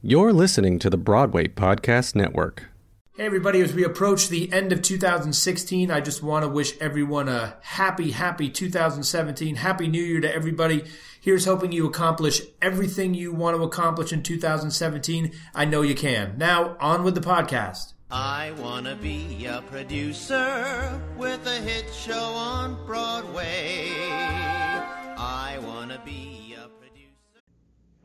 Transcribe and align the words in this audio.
You're 0.00 0.32
listening 0.32 0.78
to 0.78 0.90
the 0.90 0.96
Broadway 0.96 1.48
Podcast 1.48 2.14
Network. 2.14 2.66
Hey, 3.16 3.26
everybody, 3.26 3.60
as 3.60 3.74
we 3.74 3.82
approach 3.82 4.28
the 4.28 4.52
end 4.52 4.72
of 4.72 4.80
2016, 4.80 5.90
I 5.90 6.00
just 6.00 6.22
want 6.22 6.44
to 6.44 6.48
wish 6.48 6.78
everyone 6.78 7.28
a 7.28 7.56
happy, 7.62 8.12
happy 8.12 8.48
2017. 8.48 9.56
Happy 9.56 9.88
New 9.88 10.00
Year 10.00 10.20
to 10.20 10.32
everybody. 10.32 10.84
Here's 11.20 11.46
hoping 11.46 11.72
you 11.72 11.84
accomplish 11.84 12.42
everything 12.62 13.12
you 13.12 13.32
want 13.32 13.56
to 13.56 13.64
accomplish 13.64 14.12
in 14.12 14.22
2017. 14.22 15.32
I 15.52 15.64
know 15.64 15.82
you 15.82 15.96
can. 15.96 16.38
Now, 16.38 16.76
on 16.78 17.02
with 17.02 17.16
the 17.16 17.20
podcast. 17.20 17.94
I 18.08 18.52
wanna 18.52 18.94
be 18.94 19.46
a 19.46 19.62
producer 19.62 21.02
with 21.16 21.44
a 21.44 21.56
hit 21.56 21.92
show 21.92 22.14
on 22.14 22.86
Broadway. 22.86 23.90
I 25.18 25.58
wanna 25.66 26.00
be 26.04 26.14
a 26.16 26.22
producer. 26.36 26.47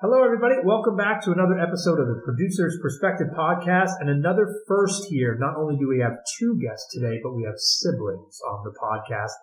Hello, 0.00 0.24
everybody. 0.24 0.54
Welcome 0.64 0.96
back 0.96 1.20
to 1.28 1.30
another 1.30 1.60
episode 1.60 2.00
of 2.00 2.08
the 2.08 2.22
Producer's 2.24 2.78
Perspective 2.80 3.26
podcast 3.36 4.00
and 4.00 4.08
another 4.08 4.48
first 4.66 5.04
here. 5.10 5.36
Not 5.38 5.60
only 5.60 5.76
do 5.76 5.86
we 5.86 6.00
have 6.00 6.24
two 6.38 6.56
guests 6.56 6.88
today, 6.88 7.20
but 7.22 7.36
we 7.36 7.44
have 7.44 7.60
siblings 7.60 8.40
on 8.48 8.64
the 8.64 8.72
podcast. 8.80 9.36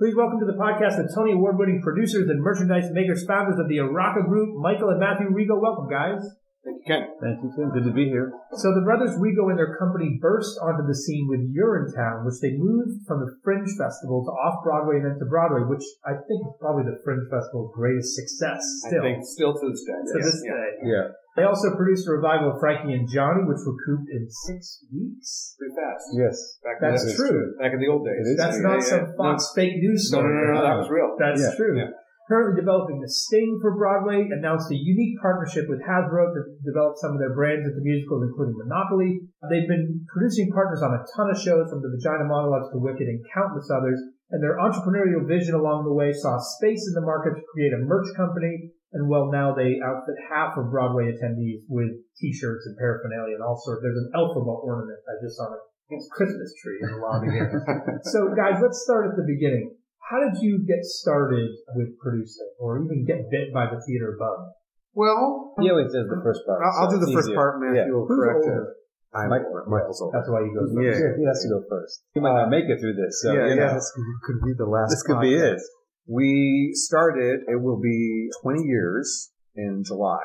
Please 0.00 0.16
welcome 0.16 0.40
to 0.40 0.46
the 0.46 0.58
podcast 0.58 0.98
the 0.98 1.06
Tony 1.14 1.30
Award 1.30 1.58
winning 1.58 1.80
producers 1.80 2.28
and 2.28 2.42
merchandise 2.42 2.90
makers, 2.90 3.24
founders 3.24 3.60
of 3.60 3.68
the 3.68 3.76
Araca 3.76 4.26
Group, 4.26 4.58
Michael 4.58 4.90
and 4.90 4.98
Matthew 4.98 5.30
Rego. 5.30 5.62
Welcome, 5.62 5.88
guys. 5.88 6.18
Thank 6.60 6.84
you, 6.84 6.86
Ken. 6.92 7.02
Thank 7.24 7.40
you, 7.40 7.48
Tim. 7.56 7.72
Good 7.72 7.88
to 7.88 7.94
be 7.96 8.12
here. 8.12 8.36
So 8.52 8.68
the 8.76 8.84
brothers 8.84 9.16
Rego 9.16 9.48
and 9.48 9.56
their 9.56 9.80
company 9.80 10.20
burst 10.20 10.60
onto 10.60 10.84
the 10.84 10.92
scene 10.92 11.24
with 11.24 11.40
Urinetown, 11.56 12.28
which 12.28 12.36
they 12.44 12.52
moved 12.52 13.08
from 13.08 13.24
the 13.24 13.32
Fringe 13.40 13.72
Festival 13.80 14.20
to 14.28 14.32
off 14.36 14.60
Broadway 14.60 15.00
and 15.00 15.08
then 15.08 15.16
to 15.16 15.24
Broadway, 15.24 15.64
which 15.64 15.84
I 16.04 16.20
think 16.20 16.40
is 16.44 16.52
probably 16.60 16.84
the 16.84 17.00
Fringe 17.00 17.24
Festival's 17.32 17.72
greatest 17.72 18.12
success 18.12 18.60
still. 18.84 19.00
I 19.00 19.16
think 19.16 19.24
still 19.24 19.56
to 19.56 19.64
this 19.72 19.80
day. 19.88 20.00
to 20.04 20.12
yes. 20.20 20.24
this 20.28 20.40
day. 20.44 20.68
Yeah. 20.84 21.06
They 21.40 21.48
also 21.48 21.72
produced 21.72 22.04
a 22.04 22.12
revival 22.12 22.52
of 22.52 22.60
Frankie 22.60 22.92
and 22.92 23.08
Johnny, 23.08 23.40
which 23.48 23.64
recouped 23.64 24.10
in 24.12 24.28
six 24.44 24.84
weeks. 24.92 25.56
Pretty 25.56 25.72
fast. 25.72 26.04
Yes. 26.12 26.36
Back 26.60 26.76
That's 26.84 27.02
in 27.02 27.08
the, 27.08 27.14
true. 27.16 27.40
Back 27.56 27.72
in 27.72 27.80
the 27.80 27.88
old 27.88 28.04
days. 28.04 28.36
That's 28.36 28.60
Yeah, 28.60 28.68
not 28.68 28.84
yeah, 28.84 28.92
some 28.92 29.04
yeah. 29.08 29.16
Fox 29.16 29.48
fake 29.56 29.80
news 29.80 30.10
No, 30.12 30.20
story. 30.20 30.28
no, 30.34 30.40
no, 30.44 30.54
no, 30.58 30.62
that 30.66 30.76
was 30.76 30.90
real. 30.90 31.16
That's 31.16 31.40
Yeah. 31.40 31.56
true. 31.56 31.78
Yeah. 31.78 31.96
Currently 32.30 32.62
developing 32.62 33.02
the 33.02 33.10
Sting 33.10 33.58
for 33.58 33.74
Broadway, 33.74 34.30
announced 34.30 34.70
a 34.70 34.78
unique 34.78 35.18
partnership 35.18 35.66
with 35.66 35.82
Hasbro 35.82 36.30
to 36.30 36.40
develop 36.62 36.94
some 37.02 37.10
of 37.10 37.18
their 37.18 37.34
brands 37.34 37.66
into 37.66 37.82
musicals, 37.82 38.22
including 38.22 38.54
Monopoly. 38.54 39.26
They've 39.50 39.66
been 39.66 40.06
producing 40.06 40.54
partners 40.54 40.78
on 40.78 40.94
a 40.94 41.02
ton 41.10 41.26
of 41.26 41.42
shows, 41.42 41.66
from 41.66 41.82
The 41.82 41.90
Vagina 41.90 42.30
Monologues 42.30 42.70
to 42.70 42.78
Wicked 42.78 43.02
and 43.02 43.18
countless 43.34 43.66
others. 43.66 43.98
And 44.30 44.38
their 44.38 44.62
entrepreneurial 44.62 45.26
vision 45.26 45.58
along 45.58 45.90
the 45.90 45.92
way 45.92 46.14
saw 46.14 46.38
space 46.38 46.86
in 46.86 46.94
the 46.94 47.02
market 47.02 47.34
to 47.34 47.42
create 47.50 47.74
a 47.74 47.82
merch 47.82 48.06
company. 48.14 48.78
And 48.94 49.10
well, 49.10 49.26
now 49.34 49.50
they 49.50 49.82
outfit 49.82 50.14
half 50.30 50.54
of 50.54 50.70
Broadway 50.70 51.10
attendees 51.10 51.66
with 51.66 51.98
t-shirts 52.14 52.62
and 52.70 52.78
paraphernalia 52.78 53.34
and 53.34 53.42
all 53.42 53.58
sorts. 53.58 53.82
There's 53.82 53.98
an 53.98 54.14
alphabet 54.14 54.62
ornament 54.62 55.02
I 55.02 55.18
just 55.18 55.34
saw 55.34 55.50
on 55.50 55.58
a 55.58 55.98
Christmas 56.14 56.54
tree 56.62 56.78
in 56.78 56.94
the 56.94 57.02
lobby 57.02 57.34
here. 57.34 57.50
So, 58.14 58.30
guys, 58.38 58.62
let's 58.62 58.86
start 58.86 59.10
at 59.10 59.18
the 59.18 59.26
beginning. 59.26 59.74
How 60.10 60.18
did 60.18 60.42
you 60.42 60.58
get 60.66 60.82
started 60.82 61.48
with 61.76 61.94
producing, 62.02 62.50
or 62.58 62.82
even 62.82 63.04
get 63.06 63.30
bit 63.30 63.54
by 63.54 63.66
the 63.70 63.80
theater 63.86 64.16
bug? 64.18 64.50
Well, 64.94 65.54
He 65.60 65.70
always 65.70 65.92
does 65.94 66.10
the 66.10 66.20
first 66.22 66.40
part. 66.46 66.60
I'll, 66.66 66.82
I'll 66.84 66.90
do 66.90 66.98
the 66.98 67.12
first 67.14 67.28
easier. 67.28 67.36
part. 67.38 67.60
Matthew 67.62 67.78
Yeah. 67.78 67.94
will 67.94 68.06
Who's 68.10 68.18
correct 68.18 68.42
older? 68.42 68.62
it. 68.74 68.76
I'm 69.14 69.28
Mike- 69.30 69.46
older. 69.46 69.64
Michael's 69.70 70.02
older. 70.02 70.18
That's 70.18 70.28
why 70.30 70.42
he 70.42 70.50
goes. 70.50 70.70
Yeah. 70.74 70.90
Yeah, 70.98 71.14
he 71.18 71.24
has 71.30 71.38
to 71.42 71.48
go 71.54 71.62
first. 71.70 72.02
He 72.14 72.20
might 72.20 72.34
not 72.34 72.50
make 72.50 72.66
it 72.66 72.80
through 72.82 72.94
this. 72.98 73.22
So, 73.22 73.32
yeah, 73.32 73.46
you 73.48 73.54
know, 73.54 73.70
yeah. 73.70 73.74
This 73.74 73.90
could, 73.94 74.04
could 74.26 74.40
be 74.44 74.52
the 74.58 74.66
last. 74.66 74.90
this 74.90 75.02
could 75.06 75.20
be 75.22 75.38
podcast. 75.38 75.62
it. 75.62 75.62
We 76.10 76.70
started. 76.74 77.46
It 77.46 77.62
will 77.62 77.78
be 77.80 78.28
20 78.42 78.62
years 78.66 79.30
in 79.54 79.82
July 79.86 80.18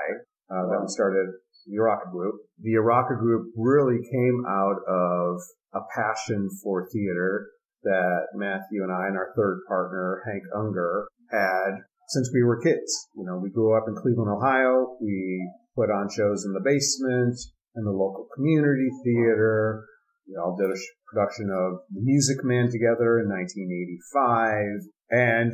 uh, 0.50 0.66
that 0.70 0.82
we 0.82 0.88
started 0.90 1.30
the 1.68 1.78
Araca 1.78 2.12
Group. 2.12 2.42
The 2.62 2.74
Araca 2.82 3.18
Group 3.20 3.54
really 3.56 4.02
came 4.02 4.46
out 4.50 4.82
of 4.88 5.38
a 5.74 5.82
passion 5.96 6.50
for 6.64 6.90
theater 6.90 7.50
that 7.86 8.28
Matthew 8.36 8.84
and 8.84 8.92
I 8.92 9.08
and 9.08 9.18
our 9.18 9.32
third 9.38 9.62
partner 9.68 10.22
Hank 10.28 10.44
Unger 10.54 11.08
had 11.32 11.82
since 12.10 12.30
we 12.34 12.44
were 12.44 12.62
kids. 12.62 12.92
You 13.16 13.26
know, 13.26 13.38
we 13.38 13.50
grew 13.50 13.78
up 13.78 13.86
in 13.88 13.96
Cleveland, 13.96 14.30
Ohio. 14.30 14.98
We 15.02 15.50
put 15.76 15.90
on 15.90 16.10
shows 16.10 16.46
in 16.46 16.54
the 16.54 16.62
basement 16.64 17.38
in 17.76 17.84
the 17.84 17.92
local 17.92 18.28
community 18.36 18.90
theater. 19.04 19.86
We 20.28 20.36
all 20.38 20.56
did 20.56 20.72
a 20.72 20.80
production 21.12 21.50
of 21.52 21.86
The 21.94 22.02
Music 22.02 22.44
Man 22.44 22.72
together 22.72 23.20
in 23.20 23.30
1985. 23.30 24.90
And, 25.12 25.52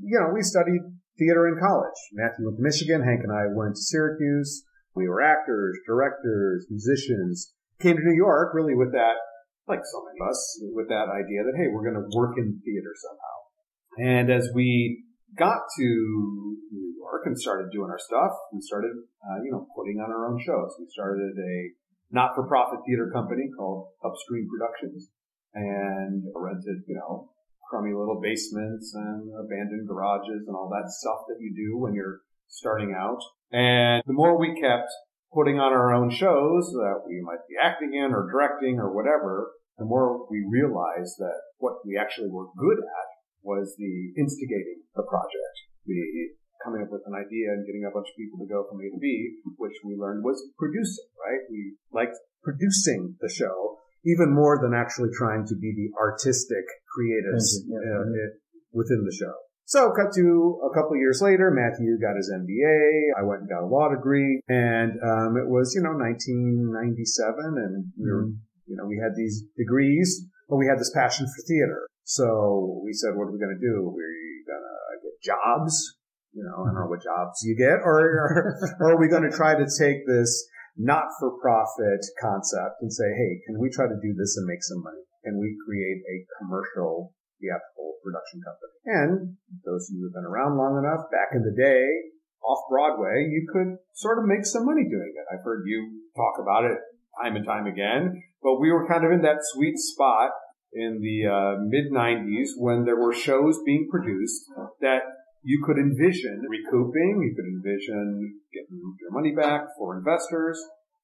you 0.00 0.18
know, 0.18 0.32
we 0.32 0.42
studied 0.42 0.80
theater 1.18 1.46
in 1.48 1.60
college. 1.60 1.98
Matthew 2.14 2.46
went 2.46 2.56
to 2.56 2.62
Michigan. 2.62 3.02
Hank 3.02 3.20
and 3.22 3.32
I 3.32 3.52
went 3.52 3.76
to 3.76 3.82
Syracuse. 3.82 4.64
We 4.94 5.08
were 5.08 5.20
actors, 5.20 5.76
directors, 5.86 6.66
musicians. 6.70 7.52
Came 7.80 7.96
to 7.96 8.02
New 8.02 8.16
York 8.16 8.54
really 8.54 8.74
with 8.74 8.92
that, 8.92 9.18
like 9.66 9.80
so 9.84 10.04
many 10.04 10.20
of 10.20 10.28
us, 10.28 10.60
with 10.72 10.88
that 10.88 11.08
idea 11.08 11.44
that, 11.44 11.56
hey, 11.56 11.68
we're 11.72 11.84
going 11.84 11.96
to 12.00 12.08
work 12.16 12.36
in 12.36 12.60
theater 12.64 12.92
somehow. 12.96 13.36
And 13.96 14.30
as 14.30 14.50
we 14.54 15.04
got 15.38 15.62
to 15.78 15.88
New 16.70 16.94
York 16.98 17.22
and 17.26 17.38
started 17.38 17.70
doing 17.72 17.90
our 17.90 17.98
stuff, 17.98 18.32
we 18.52 18.60
started, 18.60 18.92
uh, 19.24 19.42
you 19.42 19.50
know, 19.50 19.66
putting 19.76 20.00
on 20.00 20.10
our 20.10 20.30
own 20.30 20.38
shows. 20.44 20.76
We 20.78 20.86
started 20.90 21.32
a 21.38 21.54
not-for-profit 22.10 22.80
theater 22.86 23.10
company 23.12 23.48
called 23.56 23.88
Upstream 24.04 24.48
Productions 24.50 25.08
and 25.54 26.24
rented, 26.34 26.82
you 26.86 26.94
know, 26.94 27.30
crummy 27.70 27.94
little 27.94 28.20
basements 28.20 28.92
and 28.94 29.32
abandoned 29.40 29.88
garages 29.88 30.44
and 30.46 30.54
all 30.54 30.68
that 30.68 30.90
stuff 30.90 31.24
that 31.28 31.40
you 31.40 31.54
do 31.56 31.78
when 31.78 31.94
you're 31.94 32.20
starting 32.48 32.94
out. 32.96 33.20
And 33.50 34.02
the 34.06 34.12
more 34.12 34.38
we 34.38 34.60
kept 34.60 34.90
putting 35.34 35.58
on 35.58 35.72
our 35.74 35.92
own 35.92 36.08
shows 36.10 36.70
that 36.72 37.02
we 37.06 37.20
might 37.20 37.42
be 37.50 37.58
acting 37.60 37.92
in 37.94 38.14
or 38.14 38.30
directing 38.30 38.78
or 38.78 38.94
whatever, 38.94 39.50
the 39.76 39.84
more 39.84 40.24
we 40.30 40.46
realized 40.46 41.18
that 41.18 41.34
what 41.58 41.82
we 41.84 41.98
actually 41.98 42.30
were 42.30 42.46
good 42.56 42.78
at 42.78 43.08
was 43.42 43.74
the 43.76 44.14
instigating 44.16 44.86
the 44.94 45.02
project, 45.02 45.56
the 45.84 45.98
coming 46.64 46.80
up 46.80 46.88
with 46.88 47.02
an 47.04 47.12
idea 47.12 47.52
and 47.52 47.66
getting 47.66 47.84
a 47.84 47.92
bunch 47.92 48.08
of 48.08 48.16
people 48.16 48.40
to 48.40 48.48
go 48.48 48.64
from 48.64 48.80
A 48.80 48.88
to 48.88 48.96
B, 49.02 49.36
which 49.60 49.76
we 49.84 49.98
learned 50.00 50.24
was 50.24 50.40
producing, 50.56 51.04
right? 51.20 51.42
We 51.50 51.76
liked 51.92 52.16
producing 52.42 53.16
the 53.20 53.28
show 53.28 53.76
even 54.06 54.32
more 54.32 54.56
than 54.62 54.72
actually 54.72 55.10
trying 55.12 55.44
to 55.44 55.56
be 55.56 55.72
the 55.76 55.92
artistic 56.00 56.64
creatives 56.88 57.64
Yeah. 57.68 57.84
uh, 57.84 58.08
it- 58.16 58.40
within 58.72 59.04
the 59.04 59.12
show. 59.12 59.34
So 59.66 59.92
cut 59.96 60.12
to 60.12 60.60
a 60.60 60.74
couple 60.76 60.92
of 60.92 61.00
years 61.00 61.20
later, 61.24 61.50
Matthew 61.50 61.96
got 61.96 62.16
his 62.16 62.28
MBA. 62.28 63.16
I 63.16 63.24
went 63.24 63.40
and 63.42 63.48
got 63.48 63.64
a 63.64 63.70
law 63.70 63.88
degree 63.88 64.40
and, 64.48 64.92
um, 65.00 65.40
it 65.40 65.48
was, 65.48 65.72
you 65.74 65.80
know, 65.80 65.96
1997 65.96 66.76
and 67.56 67.88
we 67.96 68.12
were, 68.12 68.28
you 68.68 68.76
know, 68.76 68.84
we 68.84 69.00
had 69.00 69.16
these 69.16 69.44
degrees, 69.56 70.28
but 70.48 70.56
we 70.56 70.66
had 70.68 70.78
this 70.78 70.92
passion 70.92 71.24
for 71.24 71.40
theater. 71.48 71.88
So 72.04 72.82
we 72.84 72.92
said, 72.92 73.16
what 73.16 73.24
are 73.24 73.32
we 73.32 73.40
going 73.40 73.56
to 73.56 73.64
do? 73.64 73.88
We're 73.88 74.44
going 74.44 74.68
to 74.68 75.00
get 75.00 75.16
jobs. 75.24 75.96
You 76.36 76.44
know, 76.44 76.60
I 76.60 76.66
don't 76.68 76.74
know 76.84 76.90
what 76.90 77.00
jobs 77.00 77.40
you 77.42 77.56
get 77.56 77.80
or, 77.80 77.96
or, 77.96 78.76
or 78.80 78.90
are 78.92 79.00
we 79.00 79.08
going 79.08 79.24
to 79.24 79.34
try 79.34 79.54
to 79.54 79.64
take 79.64 80.04
this 80.06 80.28
not-for-profit 80.76 82.04
concept 82.20 82.82
and 82.82 82.92
say, 82.92 83.08
hey, 83.16 83.40
can 83.46 83.58
we 83.58 83.70
try 83.70 83.86
to 83.86 83.96
do 84.02 84.12
this 84.12 84.36
and 84.36 84.44
make 84.44 84.62
some 84.62 84.82
money? 84.82 85.00
Can 85.24 85.38
we 85.38 85.56
create 85.64 86.02
a 86.04 86.26
commercial 86.38 87.14
theatrical 87.44 88.00
production 88.00 88.40
company? 88.40 88.76
And 88.88 89.12
those 89.68 89.92
of 89.92 90.00
you 90.00 90.08
who've 90.08 90.16
been 90.16 90.24
around 90.24 90.56
long 90.56 90.80
enough, 90.80 91.12
back 91.12 91.36
in 91.36 91.44
the 91.44 91.52
day, 91.52 91.84
off 92.40 92.64
Broadway, 92.72 93.28
you 93.28 93.44
could 93.52 93.76
sort 93.92 94.18
of 94.18 94.24
make 94.24 94.48
some 94.48 94.64
money 94.64 94.88
doing 94.88 95.12
it. 95.12 95.24
I've 95.28 95.44
heard 95.44 95.64
you 95.68 96.08
talk 96.16 96.40
about 96.40 96.64
it 96.64 96.80
time 97.20 97.36
and 97.36 97.44
time 97.44 97.66
again, 97.66 98.22
but 98.42 98.60
we 98.60 98.72
were 98.72 98.88
kind 98.88 99.04
of 99.04 99.12
in 99.12 99.20
that 99.22 99.44
sweet 99.52 99.76
spot 99.76 100.30
in 100.72 101.00
the 101.00 101.28
uh, 101.28 101.54
mid 101.62 101.92
90s 101.92 102.56
when 102.58 102.84
there 102.84 102.96
were 102.96 103.14
shows 103.14 103.60
being 103.64 103.88
produced 103.90 104.50
that 104.80 105.02
you 105.44 105.62
could 105.64 105.76
envision 105.76 106.42
recouping, 106.48 107.20
you 107.22 107.34
could 107.36 107.44
envision 107.44 108.40
getting 108.52 108.80
your 109.00 109.12
money 109.12 109.34
back 109.36 109.68
for 109.78 109.96
investors, 109.96 110.58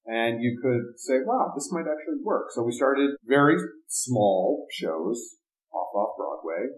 and 0.06 0.42
you 0.42 0.58
could 0.60 0.98
say, 0.98 1.20
wow, 1.24 1.52
this 1.54 1.70
might 1.72 1.84
actually 1.86 2.24
work. 2.24 2.48
So 2.50 2.62
we 2.62 2.72
started 2.72 3.10
very 3.24 3.56
small 3.86 4.66
shows 4.72 5.36
off 5.72 5.94
off 5.94 6.16
Broadway, 6.42 6.72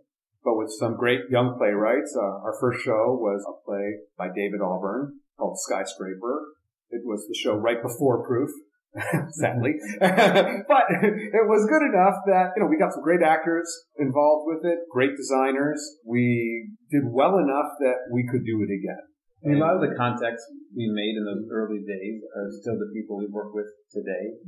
but 0.44 0.56
with 0.56 0.70
some 0.78 0.96
great 0.96 1.30
young 1.30 1.56
playwrights. 1.58 2.16
Uh, 2.16 2.42
our 2.42 2.54
first 2.60 2.84
show 2.84 3.16
was 3.18 3.44
a 3.46 3.54
play 3.64 4.02
by 4.18 4.28
David 4.28 4.60
Auburn 4.62 5.20
called 5.38 5.58
Skyscraper. 5.58 6.54
It 6.90 7.02
was 7.04 7.26
the 7.28 7.34
show 7.34 7.54
right 7.54 7.82
before 7.82 8.26
Proof. 8.26 8.50
sadly. 9.40 9.72
but 10.00 10.84
it 10.92 11.46
was 11.48 11.64
good 11.64 11.80
enough 11.80 12.20
that, 12.28 12.52
you 12.52 12.60
know, 12.60 12.68
we 12.68 12.76
got 12.76 12.92
some 12.92 13.02
great 13.02 13.24
actors 13.24 13.64
involved 13.96 14.44
with 14.44 14.68
it, 14.70 14.80
great 14.92 15.16
designers. 15.16 15.80
We 16.04 16.68
did 16.90 17.00
well 17.08 17.38
enough 17.38 17.72
that 17.80 18.12
we 18.12 18.28
could 18.28 18.44
do 18.44 18.60
it 18.60 18.68
again. 18.68 19.00
I 19.42 19.48
mean, 19.48 19.58
a 19.58 19.64
lot 19.64 19.74
of 19.74 19.80
the 19.80 19.96
contacts 19.96 20.44
we 20.76 20.92
made 20.92 21.16
in 21.16 21.24
those 21.24 21.48
early 21.50 21.80
days 21.80 22.20
are 22.36 22.46
still 22.60 22.78
the 22.78 22.92
people 22.94 23.16
we 23.16 23.26
work 23.26 23.54
with 23.54 23.66
today. 23.90 24.38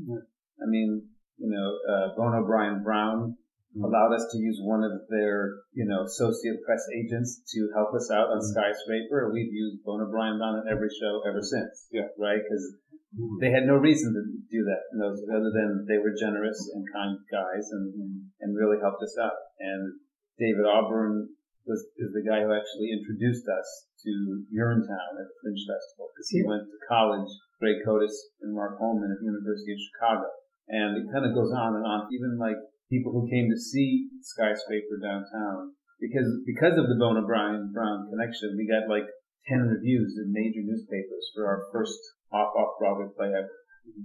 I 0.63 0.69
mean, 0.69 1.09
you 1.39 1.51
know, 1.51 1.67
uh, 1.89 2.15
Boneau/Bryan-Brown 2.15 3.35
Mm-hmm. 3.75 3.91
allowed 3.91 4.15
us 4.15 4.31
to 4.31 4.39
use 4.39 4.63
one 4.63 4.87
of 4.87 5.03
their, 5.11 5.67
you 5.75 5.83
know, 5.83 6.07
associate 6.07 6.63
press 6.63 6.87
agents 6.95 7.43
to 7.51 7.75
help 7.75 7.91
us 7.91 8.07
out 8.07 8.31
on 8.31 8.39
mm-hmm. 8.39 8.55
Skyscraper. 8.55 9.35
We've 9.35 9.51
used 9.51 9.83
Boneau/Bryan-Brown 9.83 10.63
on 10.63 10.71
every 10.71 10.95
show 10.95 11.27
ever 11.27 11.43
since. 11.43 11.91
Yeah. 11.91 12.07
Right? 12.15 12.39
Because 12.39 12.71
mm-hmm. 13.19 13.43
they 13.43 13.51
had 13.51 13.67
no 13.67 13.75
reason 13.75 14.15
to 14.15 14.23
do 14.47 14.63
that 14.71 14.95
other 14.95 15.51
than 15.51 15.91
they 15.91 15.99
were 15.99 16.15
generous 16.15 16.71
and 16.71 16.87
kind 16.87 17.19
guys 17.27 17.67
and, 17.75 18.31
and 18.47 18.55
really 18.55 18.79
helped 18.79 19.03
us 19.03 19.19
out. 19.19 19.35
And 19.59 19.99
David 20.39 20.71
Auburn 20.71 21.35
was, 21.67 21.83
is 21.99 22.15
the 22.15 22.23
guy 22.23 22.47
who 22.47 22.55
actually 22.55 22.95
introduced 22.95 23.51
us 23.51 23.67
to 24.07 24.13
Urinetown 24.55 25.19
at 25.19 25.27
the 25.27 25.37
Fringe 25.43 25.67
Festival 25.67 26.15
because 26.15 26.31
he 26.31 26.47
went 26.47 26.63
to 26.71 26.79
college, 26.87 27.27
Greg 27.59 27.83
Kotis 27.83 28.15
and 28.39 28.55
Mark 28.55 28.79
Hollmann 28.79 29.11
at 29.11 29.19
the 29.19 29.27
University 29.35 29.75
of 29.75 29.83
Chicago. 29.83 30.31
And 30.71 30.95
it 30.95 31.11
kind 31.11 31.27
of 31.27 31.35
goes 31.35 31.51
on 31.51 31.75
and 31.75 31.83
on. 31.83 32.07
Even 32.15 32.39
like 32.39 32.57
people 32.91 33.13
who 33.13 33.31
came 33.31 33.49
to 33.51 33.59
see 33.59 34.09
Skyscraper 34.21 35.01
downtown 35.01 35.73
because, 36.01 36.29
because 36.45 36.77
of 36.77 36.89
the 36.89 36.99
Boneau/Bryan-Brown 36.99 38.11
connection, 38.11 38.57
we 38.57 38.69
got 38.69 38.91
like 38.91 39.09
10 39.49 39.61
reviews 39.69 40.17
in 40.17 40.33
major 40.33 40.65
newspapers 40.65 41.31
for 41.35 41.47
our 41.47 41.69
first 41.73 41.99
off 42.33 42.53
off 42.57 42.77
Broadway 42.81 43.13
play. 43.17 43.33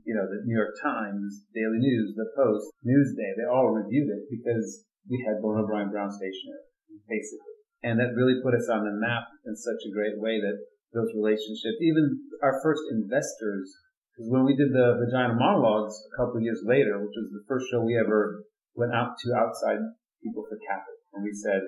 You 0.03 0.11
know, 0.11 0.27
the 0.27 0.43
New 0.43 0.55
York 0.59 0.75
Times, 0.83 1.47
Daily 1.55 1.79
News, 1.79 2.11
The 2.15 2.27
Post, 2.35 2.67
Newsday, 2.83 3.31
they 3.39 3.47
all 3.47 3.71
reviewed 3.71 4.11
it 4.11 4.27
because 4.27 4.83
we 5.07 5.23
had 5.23 5.41
Boneau/Bryan-Brown 5.41 6.11
stationery, 6.11 6.67
basically. 7.07 7.55
And 7.81 7.95
that 7.99 8.11
really 8.11 8.43
put 8.43 8.53
us 8.53 8.67
on 8.67 8.83
the 8.83 8.91
map 8.91 9.31
in 9.47 9.55
such 9.55 9.79
a 9.87 9.95
great 9.95 10.19
way 10.19 10.43
that 10.43 10.59
those 10.91 11.15
relationships, 11.15 11.79
even 11.79 12.19
our 12.43 12.59
first 12.59 12.83
investors, 12.91 13.71
because 14.11 14.27
when 14.27 14.43
we 14.43 14.59
did 14.59 14.75
the 14.75 14.99
Vagina 14.99 15.39
Monologues 15.39 15.95
a 16.11 16.15
couple 16.19 16.43
years 16.43 16.59
later, 16.67 16.99
which 16.99 17.15
was 17.15 17.31
the 17.31 17.47
first 17.47 17.71
show 17.71 17.79
we 17.79 17.95
ever 17.95 18.43
went 18.79 18.95
out 18.95 19.19
to 19.19 19.27
outside 19.35 19.83
people 20.23 20.47
for 20.47 20.55
capital, 20.63 21.03
and 21.13 21.23
we 21.27 21.35
said, 21.35 21.61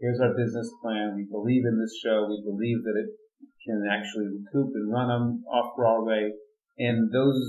here's 0.00 0.20
our 0.20 0.34
business 0.34 0.68
plan. 0.82 1.14
We 1.16 1.28
believe 1.28 1.64
in 1.64 1.78
this 1.78 1.94
show. 2.02 2.26
We 2.26 2.42
believe 2.42 2.82
that 2.84 2.96
it 2.98 3.10
can 3.64 3.84
actually 3.88 4.28
recoup 4.28 4.72
and 4.74 4.92
run 4.92 5.08
them 5.08 5.44
off 5.48 5.76
Broadway. 5.76 6.32
And 6.76 7.08
those 7.12 7.40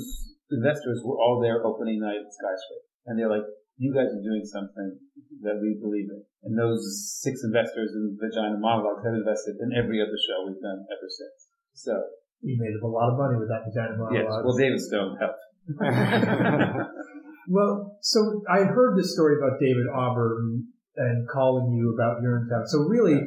investors 0.51 1.01
were 1.03 1.17
all 1.17 1.41
there 1.41 1.65
opening 1.65 1.99
night 1.99 2.21
at 2.21 2.31
Skyscraper. 2.31 2.87
And 3.07 3.19
they're 3.19 3.29
like, 3.31 3.45
you 3.77 3.91
guys 3.91 4.07
are 4.07 4.23
doing 4.23 4.45
something 4.47 4.95
that 5.43 5.59
we 5.59 5.75
believe 5.81 6.07
in. 6.07 6.23
And 6.47 6.55
those 6.55 6.79
six 7.19 7.43
investors 7.43 7.91
in 7.91 8.15
Vagina 8.15 8.55
Monologues 8.55 9.03
have 9.03 9.19
invested 9.19 9.59
in 9.59 9.75
every 9.75 9.99
other 9.99 10.15
show 10.15 10.47
we've 10.47 10.61
done 10.61 10.87
ever 10.87 11.09
since. 11.11 11.51
So, 11.75 11.91
You 12.39 12.55
made 12.55 12.71
up 12.79 12.87
a 12.87 12.91
lot 12.91 13.11
of 13.11 13.19
money 13.19 13.35
with 13.35 13.51
that 13.51 13.67
vagina 13.67 13.99
Monologues. 13.99 14.15
yes. 14.15 14.31
monologue. 14.31 14.45
Well, 14.47 14.55
David 14.55 14.79
Stone 14.79 15.11
helped. 15.19 15.43
Well, 17.47 17.97
so 18.01 18.41
I 18.49 18.63
heard 18.63 18.97
this 18.97 19.13
story 19.13 19.37
about 19.37 19.59
David 19.59 19.85
Auburn 19.93 20.67
and 20.97 21.27
calling 21.29 21.73
you 21.73 21.93
about 21.93 22.23
Urinetown. 22.23 22.65
So 22.67 22.79
really, 22.79 23.19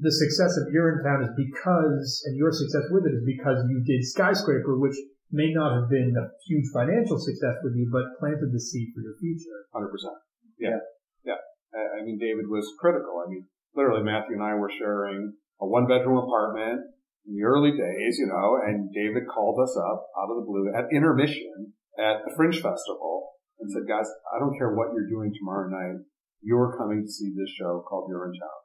the 0.00 0.12
success 0.12 0.56
of 0.58 0.72
Urinetown 0.72 1.22
is 1.22 1.32
because, 1.36 2.22
and 2.26 2.36
your 2.36 2.52
success 2.52 2.84
with 2.90 3.06
it 3.06 3.14
is 3.14 3.24
because 3.24 3.64
you 3.68 3.82
did 3.84 4.04
Skyscraper, 4.04 4.78
which 4.78 4.96
may 5.30 5.52
not 5.52 5.74
have 5.78 5.90
been 5.90 6.14
a 6.16 6.28
huge 6.46 6.66
financial 6.72 7.18
success 7.18 7.56
with 7.62 7.74
you, 7.76 7.88
but 7.92 8.18
planted 8.18 8.52
the 8.52 8.60
seed 8.60 8.88
for 8.94 9.00
your 9.00 9.14
future. 9.20 9.68
Hundred 9.72 9.92
percent. 9.92 10.16
Yeah, 10.58 10.80
yeah. 11.24 11.40
I, 11.74 12.00
I 12.00 12.04
mean, 12.04 12.18
David 12.18 12.48
was 12.48 12.66
critical. 12.80 13.22
I 13.24 13.30
mean, 13.30 13.44
literally, 13.74 14.02
Matthew 14.02 14.36
and 14.36 14.42
I 14.42 14.54
were 14.54 14.72
sharing 14.78 15.34
a 15.60 15.66
one-bedroom 15.66 16.16
apartment 16.16 16.80
in 17.26 17.36
the 17.36 17.44
early 17.44 17.72
days, 17.72 18.16
you 18.18 18.26
know, 18.26 18.58
and 18.64 18.92
David 18.92 19.28
called 19.28 19.60
us 19.60 19.76
up 19.76 20.08
out 20.16 20.30
of 20.30 20.36
the 20.36 20.46
blue 20.46 20.72
at 20.74 20.88
intermission 20.92 21.72
at 21.98 22.24
the 22.24 22.32
Fringe 22.34 22.56
Festival 22.56 23.28
and 23.60 23.70
said, 23.70 23.82
"Guys, 23.88 24.08
I 24.34 24.38
don't 24.38 24.56
care 24.58 24.74
what 24.74 24.92
you're 24.94 25.08
doing 25.08 25.32
tomorrow 25.38 25.68
night. 25.68 26.04
You're 26.42 26.76
coming 26.78 27.02
to 27.04 27.10
see 27.10 27.32
this 27.36 27.50
show 27.50 27.84
called 27.88 28.10
Urinetown." 28.10 28.60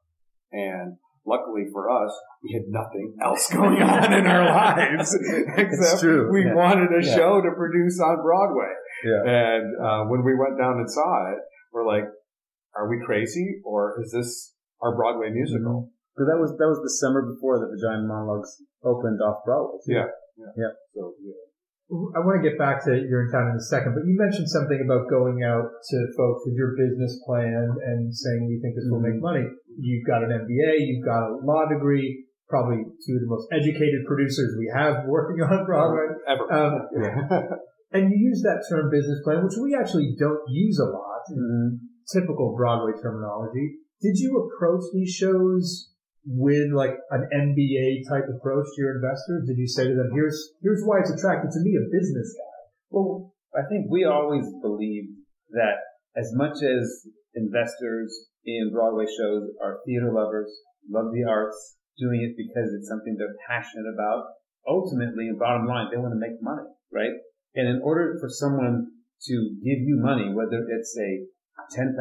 And 0.52 0.98
luckily 1.26 1.66
for 1.72 1.90
us, 1.90 2.12
we 2.44 2.54
had 2.54 2.64
nothing 2.70 3.16
else 3.22 3.52
going 3.52 3.82
on 3.94 4.14
in 4.14 4.28
our 4.28 4.46
lives 4.46 5.16
except 5.58 6.04
we 6.32 6.46
Yeah. 6.46 6.54
wanted 6.54 6.92
a 6.94 7.04
Yeah. 7.06 7.16
show 7.16 7.42
to 7.42 7.52
produce 7.58 8.00
on 8.00 8.22
Broadway. 8.22 8.72
Yeah. 9.04 9.22
And 9.26 9.66
uh, 9.82 10.04
when 10.06 10.24
we 10.24 10.36
went 10.38 10.58
down 10.60 10.78
and 10.78 10.90
saw 10.90 11.32
it, 11.34 11.40
we're 11.74 11.88
like, 11.88 12.06
"Are 12.76 12.88
we 12.90 13.02
crazy, 13.06 13.62
or 13.66 14.00
is 14.02 14.12
this 14.12 14.54
our 14.82 14.96
Broadway 14.96 15.30
musical?" 15.32 15.90
So 16.16 16.26
that 16.26 16.38
was, 16.38 16.54
that 16.62 16.70
was 16.70 16.78
the 16.86 16.94
summer 17.02 17.26
before 17.26 17.58
the 17.58 17.66
Vagina 17.74 18.06
Monologues 18.06 18.62
opened 18.86 19.20
off 19.26 19.44
Broadway. 19.46 19.80
Yeah. 19.88 20.06
Yeah. 20.38 20.70
So 20.94 21.16
yeah. 21.26 21.34
I 22.16 22.20
want 22.26 22.42
to 22.42 22.46
get 22.50 22.58
back 22.58 22.82
to 22.86 22.92
Urinetown 22.92 23.54
in 23.54 23.58
a 23.58 23.66
second, 23.70 23.94
but 23.94 24.04
you 24.10 24.18
mentioned 24.18 24.50
something 24.50 24.82
about 24.82 25.06
going 25.10 25.44
out 25.46 25.70
to 25.70 25.98
folks 26.18 26.42
with 26.46 26.56
your 26.58 26.74
business 26.74 27.22
plan 27.26 27.70
and 27.86 28.10
saying 28.10 28.50
we 28.50 28.58
think 28.62 28.74
this 28.76 28.90
will 28.90 29.00
make 29.04 29.22
money. 29.22 29.46
You've 29.78 30.06
got 30.08 30.24
an 30.26 30.34
MBA, 30.34 30.74
you've 30.90 31.06
got 31.06 31.30
a 31.30 31.38
law 31.46 31.70
degree, 31.70 32.26
probably 32.50 32.82
two 33.06 33.14
of 33.18 33.22
the 33.22 33.30
most 33.30 33.48
educated 33.54 34.06
producers 34.08 34.58
we 34.58 34.72
have 34.74 35.06
working 35.08 35.42
on 35.46 35.66
Broadway. 35.66 36.18
ever. 36.28 36.46
Um, 36.50 36.74
And 37.94 38.10
you 38.10 38.18
use 38.18 38.42
that 38.42 38.66
term 38.74 38.90
business 38.90 39.22
plan, 39.24 39.44
which 39.46 39.54
we 39.62 39.78
actually 39.78 40.16
don't 40.18 40.42
use 40.50 40.80
a 40.82 40.90
lot 40.90 41.22
Mm-hmm. 41.30 41.78
typical 42.12 42.54
Broadway 42.58 42.92
terminology. 43.02 43.78
Did 44.02 44.18
you 44.18 44.36
approach 44.50 44.82
these 44.94 45.14
shows 45.14 45.93
with 46.26 46.72
like 46.72 46.96
an 47.12 47.28
MBA 47.34 48.08
type 48.08 48.26
approach 48.30 48.66
to 48.76 48.82
your 48.82 48.96
investors? 48.96 49.48
Did 49.48 49.58
you 49.58 49.68
say 49.68 49.88
to 49.88 49.96
them, 49.96 50.12
here's, 50.14 50.54
here's 50.62 50.84
why 50.86 51.00
it's 51.00 51.12
attractive 51.12 51.52
to 51.52 51.60
me, 51.60 51.76
a 51.76 51.86
business 51.92 52.36
guy? 52.38 52.54
Well, 52.90 53.34
I 53.56 53.68
think 53.70 53.88
we 53.90 54.06
always 54.06 54.46
believed 54.62 55.14
that 55.52 55.84
as 56.16 56.32
much 56.34 56.62
as 56.64 57.08
investors 57.36 58.30
in 58.46 58.72
Broadway 58.74 59.06
shows 59.06 59.50
are 59.62 59.80
theater 59.86 60.12
lovers, 60.14 60.52
love 60.90 61.12
the 61.14 61.24
arts, 61.30 61.78
doing 61.98 62.22
it 62.22 62.36
because 62.38 62.74
it's 62.74 62.90
something 62.90 63.16
they're 63.18 63.38
passionate 63.48 63.86
about, 63.94 64.26
ultimately 64.68 65.30
bottom 65.38 65.68
line, 65.68 65.88
they 65.92 65.98
want 65.98 66.14
to 66.14 66.20
make 66.20 66.42
money, 66.42 66.68
right? 66.92 67.14
And 67.56 67.68
in 67.68 67.82
order 67.84 68.18
for 68.20 68.30
someone 68.30 68.88
to 69.28 69.36
give 69.64 69.80
you 69.86 70.00
money, 70.02 70.34
whether 70.34 70.66
it's 70.70 70.98
a 70.98 71.26
$10,000 71.78 71.94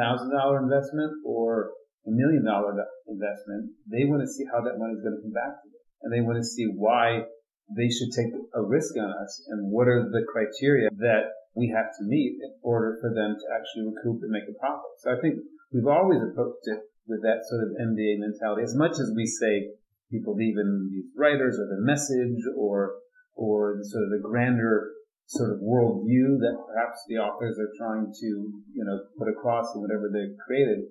investment 0.63 1.13
or 1.25 1.73
a 2.07 2.11
million 2.11 2.45
dollar 2.45 2.75
investment, 3.07 3.71
they 3.87 4.05
want 4.05 4.23
to 4.23 4.31
see 4.31 4.45
how 4.51 4.61
that 4.63 4.79
money 4.79 4.95
is 4.99 5.03
going 5.03 5.15
to 5.15 5.23
come 5.23 5.35
back 5.35 5.55
to 5.63 5.67
them. 5.71 5.83
And 6.03 6.11
they 6.11 6.23
want 6.23 6.39
to 6.39 6.47
see 6.47 6.67
why 6.67 7.27
they 7.71 7.89
should 7.89 8.11
take 8.11 8.35
a 8.35 8.63
risk 8.63 8.99
on 8.99 9.11
us 9.23 9.33
and 9.49 9.71
what 9.71 9.87
are 9.87 10.03
the 10.03 10.27
criteria 10.27 10.91
that 10.99 11.31
we 11.55 11.71
have 11.71 11.95
to 11.99 12.03
meet 12.05 12.41
in 12.43 12.53
order 12.63 12.99
for 13.01 13.15
them 13.15 13.37
to 13.39 13.47
actually 13.55 13.87
recoup 13.87 14.23
and 14.23 14.33
make 14.33 14.49
a 14.49 14.57
profit. 14.59 14.93
So 14.99 15.15
I 15.15 15.21
think 15.21 15.41
we've 15.71 15.87
always 15.87 16.21
approached 16.21 16.67
it 16.67 16.81
with 17.07 17.23
that 17.23 17.45
sort 17.47 17.65
of 17.65 17.77
MBA 17.79 18.19
mentality. 18.19 18.63
As 18.63 18.75
much 18.75 18.99
as 18.99 19.13
we 19.15 19.27
say 19.27 19.71
people 20.11 20.35
believe 20.35 20.59
in 20.59 20.91
these 20.91 21.09
writers 21.17 21.57
or 21.59 21.67
the 21.71 21.81
message 21.81 22.41
or, 22.57 22.99
or 23.35 23.77
the 23.79 23.87
sort 23.87 24.05
of 24.05 24.11
the 24.11 24.23
grander 24.23 24.93
sort 25.27 25.53
of 25.53 25.65
worldview 25.65 26.37
that 26.45 26.57
perhaps 26.69 27.01
the 27.09 27.17
authors 27.17 27.57
are 27.57 27.73
trying 27.79 28.13
to, 28.13 28.29
you 28.75 28.85
know, 28.85 29.01
put 29.17 29.29
across 29.29 29.73
in 29.75 29.81
whatever 29.81 30.11
they've 30.13 30.37
created. 30.45 30.85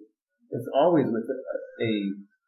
It's 0.51 0.70
always 0.75 1.08
with 1.08 1.25
a, 1.25 1.38
a, 1.84 1.91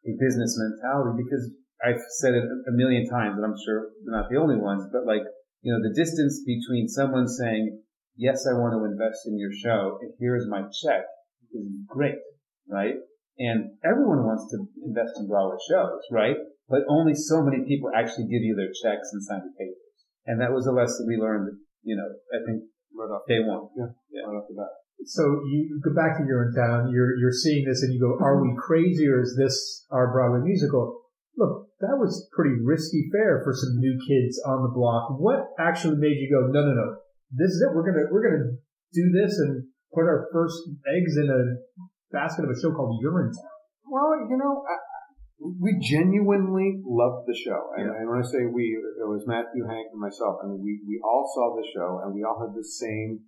a 0.08 0.12
business 0.20 0.60
mentality 0.60 1.24
because 1.24 1.50
I've 1.84 2.00
said 2.20 2.34
it 2.34 2.44
a 2.44 2.72
million 2.72 3.08
times 3.08 3.36
and 3.36 3.44
I'm 3.44 3.58
sure 3.64 3.92
we're 4.04 4.16
not 4.16 4.28
the 4.30 4.40
only 4.40 4.56
ones, 4.56 4.88
but 4.92 5.06
like, 5.06 5.24
you 5.62 5.72
know, 5.72 5.80
the 5.80 5.94
distance 5.96 6.44
between 6.44 6.88
someone 6.88 7.28
saying, 7.28 7.80
yes, 8.16 8.46
I 8.46 8.54
want 8.56 8.72
to 8.72 8.84
invest 8.84 9.26
in 9.26 9.38
your 9.38 9.52
show 9.52 9.98
and 10.00 10.12
here's 10.20 10.48
my 10.48 10.62
check 10.84 11.04
is 11.52 11.66
great, 11.88 12.20
right? 12.68 12.96
And 13.38 13.76
everyone 13.84 14.24
wants 14.24 14.46
to 14.52 14.64
invest 14.86 15.18
in 15.18 15.26
Broadway 15.26 15.58
shows, 15.68 16.00
right? 16.10 16.36
But 16.68 16.86
only 16.88 17.14
so 17.14 17.42
many 17.42 17.64
people 17.66 17.90
actually 17.94 18.30
give 18.30 18.42
you 18.42 18.54
their 18.54 18.72
checks 18.72 19.10
and 19.12 19.22
sign 19.22 19.42
the 19.44 19.52
papers. 19.58 19.98
And 20.26 20.40
that 20.40 20.52
was 20.52 20.66
a 20.66 20.72
lesson 20.72 21.06
we 21.08 21.16
learned, 21.16 21.58
you 21.82 21.96
know, 21.96 22.08
I 22.32 22.40
think 22.46 22.64
right 22.96 23.12
off, 23.12 23.26
day 23.28 23.40
one. 23.44 23.68
yeah, 23.76 24.24
right 24.24 24.38
off 24.38 24.48
the 24.48 24.54
bat. 24.54 24.83
So 25.04 25.22
you 25.44 25.80
go 25.84 25.92
back 25.92 26.16
to 26.16 26.24
Urinetown, 26.24 26.92
you're, 26.92 27.16
you're 27.18 27.32
seeing 27.32 27.64
this 27.66 27.82
and 27.82 27.92
you 27.92 28.00
go, 28.00 28.16
are 28.24 28.40
we 28.40 28.56
crazy 28.56 29.06
or 29.06 29.20
is 29.20 29.36
this 29.36 29.86
our 29.90 30.12
Broadway 30.12 30.40
musical? 30.40 31.02
Look, 31.36 31.68
that 31.80 31.98
was 31.98 32.28
pretty 32.32 32.56
risky 32.62 33.10
fare 33.12 33.42
for 33.44 33.52
some 33.52 33.76
new 33.76 33.98
kids 34.06 34.40
on 34.46 34.62
the 34.62 34.72
block. 34.72 35.18
What 35.18 35.50
actually 35.58 35.96
made 35.96 36.16
you 36.16 36.30
go, 36.32 36.46
no, 36.48 36.64
no, 36.64 36.72
no, 36.72 36.96
this 37.32 37.50
is 37.50 37.60
it. 37.60 37.74
We're 37.74 37.84
going 37.84 38.00
to, 38.00 38.06
we're 38.12 38.24
going 38.24 38.40
to 38.40 38.50
do 38.94 39.04
this 39.12 39.36
and 39.38 39.66
put 39.92 40.08
our 40.08 40.28
first 40.32 40.56
eggs 40.88 41.16
in 41.18 41.28
a 41.28 41.40
basket 42.14 42.44
of 42.44 42.50
a 42.50 42.58
show 42.58 42.72
called 42.72 43.02
Urinetown. 43.04 43.50
Well, 43.84 44.24
you 44.30 44.38
know, 44.38 44.64
I, 44.64 44.76
we 45.60 45.76
genuinely 45.82 46.80
loved 46.86 47.26
the 47.26 47.36
show. 47.36 47.74
And, 47.76 47.90
and 47.90 48.08
when 48.08 48.22
I 48.22 48.26
say 48.26 48.46
we, 48.46 48.72
it 48.72 49.04
was 49.04 49.26
Matthew, 49.26 49.66
Hank, 49.68 49.92
and 49.92 50.00
myself. 50.00 50.40
I 50.42 50.46
mean, 50.46 50.62
we, 50.62 50.80
we 50.86 51.02
all 51.04 51.28
saw 51.34 51.52
the 51.58 51.66
show 51.74 52.00
and 52.02 52.14
we 52.14 52.22
all 52.24 52.40
had 52.40 52.56
the 52.56 52.64
same 52.64 53.20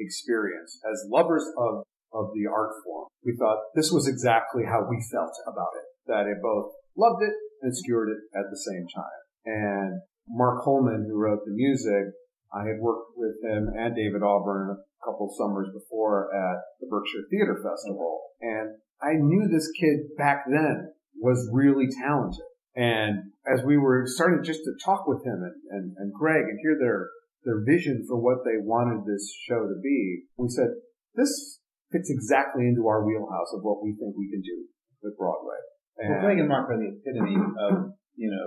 experience 0.00 0.80
as 0.90 1.06
lovers 1.12 1.44
of, 1.56 1.84
of 2.12 2.32
the 2.34 2.48
art 2.50 2.72
form. 2.84 3.06
We 3.24 3.36
thought 3.36 3.60
this 3.76 3.92
was 3.92 4.08
exactly 4.08 4.64
how 4.64 4.88
we 4.88 4.98
felt 5.12 5.36
about 5.46 5.76
it, 5.76 5.86
that 6.08 6.26
it 6.26 6.42
both 6.42 6.72
loved 6.96 7.22
it 7.22 7.34
and 7.62 7.76
skewered 7.76 8.08
it 8.08 8.22
at 8.34 8.50
the 8.50 8.58
same 8.58 8.86
time. 8.88 9.20
And 9.44 10.00
Mark 10.28 10.64
Hollmann, 10.64 11.06
who 11.06 11.16
wrote 11.16 11.44
the 11.44 11.52
music, 11.52 12.14
I 12.52 12.66
had 12.66 12.80
worked 12.80 13.12
with 13.16 13.36
him 13.44 13.68
and 13.76 13.94
David 13.94 14.22
Auburn 14.22 14.76
a 14.76 15.04
couple 15.04 15.32
summers 15.38 15.68
before 15.72 16.34
at 16.34 16.58
the 16.80 16.88
Berkshire 16.88 17.28
Theater 17.30 17.56
Festival. 17.62 18.20
And 18.40 18.76
I 19.02 19.14
knew 19.14 19.48
this 19.48 19.70
kid 19.78 20.16
back 20.18 20.44
then 20.50 20.92
was 21.20 21.48
really 21.52 21.88
talented. 22.02 22.44
And 22.76 23.32
as 23.46 23.64
we 23.64 23.76
were 23.76 24.04
starting 24.06 24.42
just 24.44 24.60
to 24.64 24.72
talk 24.84 25.06
with 25.06 25.24
him 25.24 25.42
and, 25.42 25.54
and, 25.70 25.96
and 25.98 26.12
Greg 26.12 26.42
and 26.48 26.58
hear 26.62 26.76
their, 26.78 27.10
their 27.44 27.64
vision 27.64 28.04
for 28.06 28.16
what 28.16 28.44
they 28.44 28.60
wanted 28.60 29.06
this 29.06 29.32
show 29.48 29.66
to 29.66 29.76
be, 29.82 30.24
we 30.36 30.48
said, 30.48 30.68
this 31.14 31.60
fits 31.90 32.10
exactly 32.10 32.68
into 32.68 32.86
our 32.86 33.04
wheelhouse 33.04 33.52
of 33.54 33.62
what 33.62 33.82
we 33.82 33.96
think 33.98 34.14
we 34.16 34.30
can 34.30 34.42
do 34.42 34.66
with 35.02 35.16
Broadway. 35.16 35.58
And 35.98 36.14
well, 36.14 36.22
Greg 36.22 36.38
and 36.38 36.48
Mark 36.48 36.70
are 36.70 36.78
the 36.78 36.96
epitome 36.96 37.36
of, 37.36 37.92
you 38.16 38.30
know, 38.30 38.46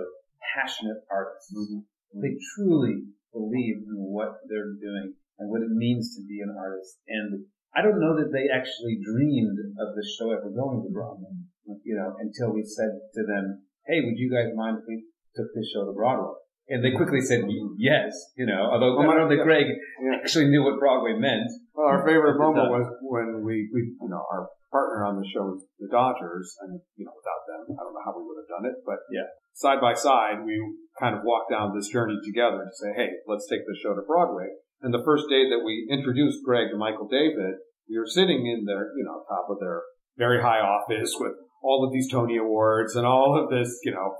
passionate 0.54 1.02
artists. 1.10 1.52
Mm-hmm. 1.54 2.22
They 2.22 2.38
truly 2.54 3.10
believe 3.32 3.82
in 3.86 3.98
what 4.14 4.38
they're 4.48 4.78
doing 4.78 5.14
and 5.38 5.50
what 5.50 5.62
it 5.62 5.70
means 5.70 6.14
to 6.16 6.22
be 6.26 6.40
an 6.40 6.54
artist. 6.54 6.98
And 7.08 7.46
I 7.74 7.82
don't 7.82 7.98
know 7.98 8.14
that 8.16 8.30
they 8.30 8.46
actually 8.46 9.02
dreamed 9.02 9.58
of 9.82 9.94
the 9.98 10.06
show 10.18 10.30
ever 10.30 10.50
going 10.50 10.82
to 10.86 10.90
Broadway, 10.94 11.34
you 11.82 11.98
know, 11.98 12.14
until 12.22 12.54
we 12.54 12.62
said 12.62 12.94
to 13.14 13.22
them, 13.26 13.66
Hey, 13.86 14.00
would 14.00 14.16
you 14.16 14.30
guys 14.30 14.54
mind 14.54 14.78
if 14.78 14.84
we 14.86 15.04
took 15.34 15.50
this 15.54 15.70
show 15.74 15.84
to 15.84 15.92
Broadway? 15.92 16.38
And 16.68 16.80
they 16.80 16.96
quickly 16.96 17.20
said 17.20 17.44
yes, 17.76 18.16
you 18.36 18.46
know, 18.46 18.72
although 18.72 18.96
well, 18.96 19.10
I 19.10 19.20
don't 19.20 19.28
know 19.28 19.36
that 19.36 19.44
Greg 19.44 19.66
yeah. 19.68 20.16
actually 20.16 20.48
knew 20.48 20.64
what 20.64 20.80
Broadway 20.80 21.12
meant. 21.12 21.52
Well, 21.74 21.92
our 21.92 22.00
favorite 22.06 22.38
moment 22.40 22.72
was 22.72 22.88
when 23.04 23.44
we, 23.44 23.68
we, 23.68 23.92
you 24.00 24.08
know, 24.08 24.24
our 24.32 24.48
partner 24.72 25.04
on 25.04 25.20
the 25.20 25.28
show 25.28 25.44
was 25.52 25.62
the 25.78 25.92
Dodgers, 25.92 26.56
and, 26.64 26.80
you 26.96 27.04
know, 27.04 27.12
without 27.12 27.44
them, 27.46 27.76
I 27.76 27.84
don't 27.84 27.92
know 27.92 28.04
how 28.04 28.16
we 28.16 28.24
would 28.24 28.40
have 28.40 28.50
done 28.50 28.64
it, 28.64 28.80
but 28.82 29.04
yeah, 29.12 29.28
side 29.52 29.78
by 29.78 29.92
side, 29.92 30.40
we 30.42 30.56
kind 30.98 31.14
of 31.14 31.22
walked 31.22 31.52
down 31.52 31.76
this 31.76 31.92
journey 31.92 32.16
together 32.24 32.64
to 32.64 32.74
say, 32.74 32.90
hey, 32.96 33.10
let's 33.28 33.46
take 33.46 33.62
the 33.68 33.76
show 33.76 33.94
to 33.94 34.02
Broadway. 34.02 34.48
And 34.82 34.92
the 34.92 35.04
first 35.04 35.28
day 35.28 35.46
that 35.52 35.62
we 35.64 35.86
introduced 35.92 36.42
Greg 36.44 36.72
to 36.72 36.76
Michael 36.76 37.08
David, 37.08 37.60
we 37.88 37.98
were 37.98 38.08
sitting 38.08 38.48
in 38.48 38.64
their, 38.64 38.90
you 38.96 39.04
know, 39.04 39.22
top 39.28 39.46
of 39.48 39.60
their 39.60 39.82
very 40.16 40.40
high 40.40 40.60
office 40.60 41.12
with 41.20 41.32
all 41.62 41.84
of 41.86 41.92
these 41.92 42.10
Tony 42.10 42.36
Awards 42.36 42.96
and 42.96 43.06
all 43.06 43.38
of 43.38 43.50
this, 43.50 43.80
you 43.84 43.92
know, 43.92 44.14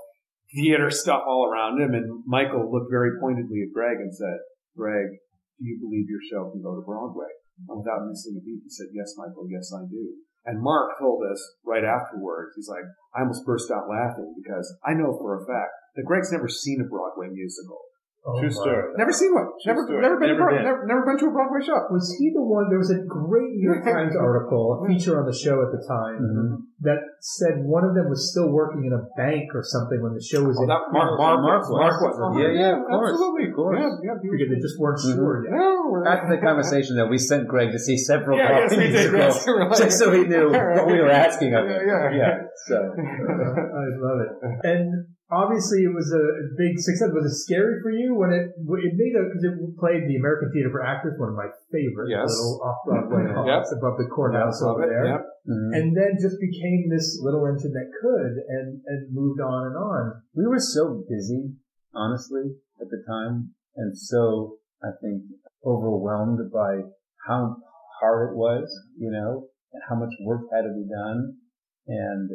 theater 0.53 0.91
stuff 0.91 1.23
all 1.25 1.45
around 1.45 1.81
him. 1.81 1.93
And 1.93 2.23
Michael 2.25 2.71
looked 2.71 2.91
very 2.91 3.19
pointedly 3.19 3.63
at 3.63 3.73
Greg 3.73 3.97
and 3.97 4.13
said, 4.13 4.39
Greg, 4.75 5.07
do 5.59 5.65
you 5.65 5.79
believe 5.79 6.09
your 6.09 6.23
show 6.29 6.51
can 6.51 6.61
go 6.61 6.75
to 6.75 6.85
Broadway? 6.85 7.31
And 7.69 7.79
without 7.79 8.07
missing 8.07 8.35
a 8.35 8.43
beat, 8.43 8.61
he 8.63 8.69
said, 8.69 8.91
yes, 8.91 9.15
Michael, 9.17 9.47
yes, 9.49 9.71
I 9.71 9.87
do. 9.87 10.19
And 10.45 10.61
Mark 10.61 10.99
told 10.99 11.23
us 11.25 11.41
right 11.65 11.83
afterwards, 11.83 12.53
he's 12.55 12.69
like, 12.69 12.83
I 13.15 13.21
almost 13.21 13.45
burst 13.45 13.71
out 13.71 13.89
laughing 13.89 14.35
because 14.37 14.67
I 14.85 14.93
know 14.93 15.17
for 15.17 15.41
a 15.41 15.45
fact 15.47 15.73
that 15.95 16.05
Greg's 16.05 16.31
never 16.31 16.47
seen 16.47 16.83
a 16.85 16.89
Broadway 16.89 17.27
musical. 17.31 17.79
Oh 18.25 18.41
True 18.41 18.49
story. 18.49 18.89
Never 18.97 19.13
seen 19.13 19.29
one. 19.37 19.53
Never, 19.69 19.85
never 20.01 20.17
been, 20.17 20.33
never, 20.33 20.49
been. 20.49 20.65
Never, 20.65 20.81
never, 20.89 21.05
been 21.05 21.17
to 21.21 21.29
a 21.29 21.33
Broadway 21.37 21.61
show. 21.61 21.77
Was 21.93 22.09
he 22.17 22.33
the 22.33 22.41
one? 22.41 22.73
There 22.73 22.81
was 22.81 22.89
a 22.89 22.97
great 23.05 23.53
New 23.53 23.69
York 23.69 23.85
Times 23.85 24.17
article, 24.19 24.81
a 24.81 24.89
feature 24.89 25.21
on 25.21 25.29
the 25.29 25.37
show 25.37 25.61
at 25.61 25.69
the 25.69 25.77
time, 25.85 26.17
mm-hmm. 26.17 26.65
that 26.89 27.05
said 27.21 27.61
one 27.61 27.85
of 27.85 27.93
them 27.93 28.09
was 28.09 28.33
still 28.33 28.49
working 28.49 28.81
in 28.81 28.97
a 28.97 29.05
bank 29.13 29.53
or 29.53 29.61
something 29.61 30.01
when 30.01 30.17
the 30.17 30.25
show 30.25 30.41
was 30.41 30.57
oh, 30.57 30.65
in. 30.65 30.73
That 30.73 30.89
Mark, 30.89 31.21
Mark, 31.21 31.37
Mark, 31.45 31.69
was. 31.69 31.77
Mark 31.77 31.97
was. 32.01 32.17
Yeah, 32.41 32.49
yeah, 32.49 32.73
of 32.81 32.89
course, 32.89 33.13
absolutely, 33.13 33.45
of 33.45 33.53
course. 33.53 33.77
Yeah, 33.77 33.93
yeah, 34.01 34.17
because 34.17 34.49
they 34.49 34.57
just 34.57 34.77
weren't 34.81 34.99
mm-hmm. 35.05 35.21
sure. 35.21 35.45
Yeah. 35.45 36.09
After 36.09 36.29
the 36.33 36.41
conversation, 36.41 36.97
though, 36.97 37.05
we 37.05 37.21
sent 37.21 37.45
Greg 37.45 37.77
to 37.77 37.79
see 37.79 37.93
several 37.93 38.41
yeah, 38.41 38.65
yes, 38.65 38.73
musicals 38.73 39.45
just 39.77 40.01
so 40.01 40.09
he 40.09 40.25
knew 40.25 40.49
what 40.73 40.89
we 40.89 40.97
were 40.97 41.13
asking 41.13 41.53
of 41.53 41.69
him. 41.69 41.77
Yeah, 41.77 42.09
yeah. 42.09 42.17
yeah 42.17 42.35
so 42.65 42.73
I 42.89 43.85
love 44.01 44.17
it. 44.25 44.33
And 44.65 45.13
obviously 45.31 45.83
it 45.83 45.93
was 45.93 46.11
a 46.13 46.53
big 46.57 46.77
success. 46.77 47.09
Was 47.13 47.25
it 47.25 47.37
scary 47.37 47.81
for 47.81 47.89
you 47.89 48.13
when 48.13 48.31
it 48.31 48.53
it 48.53 48.93
made 48.93 49.15
a 49.17 49.25
because 49.25 49.43
it 49.43 49.55
played 49.77 50.05
the 50.05 50.17
American 50.17 50.51
Theater 50.53 50.69
for 50.69 50.85
Actors, 50.85 51.17
one 51.17 51.29
of 51.29 51.35
my 51.35 51.49
favorite 51.71 52.09
yes. 52.09 52.29
little 52.29 52.61
off 52.61 52.85
Broadway 52.85 53.25
mm-hmm. 53.25 53.35
halls 53.35 53.69
yep. 53.71 53.77
above 53.77 53.97
the 53.97 54.05
courthouse 54.05 54.61
yep. 54.61 54.69
over 54.69 54.85
there, 54.85 55.05
yep. 55.05 55.23
mm-hmm. 55.47 55.73
and 55.73 55.97
then 55.97 56.17
just 56.21 56.37
became 56.39 56.89
this 56.89 57.19
little 57.21 57.45
engine 57.47 57.73
that 57.73 57.89
could 58.01 58.33
and 58.49 58.81
and 58.85 59.13
moved 59.13 59.41
on 59.41 59.73
and 59.73 59.77
on. 59.77 60.21
We 60.33 60.45
were 60.45 60.61
so 60.61 61.03
busy, 61.09 61.53
honestly, 61.93 62.53
at 62.81 62.89
the 62.89 63.01
time, 63.07 63.55
and 63.75 63.97
so 63.97 64.57
I 64.83 64.93
think 65.01 65.23
overwhelmed 65.65 66.51
by 66.53 66.85
how 67.25 67.57
hard 67.99 68.29
it 68.29 68.35
was, 68.35 68.69
you 68.99 69.09
know, 69.09 69.47
and 69.73 69.81
how 69.89 69.95
much 69.95 70.13
work 70.21 70.41
had 70.53 70.61
to 70.61 70.73
be 70.73 70.85
done, 70.85 71.37
and 71.87 72.29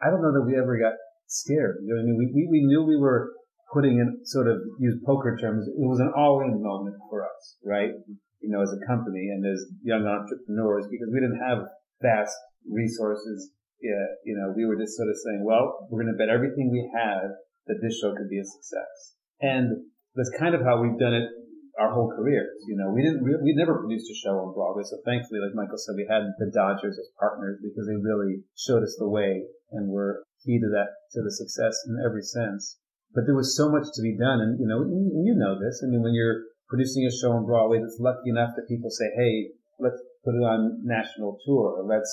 I 0.00 0.10
don't 0.10 0.22
know 0.22 0.32
that 0.32 0.46
we 0.46 0.56
ever 0.56 0.78
got 0.78 0.94
scared. 1.28 1.78
You 1.84 1.94
know 1.94 2.00
what 2.00 2.04
I 2.04 2.08
mean? 2.10 2.18
We, 2.18 2.26
we, 2.34 2.42
we 2.50 2.66
knew 2.66 2.82
we 2.82 2.96
were 2.96 3.32
putting 3.72 4.00
in 4.00 4.24
sort 4.24 4.48
of 4.48 4.58
use 4.80 4.96
poker 5.04 5.36
terms. 5.40 5.68
It 5.68 5.76
was 5.76 6.00
an 6.00 6.12
all 6.16 6.40
in 6.40 6.62
moment 6.62 6.96
for 7.10 7.24
us, 7.24 7.56
right? 7.64 7.92
You 8.40 8.50
know, 8.50 8.62
as 8.62 8.72
a 8.72 8.80
company 8.88 9.28
and 9.28 9.44
as 9.44 9.60
young 9.82 10.08
entrepreneurs 10.08 10.88
because 10.90 11.08
we 11.12 11.20
didn't 11.20 11.40
have 11.40 11.68
vast 12.00 12.36
resources. 12.66 13.52
Yeah, 13.80 14.10
you 14.24 14.34
know, 14.34 14.52
we 14.56 14.66
were 14.66 14.74
just 14.74 14.96
sort 14.96 15.08
of 15.08 15.16
saying, 15.22 15.44
well, 15.46 15.86
we're 15.90 16.02
going 16.02 16.12
to 16.12 16.18
bet 16.18 16.34
everything 16.34 16.72
we 16.72 16.90
have 16.98 17.30
that 17.68 17.78
this 17.80 18.00
show 18.00 18.10
could 18.10 18.28
be 18.28 18.40
a 18.40 18.44
success. 18.44 19.14
And 19.40 19.86
that's 20.16 20.32
kind 20.34 20.56
of 20.56 20.62
how 20.62 20.82
we've 20.82 20.98
done 20.98 21.14
it 21.14 21.30
our 21.78 21.94
whole 21.94 22.10
careers. 22.10 22.58
You 22.66 22.76
know, 22.76 22.90
we 22.90 23.02
didn't, 23.02 23.22
re- 23.22 23.40
we 23.42 23.54
never 23.54 23.78
produced 23.78 24.10
a 24.10 24.16
show 24.18 24.34
on 24.42 24.52
Broadway. 24.52 24.82
So 24.84 24.98
thankfully, 25.06 25.40
like 25.40 25.54
Michael 25.54 25.78
said, 25.78 25.94
we 25.94 26.10
had 26.10 26.26
the 26.38 26.50
Dodgers 26.50 26.98
as 26.98 27.08
partners 27.18 27.62
because 27.62 27.86
they 27.86 27.96
really 27.96 28.42
showed 28.58 28.82
us 28.82 28.96
the 28.98 29.08
way 29.08 29.46
and 29.70 29.88
were 29.88 30.26
key 30.44 30.58
to 30.58 30.68
that, 30.74 30.90
to 31.14 31.22
the 31.22 31.30
success 31.30 31.78
in 31.86 32.02
every 32.02 32.22
sense. 32.22 32.78
But 33.14 33.24
there 33.24 33.38
was 33.38 33.56
so 33.56 33.70
much 33.70 33.86
to 33.94 34.02
be 34.02 34.18
done. 34.18 34.42
And, 34.42 34.58
you 34.58 34.66
know, 34.66 34.82
you 34.84 35.34
know 35.38 35.56
this. 35.56 35.80
I 35.80 35.88
mean, 35.88 36.02
when 36.02 36.14
you're 36.14 36.50
producing 36.68 37.06
a 37.06 37.14
show 37.14 37.32
on 37.32 37.46
Broadway 37.46 37.78
that's 37.78 38.02
lucky 38.02 38.28
enough 38.28 38.52
that 38.58 38.68
people 38.68 38.90
say, 38.90 39.06
Hey, 39.16 39.54
let's 39.78 40.02
put 40.24 40.34
it 40.34 40.44
on 40.44 40.82
national 40.84 41.38
tour. 41.46 41.86
Let's 41.86 42.10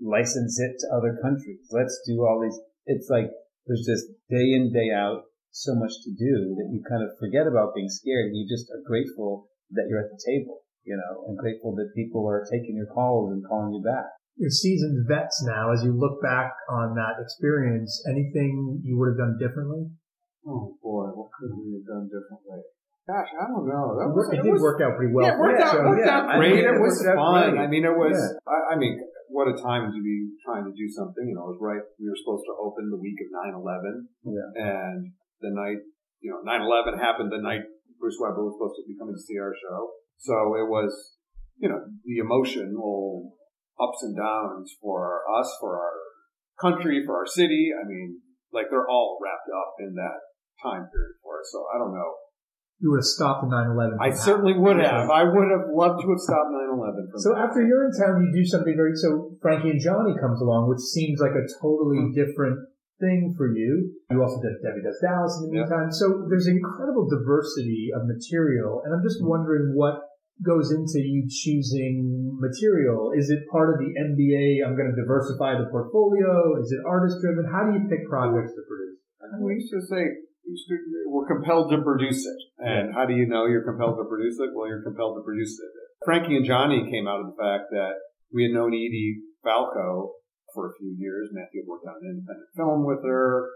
license 0.00 0.58
it 0.58 0.72
to 0.80 0.96
other 0.96 1.18
countries. 1.22 1.68
Let's 1.70 2.00
do 2.06 2.24
all 2.24 2.40
these. 2.40 2.58
It's 2.86 3.10
like 3.10 3.30
there's 3.66 3.84
just 3.86 4.06
day 4.30 4.56
in, 4.56 4.72
day 4.72 4.90
out 4.94 5.24
so 5.56 5.72
much 5.72 5.92
to 6.04 6.10
do 6.12 6.52
that 6.60 6.68
you 6.68 6.84
kind 6.84 7.00
of 7.00 7.16
forget 7.16 7.48
about 7.48 7.72
being 7.72 7.88
scared. 7.88 8.28
And 8.28 8.36
you 8.36 8.44
just 8.44 8.68
are 8.68 8.84
grateful 8.84 9.48
that 9.72 9.88
you're 9.88 10.04
at 10.04 10.12
the 10.12 10.20
table, 10.20 10.60
you 10.84 10.96
know, 10.96 11.24
and 11.26 11.40
grateful 11.40 11.72
that 11.80 11.96
people 11.96 12.28
are 12.28 12.44
taking 12.52 12.76
your 12.76 12.92
calls 12.92 13.32
and 13.32 13.40
calling 13.40 13.72
you 13.72 13.80
back 13.80 14.16
you're 14.36 14.50
seasoned 14.50 15.08
vets 15.08 15.42
now. 15.48 15.72
As 15.72 15.82
you 15.82 15.96
look 15.96 16.20
back 16.22 16.52
on 16.68 16.94
that 16.94 17.16
experience, 17.20 18.04
anything 18.08 18.80
you 18.84 18.98
would 18.98 19.16
have 19.16 19.18
done 19.18 19.36
differently? 19.40 19.88
Oh 20.46 20.76
boy, 20.82 21.08
what 21.16 21.32
could 21.32 21.56
we 21.56 21.72
have 21.80 21.86
done 21.88 22.06
differently? 22.06 22.60
Gosh, 23.08 23.30
I 23.32 23.46
don't 23.48 23.66
know. 23.66 23.96
That 24.02 24.10
was, 24.10 24.28
it, 24.34 24.38
it 24.38 24.42
did 24.42 24.52
was, 24.52 24.62
work 24.62 24.82
out 24.82 24.98
pretty 24.98 25.14
well. 25.14 25.26
Yeah, 25.26 25.38
it 25.38 25.40
worked, 25.40 25.62
out, 25.62 25.72
so, 25.72 25.82
worked 25.86 26.06
yeah. 26.06 26.18
out 26.18 26.36
great. 26.36 26.52
I 26.52 26.54
mean, 26.58 26.74
it, 26.74 26.78
was 26.82 26.94
fun. 27.06 27.58
I 27.58 27.66
mean, 27.70 27.84
it 27.86 27.94
was. 27.94 28.18
Yeah. 28.18 28.50
I, 28.50 28.74
I, 28.74 28.76
mean, 28.76 28.98
what 29.30 29.46
a 29.46 29.54
time 29.54 29.94
to 29.94 30.00
be 30.02 30.34
trying 30.42 30.66
to 30.66 30.74
do 30.74 30.90
something. 30.90 31.22
You 31.22 31.38
know, 31.38 31.46
it 31.46 31.54
was 31.54 31.62
right. 31.62 31.82
We 32.02 32.10
were 32.10 32.18
supposed 32.18 32.44
to 32.50 32.54
open 32.58 32.90
the 32.90 32.98
week 32.98 33.16
of 33.22 33.30
9/11, 33.30 34.10
yeah. 34.26 34.50
and 34.58 35.14
the 35.40 35.50
night, 35.52 35.82
you 36.20 36.30
know, 36.30 36.40
9/11 36.44 36.98
happened 36.98 37.30
the 37.30 37.42
night 37.42 37.62
Bruce 37.98 38.18
Weber 38.20 38.44
was 38.44 38.54
supposed 38.56 38.76
to 38.76 38.86
be 38.86 38.96
coming 38.98 39.14
to 39.14 39.20
see 39.20 39.38
our 39.38 39.54
show. 39.54 39.90
So 40.18 40.56
it 40.56 40.68
was, 40.68 40.92
you 41.56 41.68
know, 41.68 41.80
the 42.04 42.18
emotional 42.18 43.32
ups 43.80 44.02
and 44.02 44.16
downs 44.16 44.72
for 44.80 45.24
us, 45.28 45.48
for 45.60 45.76
our 45.76 45.96
country, 46.60 47.04
for 47.04 47.16
our 47.16 47.26
city. 47.26 47.72
I 47.72 47.86
mean, 47.86 48.20
like 48.52 48.66
they're 48.70 48.88
all 48.88 49.18
wrapped 49.20 49.48
up 49.52 49.74
in 49.80 49.94
that 49.94 50.20
time 50.62 50.88
period 50.88 51.16
for 51.22 51.40
us. 51.40 51.48
So 51.52 51.64
I 51.74 51.78
don't 51.78 51.92
know. 51.92 52.12
You 52.76 52.92
would 52.92 53.00
have 53.00 53.08
stopped 53.08 53.40
the 53.40 53.48
9-11. 53.48 53.96
I 53.96 54.12
certainly 54.12 54.52
would 54.52 54.76
have. 54.76 55.08
I 55.08 55.24
would 55.24 55.48
have 55.48 55.72
loved 55.72 56.04
to 56.04 56.08
have 56.12 56.20
stopped 56.20 56.52
9-11. 56.52 57.08
so 57.24 57.32
after 57.32 57.64
Urinetown, 57.64 58.20
you 58.20 58.28
do 58.36 58.44
something 58.44 58.76
very, 58.76 58.92
so 58.94 59.32
Frankie 59.40 59.72
and 59.72 59.80
Johnny 59.80 60.12
comes 60.20 60.44
along, 60.44 60.68
which 60.68 60.84
seems 60.84 61.16
like 61.16 61.32
a 61.32 61.48
totally 61.56 62.04
mm-hmm. 62.04 62.20
different 62.20 62.60
thing 63.00 63.34
for 63.36 63.52
you. 63.52 63.92
You 64.10 64.22
also 64.22 64.40
did 64.40 64.58
Debbie 64.64 64.82
Does 64.84 64.98
Dallas 65.02 65.36
in 65.40 65.48
the 65.48 65.52
meantime. 65.60 65.92
Yep. 65.92 65.98
So 66.00 66.26
there's 66.28 66.46
incredible 66.46 67.08
diversity 67.08 67.90
of 67.94 68.08
material. 68.08 68.82
And 68.84 68.94
I'm 68.94 69.02
just 69.02 69.20
wondering 69.20 69.72
what 69.74 70.00
goes 70.44 70.70
into 70.70 71.00
you 71.00 71.24
choosing 71.28 72.36
material? 72.36 73.12
Is 73.16 73.30
it 73.30 73.48
part 73.48 73.72
of 73.72 73.80
the 73.80 73.92
MBA? 73.96 74.60
I'm 74.66 74.76
going 74.76 74.92
to 74.92 74.98
diversify 74.98 75.56
the 75.56 75.68
portfolio. 75.70 76.60
Is 76.60 76.72
it 76.72 76.84
artist 76.84 77.16
driven? 77.22 77.48
How 77.48 77.64
do 77.64 77.72
you 77.72 77.88
pick 77.88 78.04
projects 78.08 78.52
to 78.52 78.62
produce? 78.68 79.00
We 79.40 79.54
used 79.54 79.72
to 79.72 79.80
say 79.88 80.02
we're 81.08 81.26
compelled 81.26 81.72
to 81.72 81.82
produce 81.82 82.24
it. 82.24 82.40
And 82.58 82.94
how 82.94 83.06
do 83.06 83.14
you 83.14 83.26
know 83.26 83.46
you're 83.46 83.64
compelled 83.64 83.96
to 83.98 84.04
produce 84.04 84.38
it? 84.38 84.50
Well, 84.54 84.68
you're 84.68 84.84
compelled 84.84 85.16
to 85.16 85.24
produce 85.24 85.58
it. 85.58 85.70
Frankie 86.04 86.36
and 86.36 86.44
Johnny 86.44 86.86
came 86.90 87.08
out 87.08 87.20
of 87.20 87.26
the 87.34 87.38
fact 87.40 87.72
that 87.72 87.96
we 88.32 88.44
had 88.44 88.52
known 88.52 88.74
Edie 88.74 89.22
Falco 89.42 90.12
for 90.56 90.72
a 90.72 90.76
few 90.80 90.96
years. 90.96 91.28
Matthew 91.36 91.60
had 91.60 91.68
worked 91.68 91.84
on 91.84 92.00
an 92.00 92.08
independent 92.16 92.48
film 92.56 92.88
with 92.88 93.04
her, 93.04 93.52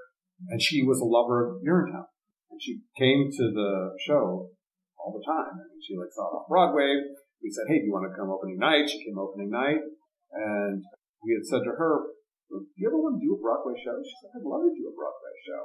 and 0.53 0.61
she 0.61 0.85
was 0.85 1.01
a 1.01 1.09
lover 1.09 1.49
of 1.49 1.65
Urinetown. 1.65 2.13
And 2.53 2.61
she 2.61 2.85
came 3.01 3.33
to 3.33 3.45
the 3.49 3.97
show 4.05 4.53
all 5.01 5.17
the 5.17 5.25
time. 5.25 5.57
I 5.57 5.65
mean, 5.65 5.81
she 5.81 5.97
like 5.97 6.13
saw 6.13 6.29
it 6.29 6.37
off 6.45 6.53
Broadway. 6.53 7.01
We 7.41 7.49
said, 7.49 7.73
"Hey, 7.73 7.81
do 7.81 7.89
you 7.89 7.95
want 7.97 8.05
to 8.05 8.13
come 8.13 8.29
opening 8.29 8.61
night?" 8.61 8.85
She 8.85 9.01
came 9.01 9.17
opening 9.17 9.49
night, 9.49 9.81
and 9.81 10.85
we 11.25 11.33
had 11.33 11.49
said 11.49 11.65
to 11.65 11.73
her, 11.73 12.13
"Do 12.53 12.61
you 12.77 12.85
ever 12.85 13.01
want 13.01 13.17
to 13.17 13.25
do 13.25 13.33
a 13.33 13.41
Broadway 13.41 13.81
show?" 13.81 13.97
She 14.05 14.13
said, 14.21 14.37
"I'd 14.37 14.45
love 14.45 14.69
to 14.69 14.77
do 14.77 14.93
a 14.93 14.95
Broadway 14.95 15.35
show." 15.49 15.63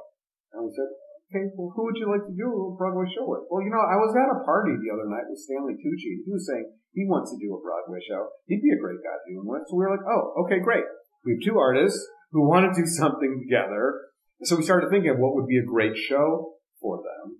And 0.55 0.63
we 0.63 0.71
said, 0.71 0.87
"Okay, 1.27 1.51
well, 1.59 1.75
who 1.75 1.83
would 1.83 1.99
you 1.99 2.07
like 2.07 2.23
to 2.23 2.31
do 2.31 2.47
a 2.47 2.79
Broadway 2.79 3.11
show 3.11 3.27
with?" 3.27 3.43
Well, 3.51 3.59
you 3.59 3.73
know, 3.75 3.83
I 3.83 3.99
was 3.99 4.15
at 4.15 4.31
a 4.31 4.39
party 4.47 4.79
the 4.79 4.93
other 4.93 5.09
night 5.11 5.27
with 5.27 5.43
Stanley 5.43 5.75
Tucci, 5.75 6.15
and 6.15 6.23
he 6.23 6.31
was 6.31 6.47
saying 6.47 6.71
he 6.95 7.03
wants 7.03 7.35
to 7.35 7.41
do 7.43 7.51
a 7.51 7.59
Broadway 7.59 7.99
show. 8.07 8.31
He'd 8.47 8.63
be 8.63 8.71
a 8.71 8.79
great 8.79 9.03
guy 9.03 9.19
to 9.19 9.27
do 9.27 9.43
it 9.43 9.49
with. 9.49 9.67
So 9.67 9.75
we 9.75 9.83
were 9.83 9.99
like, 9.99 10.07
"Oh, 10.07 10.47
okay, 10.47 10.63
great." 10.63 10.87
We 11.25 11.33
have 11.33 11.41
two 11.43 11.59
artists 11.59 11.99
who 12.31 12.47
want 12.47 12.73
to 12.73 12.81
do 12.81 12.87
something 13.01 13.43
together. 13.43 14.01
So 14.43 14.55
we 14.55 14.63
started 14.63 14.89
thinking 14.89 15.09
of 15.09 15.17
what 15.17 15.35
would 15.35 15.47
be 15.47 15.57
a 15.57 15.63
great 15.65 15.97
show 15.97 16.53
for 16.81 16.97
them. 16.97 17.37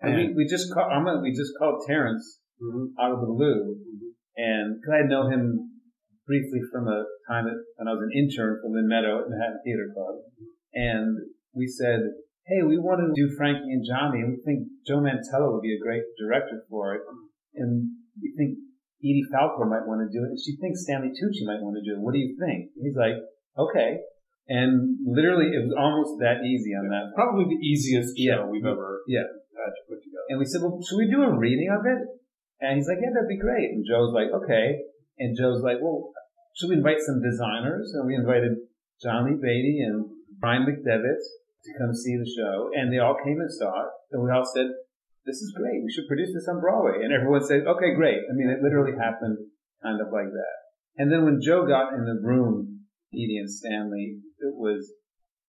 And 0.00 0.16
we, 0.16 0.44
we 0.44 0.46
just 0.48 0.72
called, 0.72 0.90
I'm 0.92 1.04
gonna, 1.04 1.20
we 1.22 1.32
just 1.32 1.52
called 1.58 1.84
Terrence 1.86 2.40
Mhm. 2.62 2.94
out 3.00 3.12
of 3.12 3.20
the 3.20 3.26
blue. 3.26 3.76
And 4.36 4.78
cause 4.82 4.92
I 4.94 4.96
had 5.02 5.10
known 5.10 5.32
him 5.32 5.70
briefly 6.26 6.60
from 6.72 6.88
a 6.88 7.04
time 7.28 7.44
that, 7.44 7.58
when 7.76 7.88
I 7.88 7.92
was 7.92 8.02
an 8.02 8.14
intern 8.16 8.58
for 8.62 8.70
Lynn 8.70 8.88
Meadow 8.88 9.20
at 9.20 9.28
Manhattan 9.28 9.60
Theater 9.64 9.90
Club. 9.92 10.14
And 10.72 11.18
we 11.52 11.66
said, 11.66 12.00
Hey, 12.46 12.62
we 12.62 12.78
want 12.78 13.00
to 13.00 13.10
do 13.14 13.34
Frankie 13.36 13.72
and 13.72 13.84
Johnny 13.86 14.20
and 14.20 14.36
we 14.36 14.42
think 14.44 14.68
Joe 14.86 15.00
Mantello 15.00 15.52
would 15.54 15.62
be 15.62 15.74
a 15.74 15.82
great 15.82 16.02
director 16.18 16.62
for 16.68 16.94
it. 16.94 17.02
And 17.54 17.90
we 18.20 18.34
think 18.36 18.58
Edie 19.00 19.24
Falco 19.32 19.64
might 19.64 19.84
want 19.88 20.04
to 20.04 20.10
do 20.12 20.24
it. 20.24 20.36
And 20.36 20.40
she 20.40 20.56
thinks 20.56 20.82
Stanley 20.84 21.12
Tucci 21.16 21.44
might 21.46 21.60
want 21.60 21.76
to 21.76 21.84
do 21.84 21.96
it. 21.96 22.00
What 22.00 22.12
do 22.14 22.20
you 22.20 22.36
think? 22.38 22.70
He's 22.78 22.96
like, 22.96 23.18
okay. 23.58 24.00
And 24.48 24.96
literally 25.04 25.52
it 25.56 25.60
was 25.64 25.72
almost 25.76 26.20
that 26.20 26.44
easy 26.44 26.72
on 26.76 26.88
that. 26.92 27.12
Probably 27.16 27.44
the 27.48 27.60
easiest 27.64 28.16
show 28.16 28.44
Yeah. 28.44 28.46
we've 28.46 28.64
ever 28.64 29.02
Yeah. 29.08 29.24
had 29.56 29.72
to 29.72 29.82
put 29.88 30.02
together. 30.02 30.24
And 30.28 30.38
we 30.38 30.44
said, 30.44 30.60
well, 30.62 30.80
should 30.84 30.98
we 30.98 31.08
do 31.10 31.22
a 31.22 31.32
reading 31.36 31.68
of 31.72 31.84
it? 31.86 32.00
And 32.60 32.76
he's 32.76 32.88
like, 32.88 32.98
yeah, 33.00 33.10
that'd 33.12 33.28
be 33.28 33.36
great. 33.40 33.70
And 33.72 33.84
Joe's 33.84 34.12
like, 34.12 34.28
okay. 34.32 34.80
And 35.18 35.36
Joe's 35.36 35.62
like, 35.62 35.78
well, 35.80 36.12
should 36.56 36.70
we 36.70 36.76
invite 36.76 37.00
some 37.00 37.20
designers? 37.22 37.92
And 37.94 38.06
we 38.06 38.14
invited 38.14 38.56
John 39.02 39.26
Lee 39.26 39.36
Beatty 39.40 39.80
and 39.84 40.06
Brian 40.40 40.64
MacDevitt 40.64 41.20
to 41.64 41.70
come 41.78 41.94
see 41.94 42.16
the 42.16 42.28
show. 42.28 42.70
And 42.74 42.92
they 42.92 42.98
all 42.98 43.16
came 43.24 43.40
and 43.40 43.52
saw 43.52 43.84
it. 43.84 43.90
And 44.12 44.22
we 44.22 44.30
all 44.30 44.44
said, 44.44 44.66
this 45.24 45.40
is 45.40 45.56
great. 45.56 45.80
We 45.80 45.92
should 45.92 46.08
produce 46.08 46.32
this 46.32 46.48
on 46.48 46.60
Broadway. 46.60 47.00
And 47.00 47.12
everyone 47.12 47.44
said, 47.44 47.64
okay, 47.64 47.96
great. 47.96 48.20
I 48.28 48.32
mean, 48.36 48.52
it 48.52 48.60
literally 48.60 48.96
happened 48.96 49.40
kind 49.82 50.00
of 50.00 50.12
like 50.12 50.32
that. 50.32 50.56
And 50.96 51.10
then 51.10 51.24
when 51.24 51.42
Joe 51.42 51.66
got 51.66 51.96
in 51.96 52.04
the 52.04 52.20
room, 52.22 52.86
Edie 53.12 53.40
and 53.40 53.50
Stanley, 53.50 54.20
it 54.38 54.54
was, 54.54 54.92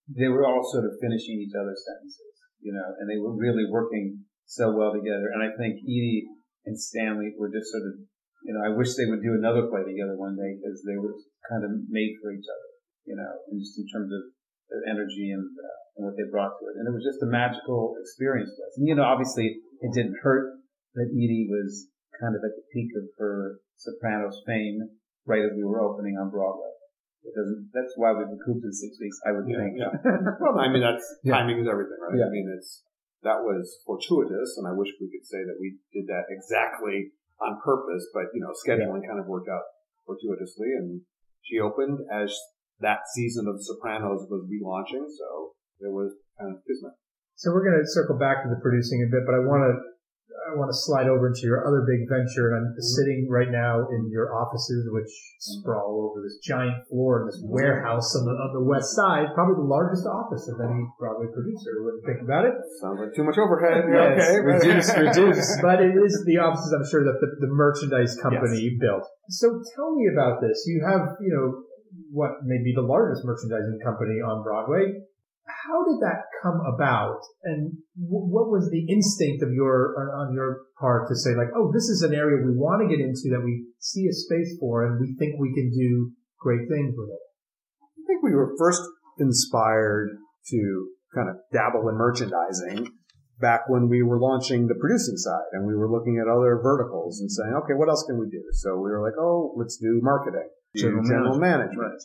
they 0.09 0.27
were 0.27 0.45
all 0.47 0.63
sort 0.71 0.85
of 0.85 0.97
finishing 1.01 1.43
each 1.43 1.53
other's 1.53 1.83
sentences, 1.85 2.35
you 2.61 2.73
know, 2.73 2.87
and 2.99 3.05
they 3.05 3.19
were 3.19 3.35
really 3.35 3.67
working 3.69 4.25
so 4.45 4.73
well 4.73 4.93
together. 4.93 5.29
And 5.33 5.43
I 5.43 5.53
think 5.57 5.81
Edie 5.83 6.29
and 6.65 6.77
Stanley 6.77 7.33
were 7.37 7.51
just 7.51 7.69
sort 7.69 7.85
of, 7.85 7.93
you 8.45 8.53
know, 8.53 8.61
I 8.61 8.73
wish 8.73 8.93
they 8.93 9.09
would 9.09 9.25
do 9.25 9.37
another 9.37 9.65
play 9.69 9.81
together 9.81 10.17
one 10.17 10.37
day 10.37 10.57
because 10.57 10.81
they 10.85 10.97
were 10.97 11.13
kind 11.49 11.65
of 11.65 11.73
made 11.89 12.13
for 12.21 12.33
each 12.33 12.45
other, 12.45 12.69
you 13.05 13.17
know, 13.17 13.31
and 13.49 13.57
just 13.57 13.77
in 13.77 13.85
terms 13.89 14.09
of 14.13 14.21
their 14.69 14.85
energy 14.89 15.33
and, 15.33 15.45
uh, 15.45 15.77
and 15.97 16.01
what 16.05 16.17
they 16.17 16.25
brought 16.29 16.53
to 16.57 16.69
it. 16.69 16.77
And 16.77 16.85
it 16.89 16.93
was 16.93 17.05
just 17.05 17.21
a 17.25 17.29
magical 17.29 17.97
experience 18.01 18.53
for 18.53 18.65
us. 18.65 18.77
And, 18.77 18.85
you 18.89 18.93
know, 18.97 19.05
obviously 19.05 19.61
it 19.81 19.91
didn't 19.93 20.17
hurt 20.21 20.59
that 20.95 21.11
Edie 21.11 21.47
was 21.49 21.87
kind 22.19 22.35
of 22.35 22.41
at 22.43 22.55
the 22.55 22.63
peak 22.71 22.91
of 22.95 23.03
her 23.19 23.59
Sopranos 23.75 24.41
fame 24.47 24.79
right 25.25 25.43
as 25.43 25.51
we 25.55 25.63
were 25.63 25.81
opening 25.83 26.15
on 26.15 26.29
Broadway. 26.31 26.71
It 27.25 27.33
doesn't, 27.33 27.73
that's 27.73 27.91
why 27.97 28.13
we've 28.13 28.29
been 28.29 28.39
cooped 28.45 28.63
in 28.63 28.71
six 28.71 28.95
weeks, 29.01 29.17
I 29.25 29.33
would 29.33 29.49
think. 29.49 29.81
Yeah. 29.81 29.89
well, 30.39 30.61
I 30.61 30.69
mean, 30.69 30.85
that's 30.85 31.03
Yeah. 31.25 31.41
timing 31.41 31.59
is 31.59 31.67
everything, 31.67 31.97
right? 31.97 32.15
Yeah. 32.21 32.29
I 32.29 32.31
mean, 32.31 32.45
it's 32.55 32.85
that 33.25 33.41
was 33.41 33.81
fortuitous, 33.89 34.53
and 34.61 34.69
I 34.69 34.73
wish 34.77 34.93
we 35.01 35.09
could 35.09 35.25
say 35.25 35.41
that 35.41 35.57
we 35.57 35.81
did 35.91 36.05
that 36.05 36.29
exactly 36.29 37.09
on 37.41 37.57
purpose, 37.65 38.05
but 38.13 38.29
you 38.37 38.39
know, 38.45 38.53
scheduling 38.53 39.01
kind 39.01 39.17
of 39.19 39.25
worked 39.25 39.49
out 39.49 39.65
fortuitously, 40.05 40.69
and 40.77 41.01
she 41.41 41.59
opened 41.59 42.05
as 42.13 42.29
that 42.79 43.09
season 43.17 43.47
of 43.49 43.57
Sopranos 43.57 44.29
was 44.29 44.45
relaunching, 44.45 45.09
so 45.09 45.57
it 45.81 45.89
was 45.89 46.13
kind 46.39 46.53
of 46.53 46.61
kismet. 46.69 46.93
So 47.35 47.51
we're 47.51 47.67
going 47.67 47.79
to 47.79 47.87
circle 47.91 48.15
back 48.15 48.43
to 48.43 48.49
the 48.49 48.59
producing 48.63 49.03
a 49.03 49.11
bit, 49.11 49.27
but 49.27 49.35
I 49.35 49.43
want 49.43 49.67
to 49.67 49.73
I 50.45 50.53
want 50.53 50.69
to 50.69 50.77
slide 50.77 51.09
over 51.09 51.25
into 51.33 51.41
your 51.49 51.65
other 51.65 51.81
big 51.89 52.05
venture, 52.05 52.53
and 52.53 52.61
I'm 52.61 52.69
mm-hmm. 52.77 52.93
sitting 52.95 53.25
right 53.33 53.49
now 53.49 53.81
in 53.89 54.13
your 54.13 54.29
offices, 54.29 54.85
which 54.93 55.09
mm-hmm. 55.09 55.65
sprawl 55.65 56.05
over 56.05 56.21
this 56.21 56.37
giant 56.45 56.85
floor 56.85 57.25
in 57.25 57.33
this 57.33 57.41
warehouse 57.41 58.13
on 58.13 58.29
the 58.29 58.35
on 58.37 58.53
the 58.53 58.61
west 58.61 58.93
side, 58.93 59.33
probably 59.33 59.57
the 59.57 59.65
largest 59.65 60.05
office 60.05 60.45
of 60.45 60.61
any 60.61 60.85
Broadway 61.01 61.33
producer. 61.33 61.81
When 61.81 61.97
you 61.97 62.03
think 62.05 62.21
about 62.21 62.45
it, 62.45 62.53
Sounds 62.77 63.01
like 63.01 63.17
too 63.17 63.25
much 63.25 63.41
overhead. 63.41 63.89
Yes, 63.95 64.21
okay, 64.21 64.39
reduce, 64.39 64.89
reduce. 65.09 65.49
But 65.65 65.81
it 65.81 65.97
is 65.97 66.13
the 66.29 66.37
offices, 66.37 66.71
I'm 66.71 66.85
sure, 66.85 67.03
that 67.03 67.17
the, 67.19 67.29
the 67.41 67.51
merchandise 67.51 68.13
company 68.21 68.69
Yes. 68.69 68.79
built. 68.79 69.05
So 69.33 69.59
tell 69.75 69.97
me 69.97 70.07
about 70.13 70.45
this. 70.45 70.63
You 70.67 70.85
have, 70.85 71.17
you 71.19 71.33
know, 71.33 71.65
what 72.11 72.45
may 72.45 72.61
be 72.61 72.73
the 72.75 72.85
largest 72.85 73.25
merchandising 73.25 73.79
company 73.81 74.21
on 74.21 74.43
Broadway. 74.43 75.03
How 75.47 75.85
did 75.85 76.01
that 76.01 76.25
come 76.41 76.61
about? 76.61 77.21
And 77.43 77.77
w- 77.97 78.29
what 78.29 78.49
was 78.49 78.69
the 78.69 78.85
instinct 78.89 79.43
of 79.43 79.53
your, 79.53 79.93
on 80.17 80.33
your 80.33 80.65
part 80.79 81.07
to 81.09 81.15
say 81.15 81.35
like, 81.35 81.53
oh, 81.55 81.71
this 81.73 81.89
is 81.89 82.01
an 82.01 82.13
area 82.13 82.43
we 82.45 82.57
want 82.57 82.81
to 82.81 82.89
get 82.89 83.03
into 83.03 83.29
that 83.29 83.43
we 83.43 83.65
see 83.79 84.07
a 84.07 84.13
space 84.13 84.57
for 84.59 84.85
and 84.85 84.99
we 84.99 85.15
think 85.17 85.39
we 85.39 85.53
can 85.53 85.69
do 85.69 86.11
great 86.39 86.67
things 86.69 86.93
with 86.97 87.09
it? 87.09 87.23
I 87.81 88.01
think 88.07 88.23
we 88.23 88.33
were 88.33 88.55
first 88.57 88.81
inspired 89.19 90.17
to 90.49 90.89
kind 91.13 91.29
of 91.29 91.37
dabble 91.53 91.87
in 91.89 91.95
merchandising 91.95 92.91
back 93.39 93.67
when 93.67 93.89
we 93.89 94.01
were 94.01 94.19
launching 94.19 94.67
the 94.67 94.75
producing 94.75 95.17
side 95.17 95.51
and 95.53 95.67
we 95.67 95.75
were 95.75 95.91
looking 95.91 96.19
at 96.19 96.27
other 96.27 96.59
verticals 96.61 97.19
and 97.19 97.31
saying, 97.31 97.53
okay, 97.63 97.73
what 97.73 97.89
else 97.89 98.03
can 98.07 98.19
we 98.19 98.27
do? 98.29 98.43
So 98.53 98.75
we 98.75 98.89
were 98.89 99.01
like, 99.01 99.17
oh, 99.19 99.53
let's 99.57 99.77
do 99.77 99.99
marketing, 100.01 100.49
General 100.75 101.03
general 101.03 101.39
management. 101.39 102.01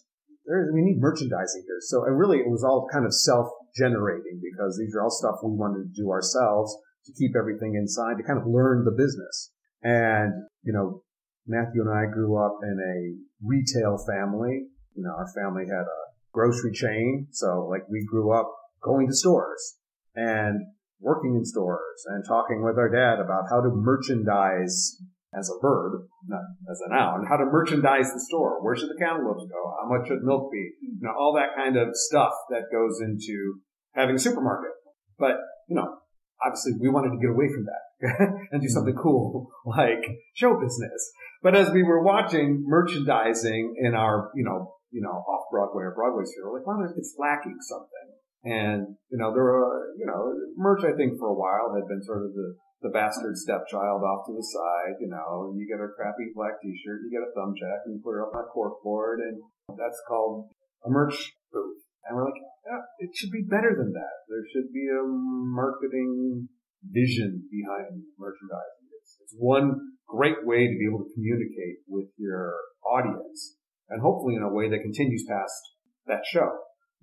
There's, 0.50 0.66
we 0.74 0.82
need 0.82 0.98
merchandising 0.98 1.62
here. 1.62 1.78
So 1.78 2.02
and 2.04 2.18
really 2.18 2.38
it 2.38 2.50
was 2.50 2.64
all 2.64 2.90
kind 2.90 3.06
of 3.06 3.14
self-generating 3.14 4.42
because 4.42 4.76
these 4.76 4.92
are 4.96 5.02
all 5.02 5.14
stuff 5.14 5.38
we 5.44 5.54
wanted 5.54 5.86
to 5.86 5.94
do 5.94 6.10
ourselves 6.10 6.74
to 7.06 7.12
keep 7.14 7.38
everything 7.38 7.78
inside 7.78 8.18
to 8.18 8.26
kind 8.26 8.38
of 8.38 8.50
learn 8.50 8.82
the 8.84 8.90
business. 8.90 9.52
And, 9.82 10.34
you 10.62 10.72
know, 10.72 11.02
Matthew 11.46 11.86
and 11.86 11.90
I 11.94 12.10
grew 12.12 12.34
up 12.36 12.58
in 12.66 12.76
a 12.82 13.14
retail 13.46 13.96
family. 14.02 14.66
You 14.98 15.04
know, 15.04 15.14
our 15.14 15.30
family 15.38 15.70
had 15.70 15.86
a 15.86 16.02
grocery 16.32 16.72
chain. 16.72 17.28
So 17.30 17.68
like 17.70 17.88
we 17.88 18.04
grew 18.04 18.34
up 18.34 18.50
going 18.82 19.06
to 19.06 19.14
stores 19.14 19.78
and 20.16 20.58
working 20.98 21.36
in 21.36 21.44
stores 21.44 22.04
and 22.06 22.24
talking 22.26 22.64
with 22.64 22.76
our 22.76 22.90
dad 22.90 23.22
about 23.22 23.44
how 23.48 23.60
to 23.60 23.70
merchandise 23.70 25.00
as 25.36 25.48
a 25.48 25.60
verb, 25.62 26.02
not 26.26 26.42
as 26.70 26.80
a 26.84 26.90
noun, 26.90 27.24
how 27.28 27.36
to 27.36 27.44
merchandise 27.44 28.12
the 28.12 28.20
store. 28.20 28.62
Where 28.62 28.74
should 28.74 28.90
the 28.90 28.98
cantaloupes 28.98 29.46
go? 29.46 29.74
How 29.80 29.88
much 29.88 30.08
should 30.08 30.22
milk 30.22 30.50
be? 30.50 30.72
You 30.82 30.98
know, 31.02 31.14
all 31.18 31.34
that 31.34 31.54
kind 31.56 31.76
of 31.76 31.94
stuff 31.94 32.32
that 32.50 32.72
goes 32.72 33.00
into 33.00 33.60
having 33.94 34.16
a 34.16 34.18
supermarket. 34.18 34.72
But, 35.18 35.36
you 35.68 35.76
know, 35.76 35.98
obviously 36.44 36.72
we 36.80 36.88
wanted 36.88 37.14
to 37.14 37.20
get 37.20 37.30
away 37.30 37.46
from 37.48 37.66
that 37.66 38.38
and 38.50 38.60
do 38.60 38.68
something 38.68 38.94
cool 38.94 39.50
like 39.64 40.04
show 40.34 40.58
business. 40.58 41.12
But 41.42 41.54
as 41.54 41.70
we 41.70 41.82
were 41.82 42.02
watching 42.02 42.64
merchandising 42.66 43.76
in 43.78 43.94
our, 43.94 44.30
you 44.34 44.44
know, 44.44 44.74
you 44.90 45.00
know, 45.00 45.10
off 45.10 45.46
Broadway 45.52 45.84
or 45.84 45.94
Broadway 45.94 46.24
sphere, 46.24 46.50
we're 46.50 46.58
like, 46.58 46.66
wow, 46.66 46.82
it's 46.96 47.14
lacking 47.18 47.56
something. 47.60 48.08
And, 48.42 48.96
you 49.10 49.18
know, 49.18 49.32
there 49.32 49.44
were, 49.44 49.94
you 49.98 50.06
know, 50.06 50.32
merch, 50.56 50.82
I 50.82 50.96
think 50.96 51.18
for 51.18 51.28
a 51.28 51.34
while 51.34 51.74
had 51.74 51.86
been 51.86 52.02
sort 52.02 52.24
of 52.24 52.32
the, 52.32 52.56
the 52.80 52.88
bastard 52.88 53.36
stepchild 53.36 54.00
off 54.00 54.24
to 54.26 54.32
the 54.32 54.42
side, 54.42 54.96
you 55.00 55.08
know, 55.08 55.52
you 55.52 55.68
get 55.68 55.84
a 55.84 55.92
crappy 55.92 56.32
black 56.32 56.56
t-shirt, 56.64 57.04
you 57.04 57.12
get 57.12 57.24
a 57.24 57.32
thumb 57.36 57.52
jack 57.52 57.84
and 57.84 57.96
you 57.96 58.00
put 58.00 58.16
it 58.16 58.24
up 58.24 58.32
on 58.32 58.44
a 58.44 58.48
corkboard 58.48 59.20
and 59.20 59.36
that's 59.76 60.00
called 60.08 60.48
a 60.84 60.90
merch 60.90 61.36
booth. 61.52 61.84
And 62.08 62.16
we're 62.16 62.24
like, 62.24 62.40
yeah, 62.64 62.80
it 63.04 63.12
should 63.12 63.30
be 63.30 63.44
better 63.44 63.76
than 63.76 63.92
that. 63.92 64.16
There 64.28 64.44
should 64.48 64.72
be 64.72 64.88
a 64.88 65.04
marketing 65.04 66.48
vision 66.80 67.44
behind 67.52 68.08
merchandising. 68.16 68.88
It's, 68.96 69.16
it's 69.20 69.36
one 69.36 69.76
great 70.08 70.40
way 70.48 70.64
to 70.64 70.76
be 70.80 70.88
able 70.88 71.04
to 71.04 71.12
communicate 71.12 71.84
with 71.86 72.08
your 72.16 72.56
audience 72.80 73.60
and 73.90 74.00
hopefully 74.00 74.36
in 74.36 74.42
a 74.42 74.48
way 74.48 74.70
that 74.70 74.80
continues 74.80 75.24
past 75.28 75.60
that 76.06 76.24
show. 76.24 76.48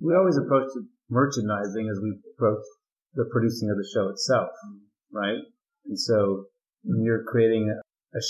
we 0.01 0.15
always 0.15 0.37
approach 0.37 0.67
merchandising 1.09 1.85
as 1.85 1.99
we 2.01 2.17
approach 2.33 2.65
the 3.13 3.25
producing 3.31 3.69
of 3.69 3.77
the 3.77 3.87
show 3.93 4.09
itself, 4.09 4.49
right? 5.13 5.39
And 5.87 5.99
so 5.99 6.45
when 6.83 7.03
you're 7.03 7.23
creating 7.23 7.69
a, 7.69 7.81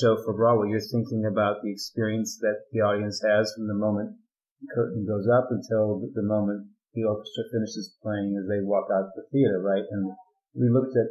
show 0.02 0.18
for 0.26 0.34
Broadway, 0.34 0.68
you're 0.70 0.84
thinking 0.84 1.24
about 1.24 1.64
the 1.64 1.72
experience 1.72 2.38
that 2.42 2.68
the 2.74 2.82
audience 2.82 3.22
has 3.24 3.54
from 3.56 3.68
the 3.68 3.74
moment 3.74 4.12
the 4.60 4.68
curtain 4.76 5.08
goes 5.08 5.30
up 5.32 5.48
until 5.50 6.04
the, 6.14 6.28
moment 6.28 6.68
the 6.94 7.06
orchestra 7.06 7.44
finishes 7.54 7.96
playing 8.04 8.36
as 8.36 8.50
they 8.50 8.60
walk 8.60 8.92
out 8.92 9.08
of 9.08 9.16
the 9.16 9.24
theater, 9.32 9.62
right? 9.64 9.86
And 9.90 10.12
we 10.60 10.68
looked 10.68 10.98
at 10.98 11.08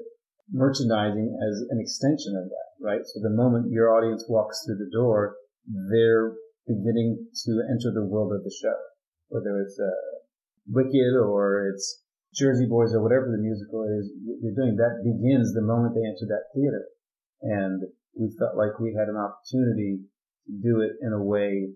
merchandising 0.53 1.39
as 1.41 1.65
an 1.71 1.81
extension 1.81 2.37
of 2.37 2.51
that, 2.53 2.69
right? 2.85 3.01
So 3.01 3.21
the 3.23 3.33
moment 3.33 3.73
your 3.73 3.97
audience 3.97 4.27
walks 4.29 4.61
through 4.67 4.77
the 4.77 4.93
door, 4.93 5.37
they're 5.65 6.37
beginning 6.67 7.25
to 7.47 7.53
enter 7.73 7.95
the 7.95 8.05
world 8.05 8.35
of 8.35 8.45
the 8.45 8.53
show 8.53 8.77
whether 9.29 9.61
it's 9.61 9.79
uh, 9.79 9.91
Wicked 10.69 11.15
or 11.15 11.69
it's 11.69 12.03
Jersey 12.35 12.67
Boys 12.67 12.93
or 12.93 13.03
whatever 13.03 13.31
the 13.31 13.43
musical 13.43 13.85
is 13.85 14.11
you're 14.43 14.57
doing, 14.57 14.77
that 14.77 15.05
begins 15.05 15.55
the 15.55 15.63
moment 15.65 15.95
they 15.95 16.05
enter 16.05 16.27
that 16.29 16.53
theater. 16.55 16.85
And 17.43 17.83
we 18.17 18.33
felt 18.39 18.57
like 18.57 18.81
we 18.81 18.97
had 18.97 19.09
an 19.09 19.17
opportunity 19.17 20.01
to 20.47 20.53
do 20.63 20.81
it 20.81 20.97
in 21.01 21.13
a 21.13 21.23
way 21.23 21.71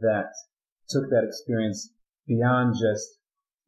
that 0.00 0.32
took 0.88 1.08
that 1.10 1.24
experience 1.24 1.92
beyond 2.26 2.74
just 2.76 3.18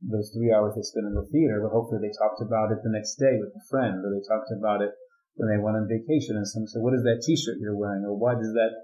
those 0.03 0.31
three 0.31 0.55
hours 0.55 0.75
they 0.77 0.87
spent 0.87 1.11
in 1.11 1.15
the 1.15 1.27
theater, 1.33 1.59
but 1.59 1.75
hopefully 1.75 1.99
they 1.99 2.15
talked 2.15 2.39
about 2.39 2.71
it 2.71 2.79
the 2.85 2.95
next 2.95 3.19
day 3.19 3.35
with 3.41 3.51
a 3.51 3.65
friend, 3.67 3.99
or 4.07 4.15
they 4.15 4.23
talked 4.23 4.51
about 4.55 4.83
it 4.83 4.95
when 5.35 5.51
they 5.51 5.59
went 5.59 5.75
on 5.75 5.91
vacation 5.91 6.39
and 6.39 6.47
someone 6.47 6.71
said, 6.71 6.83
what 6.83 6.95
is 6.95 7.03
that 7.03 7.23
t-shirt 7.23 7.59
you're 7.59 7.79
wearing? 7.79 8.07
Or 8.07 8.15
why 8.15 8.35
does 8.35 8.55
that 8.55 8.75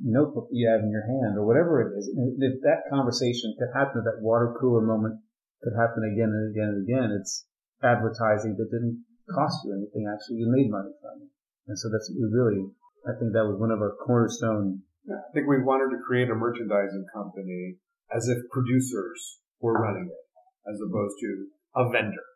notebook 0.00 0.48
you 0.52 0.68
have 0.68 0.80
in 0.80 0.92
your 0.92 1.04
hand? 1.04 1.36
Or 1.36 1.44
whatever 1.44 1.80
it 1.84 1.92
is. 1.96 2.08
And 2.08 2.36
if 2.40 2.60
that 2.64 2.88
conversation 2.88 3.56
could 3.58 3.72
happen, 3.76 4.00
at 4.00 4.08
that 4.08 4.24
water 4.24 4.56
cooler 4.60 4.80
moment 4.80 5.20
could 5.62 5.78
happen 5.78 6.02
again 6.02 6.30
and 6.30 6.50
again 6.50 6.68
and 6.74 6.82
again, 6.82 7.08
it's 7.14 7.46
advertising 7.82 8.58
that 8.58 8.70
didn't 8.70 9.02
cost 9.30 9.62
you 9.64 9.74
anything. 9.74 10.10
Actually, 10.10 10.42
you 10.42 10.50
made 10.50 10.70
money 10.70 10.90
from 10.98 11.22
it. 11.22 11.30
And 11.70 11.78
so 11.78 11.88
that's 11.88 12.10
really, 12.18 12.66
I 13.06 13.14
think 13.18 13.32
that 13.32 13.46
was 13.46 13.58
one 13.58 13.70
of 13.70 13.78
our 13.78 13.94
cornerstone. 14.02 14.82
I 15.06 15.30
think 15.34 15.46
we 15.46 15.62
wanted 15.62 15.94
to 15.94 16.02
create 16.02 16.30
a 16.30 16.34
merchandising 16.34 17.06
company 17.14 17.78
as 18.14 18.28
if 18.28 18.38
producers 18.50 19.40
were 19.60 19.78
running 19.78 20.10
it 20.10 20.24
as 20.70 20.78
opposed 20.82 21.16
to 21.20 21.30
a 21.74 21.90
vendor. 21.90 22.26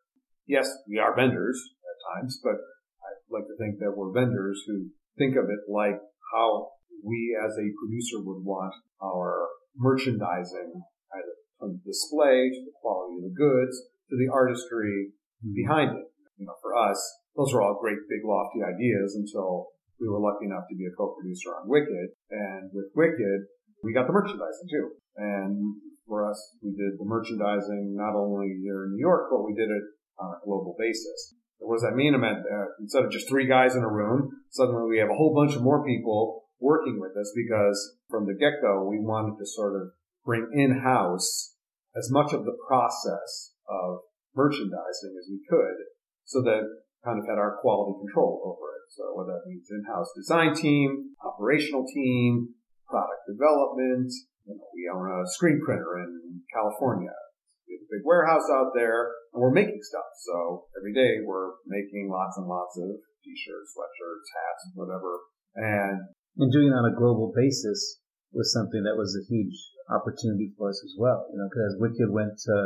Yes, 0.47 0.71
we 0.89 0.99
are 0.99 1.15
vendors 1.15 1.59
at 1.83 1.99
times, 2.15 2.41
but 2.43 2.55
I 2.55 3.11
like 3.31 3.47
to 3.47 3.57
think 3.59 3.79
that 3.79 3.95
we're 3.95 4.15
vendors 4.15 4.63
who 4.67 4.91
think 5.19 5.37
of 5.37 5.51
it 5.51 5.71
like 5.71 5.99
how 6.33 6.71
we 7.05 7.39
as 7.39 7.53
a 7.59 7.75
producer 7.79 8.23
would 8.23 8.43
want 8.43 8.75
our 9.03 9.47
merchandising, 9.77 10.83
from 11.59 11.79
the 11.79 11.83
display 11.85 12.51
to 12.53 12.61
the 12.65 12.77
quality 12.81 13.19
of 13.19 13.33
the 13.33 13.37
goods 13.37 13.75
to 14.11 14.17
the 14.17 14.31
artistry 14.33 15.13
behind 15.55 15.97
it. 15.97 16.07
You 16.39 16.47
know, 16.47 16.57
for 16.63 16.77
us, 16.77 16.99
those 17.37 17.53
are 17.53 17.63
all 17.63 17.79
great, 17.81 17.99
big, 18.09 18.25
lofty 18.25 18.61
ideas 18.63 19.17
until 19.17 19.69
we 20.01 20.09
were 20.09 20.21
lucky 20.21 20.47
enough 20.47 20.69
to 20.69 20.77
be 20.77 20.87
a 20.87 20.97
co-producer 20.97 21.57
on 21.57 21.69
Wicked. 21.69 22.13
And 22.31 22.71
with 22.73 22.93
Wicked, 22.95 23.49
we 23.83 23.93
got 23.93 24.07
the 24.07 24.13
merchandising 24.13 24.69
too. 24.69 24.91
And 25.17 25.81
for 26.07 26.29
us, 26.29 26.39
we 26.63 26.71
did 26.71 26.99
the 26.99 27.05
merchandising 27.05 27.97
not 27.97 28.15
only 28.15 28.61
here 28.63 28.85
in 28.85 28.93
New 28.93 29.01
York, 29.01 29.29
but 29.31 29.45
we 29.45 29.55
did 29.55 29.69
it 29.69 29.85
on 30.19 30.37
a 30.37 30.45
global 30.45 30.77
basis. 30.79 31.35
What 31.59 31.77
does 31.77 31.89
that 31.89 31.97
mean? 31.97 32.15
I 32.15 32.19
meant 32.19 32.45
uh, 32.45 32.67
instead 32.81 33.05
of 33.05 33.11
just 33.11 33.29
three 33.29 33.47
guys 33.49 33.75
in 33.75 33.83
a 33.83 33.91
room, 33.91 34.31
suddenly 34.51 34.89
we 34.89 34.99
have 34.99 35.09
a 35.09 35.17
whole 35.17 35.35
bunch 35.35 35.57
of 35.57 35.63
more 35.63 35.85
people 35.85 36.45
working 36.61 37.01
with 37.01 37.17
us 37.17 37.33
because 37.35 37.97
from 38.09 38.27
the 38.27 38.35
get-go, 38.35 38.85
we 38.89 39.01
wanted 39.01 39.39
to 39.39 39.47
sort 39.47 39.81
of 39.81 39.89
bring 40.27 40.51
in-house 40.53 41.55
as 41.97 42.11
much 42.11 42.35
of 42.35 42.45
the 42.45 42.59
process 42.67 43.55
of 43.71 44.03
merchandising 44.35 45.15
as 45.17 45.31
we 45.31 45.41
could 45.49 45.79
so 46.27 46.43
that 46.43 46.67
kind 47.07 47.23
of 47.23 47.25
had 47.31 47.39
our 47.39 47.63
quality 47.63 47.95
control 48.03 48.43
over 48.43 48.75
it. 48.75 48.85
So 48.91 49.15
whether 49.15 49.39
that 49.39 49.47
means 49.47 49.71
in-house 49.71 50.11
design 50.19 50.53
team, 50.53 51.15
operational 51.23 51.87
team, 51.87 52.53
product 52.91 53.23
development, 53.31 54.11
you 54.45 54.59
know, 54.59 54.67
we 54.75 54.91
own 54.91 55.07
a 55.07 55.23
screen 55.39 55.63
printer 55.65 56.03
in 56.03 56.43
California. 56.53 57.15
We 57.71 57.79
have 57.79 57.87
a 57.87 57.95
big 57.95 58.05
warehouse 58.05 58.47
out 58.51 58.75
there 58.75 59.15
and 59.33 59.39
we're 59.39 59.55
making 59.55 59.81
stuff. 59.83 60.11
So 60.27 60.67
every 60.75 60.93
day 60.93 61.23
we're 61.23 61.55
making 61.67 62.11
lots 62.11 62.37
and 62.37 62.47
lots 62.47 62.75
of 62.79 62.99
t-shirts, 63.23 63.75
sweatshirts, 63.75 64.29
hats, 64.35 64.63
whatever. 64.75 65.31
And, 65.55 65.99
and 66.39 66.53
doing 66.53 66.75
it 66.75 66.79
on 66.79 66.91
a 66.91 66.99
global 66.99 67.33
basis 67.35 68.03
was 68.35 68.53
something 68.53 68.83
that 68.83 68.99
was 68.99 69.15
a 69.15 69.27
huge 69.27 69.55
opportunity 69.91 70.53
for 70.59 70.71
us 70.71 70.81
as 70.85 70.95
well. 70.99 71.27
You 71.33 71.39
know, 71.39 71.49
because 71.49 71.77
Wicked 71.79 72.11
went 72.11 72.35
to 72.47 72.57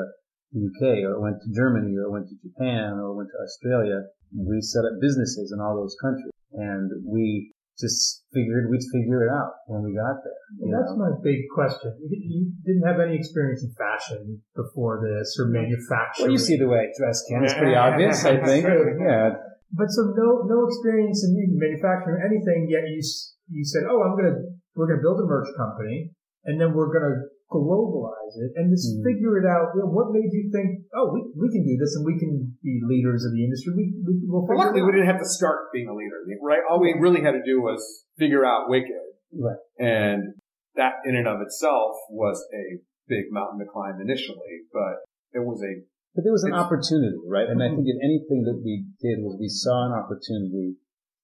the 0.52 0.60
UK 0.66 1.04
or 1.06 1.20
went 1.20 1.38
to 1.42 1.48
Germany 1.54 1.94
or 1.96 2.10
went 2.10 2.26
to 2.28 2.36
Japan 2.42 2.98
or 2.98 3.14
went 3.14 3.30
to 3.30 3.38
Australia, 3.42 4.02
we 4.34 4.60
set 4.60 4.84
up 4.84 4.98
businesses 5.00 5.52
in 5.54 5.60
all 5.60 5.76
those 5.76 5.96
countries 6.00 6.32
and 6.52 6.90
we 7.06 7.52
just 7.78 8.24
figured 8.34 8.68
we'd 8.68 8.84
figure 8.92 9.24
it 9.24 9.32
out 9.32 9.64
when 9.66 9.82
we 9.82 9.96
got 9.96 10.20
there. 10.20 10.42
Well, 10.60 10.74
that's 10.76 10.92
know? 10.92 11.08
my 11.08 11.12
big 11.24 11.48
question. 11.54 11.96
You 12.02 12.52
didn't 12.66 12.84
have 12.84 13.00
any 13.00 13.16
experience 13.16 13.64
in 13.64 13.72
fashion 13.72 14.42
before 14.54 15.00
this 15.00 15.36
or 15.40 15.48
manufacturing. 15.48 16.28
Well, 16.28 16.36
you 16.36 16.38
see 16.38 16.58
the 16.58 16.68
way 16.68 16.84
I 16.84 16.92
dress, 16.92 17.24
Ken. 17.24 17.42
It's 17.42 17.54
pretty 17.56 17.74
obvious, 17.74 18.24
I 18.24 18.36
think. 18.44 18.66
Yeah. 19.00 19.40
But 19.72 19.88
so 19.88 20.12
no, 20.12 20.44
no 20.44 20.66
experience 20.66 21.24
in 21.24 21.56
manufacturing 21.56 22.20
anything 22.20 22.68
yet 22.68 22.84
you, 22.90 23.00
you 23.48 23.64
said, 23.64 23.88
oh, 23.88 24.02
I'm 24.02 24.18
going 24.18 24.28
to, 24.28 24.36
we're 24.74 24.86
going 24.86 24.98
to 24.98 25.02
build 25.02 25.20
a 25.20 25.26
merch 25.26 25.48
company 25.56 26.10
and 26.44 26.60
then 26.60 26.72
we're 26.72 26.92
going 26.92 27.04
to 27.04 27.16
globalize 27.50 28.38
it 28.38 28.54
and 28.54 28.70
just 28.70 28.86
mm. 28.94 29.02
figure 29.02 29.36
it 29.42 29.46
out. 29.46 29.74
You 29.74 29.82
know, 29.82 29.90
what 29.90 30.14
made 30.14 30.30
you 30.30 30.48
think, 30.54 30.86
oh, 30.94 31.10
we, 31.10 31.26
we 31.34 31.50
can 31.50 31.66
do 31.66 31.74
this 31.76 31.98
and 31.98 32.06
we 32.06 32.18
can 32.18 32.56
be 32.62 32.78
leaders 32.86 33.26
of 33.26 33.34
the 33.34 33.42
industry? 33.42 33.74
We, 33.74 33.92
we, 34.06 34.14
will 34.24 34.46
well, 34.46 34.58
luckily, 34.58 34.82
we 34.82 34.92
didn't 34.92 35.10
have 35.10 35.18
to 35.20 35.28
start 35.28 35.74
being 35.74 35.88
a 35.88 35.94
leader, 35.94 36.22
right? 36.42 36.62
All 36.68 36.80
we 36.80 36.94
really 36.98 37.20
had 37.20 37.32
to 37.32 37.42
do 37.44 37.60
was 37.60 37.82
figure 38.18 38.46
out 38.46 38.70
Wicked. 38.70 39.10
Right. 39.34 39.58
And 39.78 40.34
that 40.76 41.02
in 41.04 41.16
and 41.16 41.26
of 41.26 41.40
itself 41.42 41.96
was 42.10 42.38
a 42.54 42.78
big 43.08 43.30
mountain 43.30 43.58
to 43.58 43.66
climb 43.66 44.00
initially, 44.00 44.66
but 44.72 45.02
it 45.34 45.42
was 45.42 45.62
a 45.62 45.82
but 46.14 46.24
there 46.24 46.34
was 46.34 46.42
an 46.42 46.54
opportunity, 46.54 47.22
right? 47.22 47.46
And 47.46 47.62
mm-hmm. 47.62 47.70
I 47.70 47.76
think 47.76 47.86
in 47.86 48.02
anything 48.02 48.42
that 48.42 48.58
we 48.58 48.82
did 48.98 49.22
was 49.22 49.38
we 49.38 49.46
saw 49.46 49.86
an 49.86 49.94
opportunity 49.94 50.74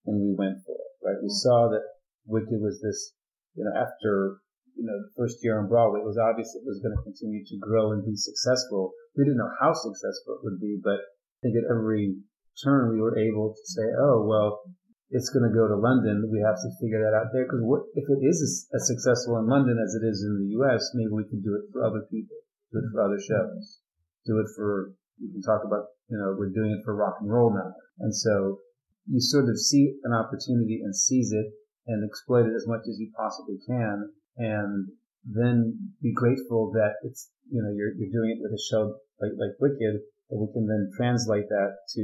and 0.07 0.23
we 0.23 0.31
went 0.31 0.63
for 0.63 0.79
it, 0.79 0.95
right? 1.03 1.19
We 1.19 1.31
saw 1.31 1.67
that 1.75 1.83
Wicked 2.27 2.63
was 2.63 2.79
this, 2.79 3.15
you 3.55 3.65
know, 3.65 3.75
after 3.75 4.39
you 4.77 4.85
know, 4.85 4.97
the 5.01 5.17
first 5.17 5.41
year 5.41 5.57
on 5.57 5.73
Broadway, 5.73 6.05
it 6.05 6.09
was 6.09 6.21
obvious 6.21 6.53
it 6.53 6.69
was 6.69 6.85
going 6.85 6.93
to 6.93 7.03
continue 7.09 7.41
to 7.41 7.57
grow 7.57 7.97
and 7.97 8.05
be 8.05 8.15
successful. 8.15 8.93
We 9.17 9.25
didn't 9.25 9.41
know 9.41 9.57
how 9.57 9.73
successful 9.73 10.37
it 10.37 10.45
would 10.45 10.61
be, 10.61 10.77
but 10.85 11.01
I 11.01 11.37
think 11.41 11.57
at 11.57 11.73
every 11.73 12.21
turn 12.61 12.93
we 12.93 13.01
were 13.01 13.17
able 13.17 13.57
to 13.57 13.65
say, 13.65 13.89
oh, 13.97 14.29
well, 14.29 14.61
it's 15.09 15.33
going 15.33 15.49
to 15.49 15.55
go 15.55 15.65
to 15.65 15.81
London. 15.81 16.29
We 16.29 16.45
have 16.45 16.61
to 16.61 16.77
figure 16.77 17.01
that 17.01 17.17
out 17.17 17.33
there 17.33 17.49
because 17.49 17.65
if 17.97 18.05
it 18.05 18.21
is 18.21 18.69
as, 18.69 18.85
successful 18.85 19.41
in 19.41 19.49
London 19.49 19.81
as 19.81 19.97
it 19.97 20.05
is 20.05 20.21
in 20.21 20.45
the 20.45 20.51
U.S., 20.61 20.93
maybe 20.93 21.13
we 21.13 21.29
can 21.31 21.41
do 21.41 21.57
it 21.57 21.73
for 21.73 21.81
other 21.81 22.05
people, 22.13 22.37
do 22.73 22.85
it 22.85 22.91
for 22.93 23.01
other 23.01 23.21
shows, 23.21 23.81
do 24.29 24.37
it 24.43 24.49
for, 24.53 24.93
we 25.17 25.33
can 25.33 25.43
talk 25.43 25.65
about, 25.65 25.89
you 26.13 26.19
know, 26.21 26.37
we're 26.37 26.53
doing 26.53 26.77
it 26.77 26.85
for 26.85 26.93
rock 26.93 27.17
and 27.25 27.33
roll 27.33 27.55
now. 27.55 27.73
And 28.05 28.13
so 28.13 28.61
you 29.09 29.23
sort 29.23 29.49
of 29.49 29.57
see 29.57 29.97
an 30.05 30.13
opportunity 30.13 30.83
and 30.83 30.93
seize 30.93 31.33
it 31.33 31.55
and 31.87 32.03
exploit 32.05 32.51
it 32.51 32.57
as 32.59 32.67
much 32.67 32.85
as 32.91 32.99
you 32.99 33.09
possibly 33.17 33.57
can 33.65 34.11
and 34.37 34.89
then 35.25 35.93
be 36.03 36.13
grateful 36.13 36.71
that 36.73 36.95
it's, 37.03 37.31
you 37.51 37.63
know, 37.63 37.71
you're, 37.75 37.93
you're 37.99 38.13
doing 38.13 38.37
it 38.37 38.43
with 38.43 38.53
a 38.53 38.63
show 38.71 38.95
like, 39.21 39.33
like 39.39 39.57
Wicked, 39.61 40.03
that 40.31 40.39
we 40.39 40.49
can 40.53 40.67
then 40.67 40.91
translate 40.97 41.49
that 41.49 41.75
to, 41.95 42.01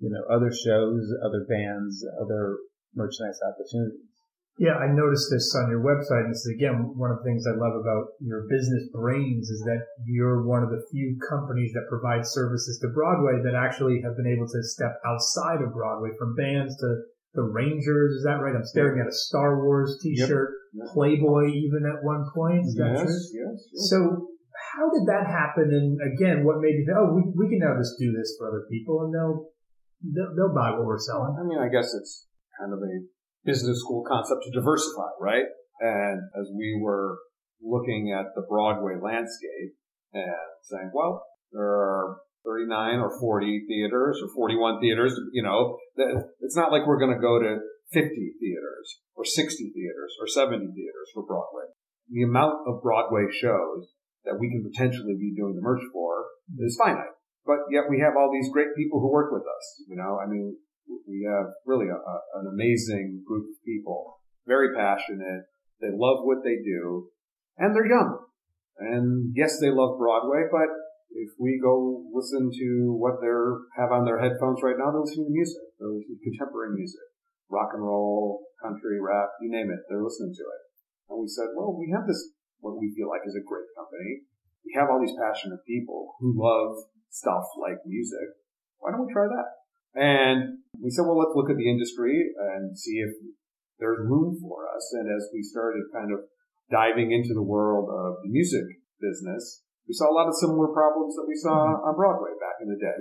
you 0.00 0.10
know, 0.10 0.24
other 0.30 0.52
shows, 0.52 1.12
other 1.24 1.44
bands, 1.48 2.04
other 2.20 2.58
merchandise 2.94 3.40
opportunities. 3.42 4.14
Yeah, 4.56 4.78
I 4.78 4.86
noticed 4.86 5.34
this 5.34 5.50
on 5.58 5.66
your 5.66 5.82
website. 5.82 6.30
And 6.30 6.30
this 6.30 6.46
is 6.46 6.54
again 6.54 6.94
one 6.94 7.10
of 7.10 7.18
the 7.18 7.26
things 7.26 7.42
I 7.42 7.58
love 7.58 7.74
about 7.74 8.14
your 8.22 8.46
business 8.46 8.86
brains 8.94 9.50
is 9.50 9.60
that 9.66 9.82
you're 10.06 10.46
one 10.46 10.62
of 10.62 10.70
the 10.70 10.86
few 10.92 11.18
companies 11.28 11.72
that 11.74 11.90
provide 11.90 12.22
services 12.22 12.78
to 12.78 12.94
Broadway 12.94 13.42
that 13.42 13.58
actually 13.58 14.00
have 14.06 14.16
been 14.16 14.30
able 14.30 14.46
to 14.46 14.62
step 14.62 15.02
outside 15.04 15.58
of 15.58 15.74
Broadway 15.74 16.10
from 16.16 16.36
bands 16.36 16.76
to 16.78 17.02
the 17.34 17.42
Rangers. 17.42 18.16
Is 18.16 18.24
that 18.24 18.40
right? 18.40 18.54
I'm 18.54 18.64
staring 18.64 19.00
at 19.00 19.08
a 19.08 19.12
Star 19.12 19.62
Wars 19.62 19.98
T-shirt. 20.02 20.54
Yep. 20.74 20.88
Playboy, 20.94 21.50
even 21.54 21.86
at 21.86 22.02
one 22.02 22.26
point. 22.34 22.66
Is 22.66 22.74
that 22.74 22.94
yes, 22.94 23.02
true? 23.02 23.14
Yes, 23.14 23.56
yes. 23.70 23.90
So 23.90 23.98
how 24.74 24.90
did 24.90 25.06
that 25.06 25.26
happen? 25.26 25.70
And 25.70 25.98
again, 26.02 26.44
what 26.44 26.58
made 26.58 26.74
you 26.74 26.86
think, 26.86 26.98
oh, 26.98 27.14
we, 27.14 27.22
we 27.34 27.50
can 27.50 27.60
now 27.62 27.78
just 27.78 27.94
do 27.98 28.10
this 28.10 28.34
for 28.38 28.48
other 28.48 28.66
people 28.70 29.06
and 29.06 29.14
they'll, 29.14 29.50
they'll, 30.02 30.34
they'll 30.34 30.54
buy 30.54 30.70
what 30.74 30.86
we're 30.86 30.98
selling? 30.98 31.36
I 31.38 31.46
mean, 31.46 31.58
I 31.58 31.70
guess 31.70 31.94
it's 31.94 32.26
kind 32.58 32.72
of 32.72 32.78
a 32.78 32.94
business 33.44 33.78
school 33.80 34.02
concept 34.06 34.42
to 34.46 34.50
diversify, 34.50 35.14
right? 35.20 35.46
And 35.80 36.22
as 36.38 36.50
we 36.56 36.78
were 36.80 37.18
looking 37.62 38.14
at 38.18 38.34
the 38.34 38.42
Broadway 38.48 38.94
landscape 39.02 39.78
and 40.12 40.50
saying, 40.62 40.90
well, 40.94 41.22
there 41.52 41.62
are 41.62 42.18
39 42.44 43.00
or 43.00 43.10
40 43.18 43.64
theaters 43.68 44.20
or 44.22 44.28
41 44.34 44.80
theaters, 44.80 45.18
you 45.32 45.42
know, 45.42 45.78
it's 46.40 46.56
not 46.56 46.70
like 46.70 46.86
we're 46.86 47.00
going 47.00 47.14
to 47.14 47.20
go 47.20 47.40
to 47.40 47.58
50 47.92 48.08
theaters 48.40 49.00
or 49.16 49.24
60 49.24 49.72
theaters 49.74 50.12
or 50.20 50.26
70 50.26 50.72
theaters 50.74 51.08
for 51.12 51.24
Broadway. 51.24 51.72
The 52.10 52.22
amount 52.22 52.68
of 52.68 52.82
Broadway 52.82 53.26
shows 53.32 53.92
that 54.24 54.38
we 54.38 54.50
can 54.50 54.64
potentially 54.64 55.16
be 55.18 55.34
doing 55.36 55.54
the 55.54 55.62
merch 55.62 55.82
for 55.92 56.26
is 56.58 56.76
finite. 56.76 57.16
But 57.46 57.68
yet 57.70 57.84
we 57.88 58.00
have 58.00 58.16
all 58.16 58.32
these 58.32 58.52
great 58.52 58.72
people 58.76 59.00
who 59.00 59.12
work 59.12 59.32
with 59.32 59.44
us. 59.44 59.84
You 59.88 59.96
know, 59.96 60.18
I 60.20 60.28
mean, 60.28 60.56
we 61.08 61.28
have 61.28 61.52
really 61.66 61.88
a, 61.88 61.96
a, 61.96 62.16
an 62.40 62.46
amazing 62.52 63.24
group 63.26 63.44
of 63.44 63.64
people, 63.64 64.20
very 64.46 64.74
passionate. 64.74 65.44
They 65.80 65.92
love 65.92 66.24
what 66.24 66.44
they 66.44 66.56
do 66.64 67.08
and 67.58 67.74
they're 67.74 67.88
young. 67.88 68.18
And 68.78 69.32
yes, 69.36 69.58
they 69.60 69.70
love 69.70 69.98
Broadway, 69.98 70.50
but 70.50 70.68
if 71.14 71.30
we 71.38 71.62
go 71.62 72.02
listen 72.10 72.50
to 72.50 72.90
what 72.98 73.22
they 73.22 73.30
have 73.78 73.94
on 73.94 74.04
their 74.04 74.18
headphones 74.18 74.60
right 74.66 74.74
now, 74.74 74.90
they're 74.90 75.06
listening 75.06 75.30
to 75.30 75.38
music. 75.38 75.62
They're 75.78 75.94
listening 75.94 76.18
to 76.18 76.26
contemporary 76.26 76.74
music, 76.74 77.06
rock 77.48 77.70
and 77.72 77.86
roll, 77.86 78.42
country, 78.58 78.98
rap, 78.98 79.30
you 79.40 79.50
name 79.50 79.70
it. 79.70 79.78
They're 79.88 80.02
listening 80.02 80.34
to 80.34 80.42
it. 80.42 80.62
And 81.08 81.22
we 81.22 81.28
said, 81.30 81.54
well, 81.54 81.76
we 81.78 81.94
have 81.94 82.06
this, 82.06 82.18
what 82.58 82.80
we 82.80 82.90
feel 82.98 83.08
like 83.08 83.22
is 83.22 83.38
a 83.38 83.46
great 83.46 83.70
company. 83.78 84.26
We 84.66 84.74
have 84.74 84.90
all 84.90 84.98
these 84.98 85.14
passionate 85.14 85.62
people 85.68 86.18
who 86.18 86.34
love 86.34 86.82
stuff 87.10 87.44
like 87.62 87.78
music. 87.86 88.34
Why 88.82 88.90
don't 88.90 89.06
we 89.06 89.12
try 89.12 89.28
that? 89.30 89.48
And 89.94 90.58
we 90.82 90.90
said, 90.90 91.06
well, 91.06 91.18
let's 91.18 91.36
look 91.36 91.50
at 91.50 91.56
the 91.56 91.70
industry 91.70 92.34
and 92.34 92.76
see 92.76 92.98
if 92.98 93.14
there's 93.78 94.02
room 94.02 94.36
for 94.42 94.66
us. 94.74 94.90
And 94.98 95.06
as 95.06 95.28
we 95.32 95.42
started 95.42 95.84
kind 95.92 96.10
of 96.12 96.26
diving 96.70 97.12
into 97.12 97.34
the 97.34 97.42
world 97.42 97.86
of 97.92 98.24
the 98.24 98.30
music 98.30 98.64
business, 99.00 99.62
we 99.84 99.92
saw 99.92 100.08
a 100.08 100.16
lot 100.16 100.28
of 100.28 100.36
similar 100.36 100.72
problems 100.72 101.14
that 101.16 101.28
we 101.28 101.36
saw 101.36 101.68
mm-hmm. 101.68 101.88
on 101.88 101.96
Broadway 101.96 102.32
back 102.40 102.60
in 102.64 102.68
the 102.72 102.80
day. 102.80 103.00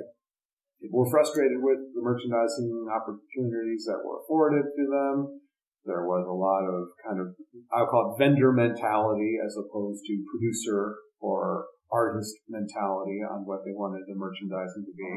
People 0.83 1.07
were 1.07 1.13
frustrated 1.15 1.63
with 1.63 1.79
the 1.95 2.03
merchandising 2.03 2.91
opportunities 2.91 3.87
that 3.87 4.03
were 4.03 4.19
afforded 4.19 4.67
to 4.67 4.83
them. 4.91 5.39
There 5.87 6.03
was 6.03 6.27
a 6.27 6.35
lot 6.35 6.67
of 6.67 6.91
kind 6.99 7.19
of, 7.23 7.35
I'll 7.71 7.87
call 7.87 8.15
it 8.15 8.19
vendor 8.19 8.51
mentality 8.51 9.39
as 9.39 9.55
opposed 9.55 10.03
to 10.07 10.27
producer 10.27 10.99
or 11.19 11.71
artist 11.91 12.35
mentality 12.49 13.23
on 13.23 13.47
what 13.47 13.63
they 13.63 13.71
wanted 13.71 14.03
the 14.07 14.15
merchandising 14.15 14.83
to 14.83 14.93
be. 14.95 15.11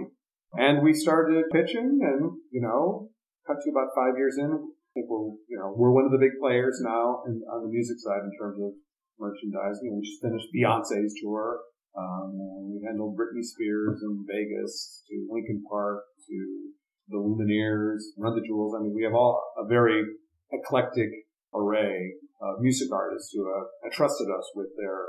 And 0.55 0.83
we 0.83 0.95
started 0.95 1.51
pitching 1.51 1.99
and, 1.99 2.39
you 2.51 2.63
know, 2.63 3.11
cut 3.47 3.59
to 3.59 3.71
about 3.71 3.91
five 3.95 4.15
years 4.17 4.39
in. 4.39 4.47
I 4.47 4.91
think 4.95 5.11
we're, 5.11 5.35
you 5.51 5.59
know, 5.59 5.75
we're 5.75 5.91
one 5.91 6.07
of 6.07 6.15
the 6.15 6.23
big 6.23 6.39
players 6.39 6.79
now 6.83 7.27
in, 7.27 7.43
on 7.51 7.67
the 7.67 7.71
music 7.71 7.99
side 7.99 8.23
in 8.23 8.31
terms 8.39 8.59
of 8.63 8.71
merchandising. 9.19 9.93
We 9.95 10.07
just 10.07 10.23
finished 10.23 10.49
Beyonce's 10.55 11.15
tour. 11.23 11.61
Um, 11.97 12.37
we 12.69 12.85
handled 12.87 13.17
Britney 13.17 13.43
Spears 13.43 14.03
in 14.03 14.25
Vegas 14.29 15.03
to 15.09 15.27
Linkin 15.31 15.63
Park 15.69 16.03
to 16.29 16.71
the 17.09 17.17
Lumineers, 17.17 18.03
Run 18.19 18.35
the 18.35 18.47
Jewels. 18.47 18.75
I 18.77 18.83
mean, 18.83 18.93
we 18.95 19.05
have 19.05 19.15
all 19.15 19.43
a 19.57 19.67
very 19.67 20.05
eclectic 20.53 21.09
array 21.55 22.15
of 22.41 22.61
music 22.61 22.89
artists 22.93 23.31
who 23.33 23.47
have 23.47 23.67
entrusted 23.85 24.29
us 24.29 24.51
with 24.55 24.69
their 24.77 25.01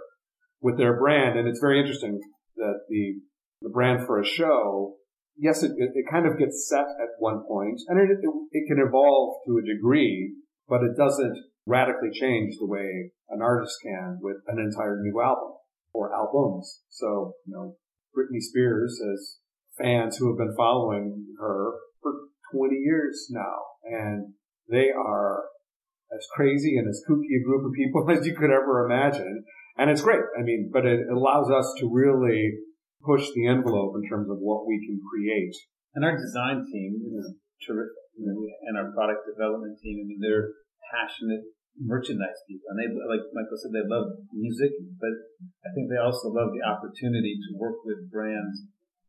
with 0.62 0.78
their 0.78 0.98
brand, 0.98 1.38
and 1.38 1.48
it's 1.48 1.60
very 1.60 1.80
interesting 1.80 2.20
that 2.56 2.82
the 2.90 3.20
the 3.62 3.70
brand 3.70 4.06
for 4.06 4.20
a 4.20 4.26
show, 4.26 4.96
yes, 5.36 5.64
it, 5.64 5.72
it, 5.78 6.06
kind 6.10 6.28
of 6.28 6.38
gets 6.38 6.68
set 6.70 6.86
at 7.02 7.18
one 7.20 7.44
point, 7.48 7.80
and 7.88 8.00
it, 8.00 8.12
it 8.12 8.30
it 8.52 8.68
can 8.68 8.80
evolve 8.86 9.38
to 9.46 9.58
a 9.58 9.66
degree, 9.66 10.36
but 10.68 10.82
it 10.84 10.96
doesn't 10.98 11.38
radically 11.68 12.10
change 12.14 12.56
the 12.58 12.66
way 12.66 13.12
an 13.30 13.42
artist 13.42 13.76
can 13.84 14.20
with 14.22 14.38
an 14.48 14.58
entire 14.58 15.00
new 15.02 15.22
album 15.22 15.52
or 15.94 16.16
albums. 16.16 16.82
So, 16.90 17.34
you 17.46 17.54
know, 17.54 17.76
Britney 18.16 18.40
Spears 18.40 19.00
has 19.06 19.38
fans 19.78 20.18
who 20.18 20.30
have 20.30 20.38
been 20.38 20.56
following 20.56 21.26
her 21.40 21.74
for 22.02 22.14
20 22.54 22.76
years 22.76 23.28
now, 23.30 23.58
and 23.84 24.34
they 24.70 24.90
are 24.90 25.44
as 26.16 26.26
crazy 26.34 26.78
and 26.78 26.88
as 26.88 27.04
kooky 27.08 27.36
a 27.36 27.46
group 27.46 27.66
of 27.66 27.74
people 27.74 28.10
as 28.18 28.26
you 28.26 28.36
could 28.36 28.50
ever 28.50 28.86
imagine. 28.86 29.44
And 29.78 29.92
it's 29.92 30.02
great. 30.02 30.24
I 30.40 30.42
mean, 30.42 30.72
but 30.74 30.86
it 30.86 31.02
allows 31.12 31.52
us 31.52 31.72
to 31.80 31.92
really 31.92 32.54
push 33.06 33.28
the 33.36 33.46
envelope 33.46 33.94
in 34.02 34.10
terms 34.10 34.30
of 34.32 34.38
what 34.40 34.66
we 34.66 34.82
can 34.88 35.00
create. 35.12 35.54
And 35.94 36.04
our 36.04 36.18
design 36.18 36.66
team 36.72 37.02
is 37.20 37.36
terrific. 37.66 37.94
And 38.18 38.78
our 38.78 38.92
product 38.94 39.28
development 39.30 39.78
team, 39.84 40.02
I 40.02 40.08
mean, 40.08 40.20
they're 40.20 40.50
passionate 40.90 41.44
merchandise 41.80 42.42
people. 42.50 42.68
And 42.74 42.78
they, 42.82 42.90
like 42.90 43.26
Michael 43.34 43.58
said, 43.58 43.74
they 43.74 43.86
love 43.86 44.26
music, 44.34 44.74
but 44.98 45.14
I 45.66 45.70
think 45.74 45.90
they 45.90 46.02
also 46.02 46.34
love 46.34 46.54
the 46.54 46.66
opportunity 46.66 47.38
to 47.38 47.58
work 47.58 47.86
with 47.86 48.10
brands 48.10 48.66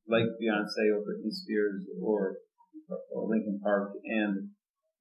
like 0.09 0.28
Beyonce 0.40 0.92
or 0.92 1.04
Britney 1.04 1.33
Spears 1.33 1.85
or, 2.00 2.40
or 3.12 3.28
Park 3.62 3.92
and, 4.04 4.52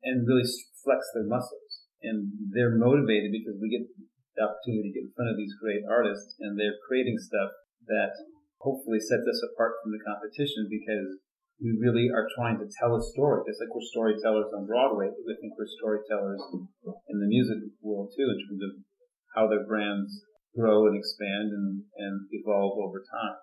and 0.03 0.27
really 0.27 0.47
flex 0.83 1.07
their 1.15 1.27
muscles. 1.27 1.87
And 2.03 2.31
they're 2.51 2.77
motivated 2.77 3.31
because 3.31 3.57
we 3.59 3.71
get 3.71 3.87
the 4.35 4.45
opportunity 4.45 4.91
to 4.91 4.95
get 4.95 5.07
in 5.09 5.15
front 5.17 5.31
of 5.33 5.37
these 5.39 5.55
great 5.57 5.81
artists 5.89 6.37
and 6.39 6.59
they're 6.59 6.77
creating 6.85 7.17
stuff 7.17 7.51
that 7.89 8.13
hopefully 8.61 9.01
sets 9.01 9.25
us 9.25 9.41
apart 9.53 9.81
from 9.81 9.91
the 9.91 10.01
competition 10.03 10.69
because 10.69 11.17
we 11.57 11.73
really 11.81 12.09
are 12.13 12.29
trying 12.37 12.61
to 12.61 12.69
tell 12.77 12.93
a 12.93 13.01
story, 13.13 13.41
just 13.49 13.57
like 13.57 13.73
we're 13.73 13.89
storytellers 13.89 14.53
on 14.53 14.69
Broadway. 14.69 15.09
I 15.09 15.35
think 15.41 15.57
we're 15.57 15.77
storytellers 15.81 16.41
in 17.09 17.17
the 17.17 17.29
music 17.29 17.57
world 17.81 18.13
too, 18.13 18.29
in 18.29 18.37
terms 18.45 18.61
of 18.61 18.71
how 19.33 19.49
their 19.49 19.65
brands 19.65 20.21
grow 20.53 20.85
and 20.85 20.97
expand 20.97 21.49
and, 21.53 21.81
and 21.97 22.15
evolve 22.31 22.77
over 22.77 23.01
time. 23.01 23.37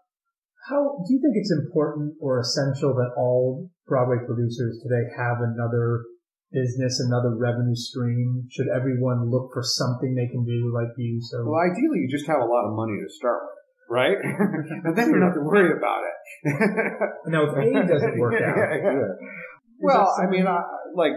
How 0.70 0.80
do 0.80 1.08
you 1.12 1.20
think 1.20 1.36
it's 1.36 1.52
important 1.52 2.14
or 2.22 2.40
essential 2.40 2.94
that 2.94 3.12
all 3.18 3.68
Broadway 3.86 4.22
producers 4.24 4.80
today 4.80 5.10
have 5.18 5.42
another 5.42 6.06
business, 6.54 7.02
another 7.04 7.36
revenue 7.36 7.76
stream? 7.76 8.46
Should 8.50 8.72
everyone 8.72 9.28
look 9.28 9.50
for 9.52 9.62
something 9.62 10.14
they 10.14 10.30
can 10.30 10.46
do 10.46 10.72
like 10.72 10.94
you? 10.96 11.20
So, 11.20 11.44
well, 11.44 11.60
ideally, 11.60 12.06
you 12.06 12.08
just 12.08 12.30
have 12.30 12.40
a 12.40 12.48
lot 12.48 12.70
of 12.70 12.78
money 12.78 12.96
to 12.96 13.10
start 13.12 13.42
with, 13.44 13.63
right? 13.90 14.16
and 14.20 14.96
then 14.96 15.08
you 15.08 15.14
don't 15.14 15.22
have 15.22 15.34
to 15.34 15.44
worry 15.44 15.76
about 15.76 16.02
it. 16.04 16.16
now, 17.26 17.44
if 17.44 17.56
A 17.56 17.86
doesn't 17.86 18.18
work 18.18 18.34
out, 18.34 18.56
yeah, 18.56 18.76
yeah. 18.82 19.28
well, 19.80 20.14
I 20.20 20.30
mean, 20.30 20.46
I, 20.46 20.56
uh, 20.56 20.62
like 20.94 21.12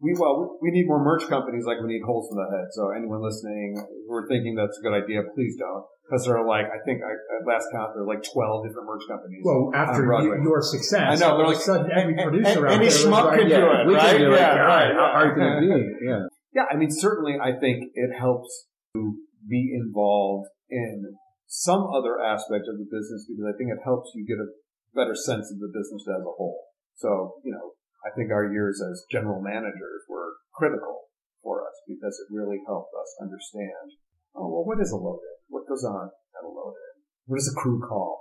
we 0.00 0.14
well 0.18 0.58
we 0.62 0.70
need 0.70 0.86
more 0.86 1.02
merch 1.02 1.28
companies 1.28 1.64
like 1.66 1.78
we 1.82 1.88
need 1.88 2.02
holes 2.04 2.30
in 2.30 2.36
the 2.36 2.48
head. 2.56 2.68
So 2.70 2.90
anyone 2.90 3.22
listening 3.22 3.76
who 4.06 4.14
are 4.14 4.26
thinking 4.28 4.54
that's 4.54 4.78
a 4.78 4.82
good 4.82 4.94
idea, 4.94 5.22
please 5.34 5.56
don't. 5.58 5.84
Because 6.08 6.24
there 6.24 6.38
are 6.38 6.46
like, 6.46 6.64
I 6.64 6.80
think 6.86 7.02
I, 7.04 7.12
at 7.12 7.44
last 7.46 7.68
count, 7.70 7.92
there 7.92 8.02
are 8.02 8.06
like 8.06 8.24
12 8.24 8.64
different 8.64 8.88
merch 8.88 9.02
companies. 9.06 9.42
Well, 9.44 9.70
after 9.74 10.08
you, 10.22 10.40
your 10.42 10.62
success, 10.62 11.20
I 11.20 11.26
know, 11.26 11.36
all 11.36 11.44
like, 11.44 11.56
of 11.56 11.60
a 11.60 11.64
sudden 11.64 11.90
every 11.92 12.14
producer 12.14 12.66
out 12.66 12.72
any 12.72 12.88
there 12.88 12.96
schmuck 12.96 13.24
like, 13.26 13.40
can 13.40 13.48
yeah, 13.50 13.60
do 13.60 13.66
it, 13.68 13.86
we 13.86 13.94
right? 13.94 14.16
can 14.16 14.20
do. 14.20 14.30
Yeah, 14.30 14.56
right. 14.56 14.92
How 14.94 15.10
hard 15.12 15.36
can 15.36 15.44
it 15.44 15.60
be? 15.60 15.94
Yeah. 16.08 16.20
Yeah, 16.54 16.64
I 16.72 16.76
mean, 16.76 16.90
certainly 16.90 17.36
I 17.36 17.52
think 17.60 17.92
it 17.92 18.10
helps 18.18 18.68
to 18.96 19.16
be 19.46 19.70
involved 19.74 20.48
in 20.70 21.04
some 21.48 21.88
other 21.96 22.20
aspect 22.20 22.68
of 22.68 22.76
the 22.76 22.84
business 22.84 23.24
because 23.24 23.48
I 23.48 23.56
think 23.56 23.72
it 23.72 23.80
helps 23.82 24.12
you 24.14 24.28
get 24.28 24.36
a 24.36 24.52
better 24.94 25.16
sense 25.16 25.48
of 25.48 25.58
the 25.58 25.72
business 25.72 26.04
as 26.04 26.20
a 26.20 26.36
whole. 26.36 26.68
So, 26.94 27.40
you 27.42 27.52
know, 27.52 27.72
I 28.04 28.12
think 28.14 28.30
our 28.30 28.52
years 28.52 28.84
as 28.84 29.08
general 29.10 29.40
managers 29.40 30.04
were 30.08 30.36
critical 30.52 31.08
for 31.42 31.64
us 31.64 31.74
because 31.88 32.20
it 32.20 32.34
really 32.34 32.60
helped 32.66 32.92
us 32.92 33.16
understand, 33.20 33.96
oh, 34.36 34.46
well, 34.46 34.64
what 34.64 34.80
is 34.80 34.92
a 34.92 34.96
load-in? 34.96 35.38
What 35.48 35.68
goes 35.68 35.84
on 35.84 36.12
at 36.36 36.44
a 36.44 36.52
load-in? 36.52 36.94
What 37.26 37.38
does 37.38 37.50
a 37.50 37.58
crew 37.58 37.80
call? 37.80 38.20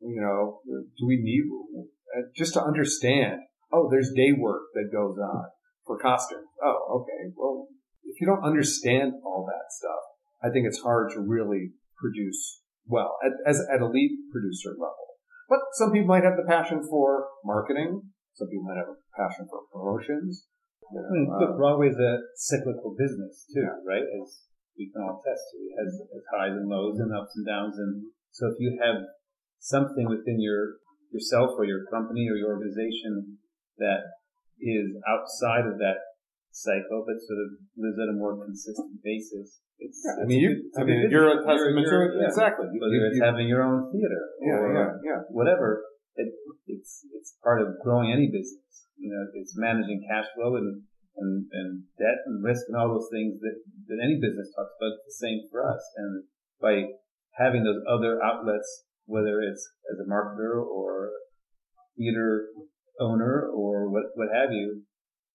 You 0.00 0.20
know, 0.20 0.60
do 0.66 1.06
we 1.06 1.18
need, 1.18 1.44
just 2.36 2.54
to 2.54 2.62
understand, 2.62 3.40
oh, 3.72 3.88
there's 3.90 4.12
day 4.14 4.32
work 4.32 4.70
that 4.74 4.90
goes 4.92 5.18
on 5.18 5.46
for 5.86 5.98
costumes. 5.98 6.46
Oh, 6.62 7.02
okay. 7.02 7.32
Well, 7.36 7.66
if 8.04 8.20
you 8.20 8.26
don't 8.26 8.44
understand 8.44 9.14
all 9.24 9.46
that 9.46 9.72
stuff, 9.72 10.02
I 10.42 10.50
think 10.50 10.66
it's 10.66 10.80
hard 10.80 11.12
to 11.14 11.20
really 11.20 11.72
produce 12.02 12.60
well 12.90 13.14
at, 13.22 13.32
as 13.46 13.62
at 13.70 13.80
elite 13.80 14.18
producer 14.34 14.74
level. 14.74 15.14
But 15.48 15.62
some 15.78 15.92
people 15.92 16.10
might 16.10 16.26
have 16.26 16.34
the 16.34 16.48
passion 16.48 16.82
for 16.82 17.30
marketing. 17.44 18.02
Some 18.34 18.48
people 18.48 18.66
might 18.66 18.82
have 18.82 18.90
a 18.90 18.98
passion 19.14 19.46
for 19.46 19.62
promotions. 19.70 20.48
You 20.90 20.98
know, 20.98 21.06
I 21.06 21.10
mean, 21.14 21.26
uh, 21.30 21.38
look, 21.38 21.56
Broadway's 21.56 21.96
a 21.96 22.26
cyclical 22.34 22.96
business 22.98 23.46
too, 23.54 23.68
right? 23.86 24.02
As 24.02 24.50
we 24.76 24.90
can 24.90 25.04
all 25.04 25.22
attest 25.22 25.44
to, 25.52 25.56
it 25.62 25.74
has, 25.78 25.90
has 26.10 26.24
highs 26.34 26.56
and 26.58 26.66
lows 26.68 26.98
and 26.98 27.14
ups 27.14 27.36
and 27.36 27.46
downs. 27.46 27.78
And 27.78 28.10
so 28.32 28.48
if 28.48 28.56
you 28.58 28.80
have 28.82 29.06
something 29.60 30.08
within 30.08 30.40
your 30.40 30.82
yourself 31.12 31.52
or 31.60 31.64
your 31.64 31.84
company 31.92 32.26
or 32.28 32.36
your 32.36 32.56
organization 32.56 33.36
that 33.76 34.00
is 34.58 34.96
outside 35.06 35.68
of 35.68 35.76
that 35.78 36.00
cycle, 36.52 37.02
but 37.08 37.16
sort 37.24 37.40
of 37.42 37.48
lives 37.80 37.98
at 37.98 38.12
a 38.12 38.16
more 38.16 38.36
consistent 38.36 39.00
basis. 39.02 39.60
It's, 39.82 39.98
I 40.06 40.22
it's 40.22 40.28
mean, 40.30 40.40
you, 40.40 40.50
good, 40.70 40.80
I 40.80 40.84
mean, 40.84 41.10
you're 41.10 41.26
a 41.26 41.42
testament 41.42 41.88
yeah. 41.88 42.28
Exactly. 42.28 42.68
Whether 42.70 42.94
you- 42.94 43.06
it's 43.08 43.18
you- 43.18 43.24
having 43.24 43.48
your 43.48 43.64
own 43.66 43.90
theater 43.90 44.22
yeah, 44.38 44.60
or 44.60 44.64
yeah, 44.70 44.90
yeah. 45.02 45.20
whatever, 45.32 45.82
it, 46.14 46.28
it's 46.68 47.02
it's 47.10 47.34
part 47.42 47.60
of 47.60 47.80
growing 47.82 48.12
any 48.12 48.28
business. 48.30 48.86
You 48.96 49.10
know, 49.10 49.26
it's 49.34 49.58
managing 49.58 50.06
cash 50.06 50.28
flow 50.36 50.54
and 50.56 50.82
and, 51.16 51.44
and 51.52 51.82
debt 51.98 52.22
and 52.26 52.44
risk 52.44 52.62
and 52.68 52.76
all 52.76 52.88
those 52.88 53.08
things 53.12 53.36
that, 53.40 53.56
that 53.88 53.98
any 54.00 54.16
business 54.16 54.48
talks 54.56 54.72
about. 54.80 54.96
It's 54.96 55.18
the 55.18 55.26
same 55.26 55.40
for 55.50 55.60
us. 55.68 55.82
And 55.96 56.24
by 56.60 56.88
having 57.36 57.64
those 57.64 57.82
other 57.90 58.22
outlets, 58.22 58.84
whether 59.04 59.40
it's 59.42 59.60
as 59.92 59.98
a 60.00 60.08
marketer 60.08 60.56
or 60.62 61.10
theater 61.98 62.48
owner 63.00 63.48
or 63.52 63.90
what 63.90 64.04
what 64.14 64.28
have 64.32 64.52
you, 64.52 64.82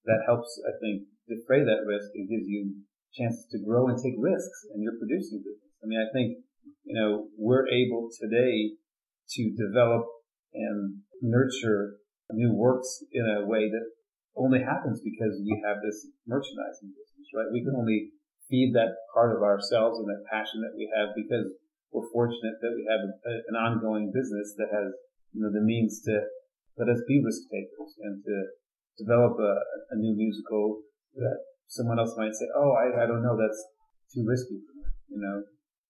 that 0.08 0.24
helps 0.26 0.50
I 0.66 0.74
think 0.82 1.08
defray 1.28 1.62
that 1.64 1.86
risk 1.86 2.10
and 2.16 2.28
gives 2.28 2.48
you 2.48 2.74
chances 3.14 3.46
to 3.52 3.60
grow 3.60 3.88
and 3.88 3.98
take 4.00 4.16
risks 4.18 4.66
in 4.74 4.82
your 4.82 4.98
producing 4.98 5.44
business. 5.44 5.76
I 5.84 5.88
mean, 5.88 6.00
I 6.00 6.10
think 6.12 6.40
you 6.84 6.96
know 6.96 7.28
we're 7.38 7.68
able 7.68 8.10
today 8.10 8.76
to 9.38 9.42
develop 9.56 10.08
and 10.54 11.04
nurture 11.22 12.00
new 12.32 12.54
works 12.54 13.04
in 13.12 13.24
a 13.24 13.46
way 13.46 13.70
that 13.70 13.86
only 14.36 14.62
happens 14.62 15.02
because 15.02 15.42
we 15.42 15.62
have 15.66 15.78
this 15.82 16.08
merchandising 16.28 16.94
business, 16.94 17.28
right? 17.34 17.50
We 17.52 17.64
can 17.64 17.76
only 17.76 18.14
feed 18.50 18.72
that 18.76 18.96
part 19.14 19.36
of 19.36 19.44
ourselves 19.44 20.00
and 20.00 20.08
that 20.08 20.24
passion 20.32 20.62
that 20.62 20.78
we 20.78 20.88
have 20.96 21.16
because 21.16 21.52
we're 21.92 22.08
fortunate 22.14 22.60
that 22.62 22.76
we 22.76 22.86
have 22.88 23.02
a, 23.02 23.34
an 23.50 23.56
ongoing 23.56 24.12
business 24.14 24.54
that 24.58 24.70
has, 24.72 24.94
you 25.34 25.42
know, 25.42 25.52
the 25.52 25.64
means 25.64 26.02
to 26.06 26.22
let 26.78 26.88
us 26.88 27.02
be 27.08 27.24
risk 27.24 27.50
takers 27.50 27.98
and 28.04 28.24
to 28.24 28.36
develop 28.98 29.38
a, 29.40 29.54
a 29.94 29.96
new 29.98 30.18
musical 30.18 30.82
that 31.16 31.38
someone 31.68 32.00
else 32.00 32.14
might 32.18 32.34
say, 32.34 32.46
oh, 32.56 32.74
I, 32.74 33.04
I 33.04 33.06
don't 33.06 33.24
know, 33.24 33.38
that's 33.38 33.62
too 34.14 34.26
risky 34.26 34.58
for 34.66 34.74
me, 34.78 34.86
you 35.14 35.20
know, 35.22 35.44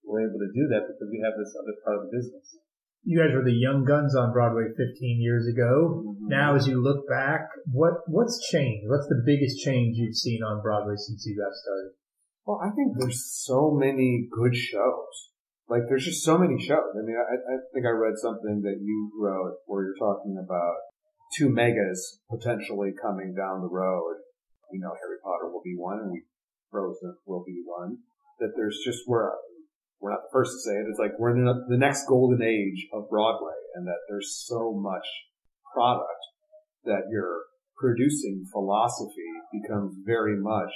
we're 0.07 0.27
able 0.27 0.39
to 0.39 0.51
do 0.55 0.67
that 0.71 0.87
because 0.87 1.07
we 1.11 1.19
have 1.23 1.35
this 1.37 1.53
other 1.59 1.75
part 1.83 1.99
of 1.99 2.07
the 2.07 2.15
business. 2.15 2.57
You 3.03 3.19
guys 3.19 3.31
were 3.35 3.43
the 3.43 3.55
young 3.55 3.85
guns 3.85 4.15
on 4.15 4.33
Broadway 4.33 4.67
15 4.75 5.21
years 5.21 5.47
ago. 5.47 6.03
Mm-hmm. 6.03 6.27
Now, 6.27 6.55
as 6.55 6.67
you 6.67 6.81
look 6.81 7.07
back, 7.07 7.47
what 7.71 8.03
what's 8.07 8.35
changed? 8.51 8.89
What's 8.89 9.07
the 9.07 9.23
biggest 9.23 9.63
change 9.63 9.95
you've 9.95 10.15
seen 10.15 10.43
on 10.43 10.61
Broadway 10.61 10.95
since 10.97 11.23
you 11.25 11.37
got 11.37 11.55
started? 11.55 11.95
Well, 12.43 12.59
I 12.63 12.71
think 12.75 12.95
there's 12.97 13.43
so 13.45 13.71
many 13.71 14.27
good 14.31 14.55
shows. 14.55 15.31
Like, 15.69 15.83
there's 15.87 16.05
just 16.05 16.23
so 16.23 16.37
many 16.37 16.59
shows. 16.59 16.95
I 16.95 17.03
mean, 17.03 17.15
I, 17.19 17.35
I 17.35 17.55
think 17.73 17.85
I 17.85 17.91
read 17.91 18.15
something 18.15 18.61
that 18.63 18.79
you 18.81 19.11
wrote 19.19 19.59
where 19.67 19.83
you're 19.83 19.99
talking 19.99 20.39
about 20.39 20.75
two 21.35 21.49
megas 21.49 22.19
potentially 22.29 22.91
coming 23.01 23.33
down 23.35 23.61
the 23.61 23.69
road. 23.69 24.15
We 24.71 24.79
know 24.79 24.93
Harry 25.01 25.17
Potter 25.23 25.51
will 25.51 25.61
be 25.63 25.75
one, 25.77 25.99
and 25.99 26.11
we 26.11 26.23
Frozen 26.71 27.15
will 27.25 27.43
be 27.45 27.63
one. 27.65 27.97
That 28.39 28.53
there's 28.55 28.79
just 28.85 28.99
we're 29.07 29.31
we're 29.99 30.11
not 30.11 30.23
the 30.23 30.33
first 30.33 30.51
to 30.51 30.59
say 30.59 30.75
it. 30.75 30.85
It's 30.89 30.99
like 30.99 31.17
we're 31.17 31.35
in 31.35 31.45
the 31.45 31.77
next 31.77 32.05
golden 32.07 32.41
age 32.43 32.87
of 32.93 33.09
Broadway, 33.09 33.57
and 33.75 33.87
that 33.87 34.05
there's 34.07 34.43
so 34.45 34.73
much 34.73 35.05
product 35.73 36.21
that 36.85 37.09
your 37.09 37.43
producing 37.77 38.45
philosophy 38.51 39.31
becomes 39.51 39.95
very 40.05 40.37
much 40.37 40.71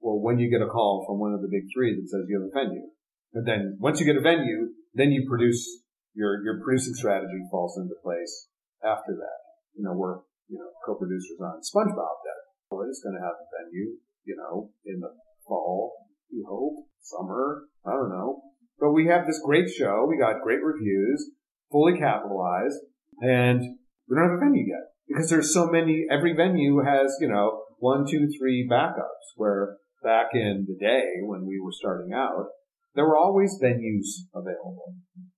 well 0.00 0.20
when 0.20 0.38
you 0.38 0.50
get 0.50 0.64
a 0.64 0.68
call 0.68 1.04
from 1.06 1.18
one 1.18 1.32
of 1.32 1.42
the 1.42 1.48
big 1.50 1.68
three 1.74 1.94
that 1.94 2.08
says 2.08 2.26
you 2.28 2.40
have 2.40 2.48
a 2.48 2.66
venue. 2.66 2.88
But 3.32 3.44
then 3.46 3.76
once 3.80 4.00
you 4.00 4.06
get 4.06 4.16
a 4.16 4.20
venue, 4.20 4.72
then 4.94 5.12
you 5.12 5.26
produce 5.28 5.82
your 6.14 6.42
your 6.44 6.60
producing 6.62 6.94
strategy 6.94 7.44
falls 7.50 7.76
into 7.78 7.94
place 8.02 8.48
after 8.84 9.12
that. 9.12 9.41
You 9.74 9.84
know, 9.84 9.94
we're 9.94 10.18
you 10.48 10.58
know 10.58 10.70
co-producers 10.84 11.38
on 11.40 11.60
SpongeBob 11.60 12.16
that 12.24 12.40
oh, 12.72 12.82
is 12.88 13.00
going 13.02 13.16
to 13.16 13.24
have 13.24 13.36
a 13.36 13.46
venue. 13.52 13.96
You 14.24 14.36
know, 14.36 14.70
in 14.84 15.00
the 15.00 15.10
fall, 15.46 15.94
we 16.30 16.44
hope 16.48 16.86
summer. 17.00 17.64
I 17.86 17.92
don't 17.92 18.10
know, 18.10 18.42
but 18.78 18.92
we 18.92 19.06
have 19.06 19.26
this 19.26 19.40
great 19.44 19.68
show. 19.68 20.06
We 20.08 20.18
got 20.18 20.42
great 20.42 20.62
reviews, 20.62 21.30
fully 21.70 21.98
capitalized, 21.98 22.78
and 23.20 23.60
we 24.08 24.16
don't 24.16 24.30
have 24.30 24.38
a 24.38 24.44
venue 24.44 24.66
yet 24.66 24.92
because 25.08 25.28
there's 25.30 25.52
so 25.52 25.66
many. 25.66 26.06
Every 26.10 26.34
venue 26.34 26.82
has 26.84 27.16
you 27.20 27.28
know 27.28 27.64
one, 27.78 28.04
two, 28.08 28.28
three 28.38 28.68
backups. 28.70 29.34
Where 29.36 29.76
back 30.02 30.30
in 30.34 30.66
the 30.68 30.76
day 30.78 31.04
when 31.22 31.46
we 31.46 31.60
were 31.60 31.72
starting 31.72 32.12
out, 32.12 32.46
there 32.94 33.06
were 33.06 33.16
always 33.16 33.58
venues 33.62 34.26
available. 34.34 34.94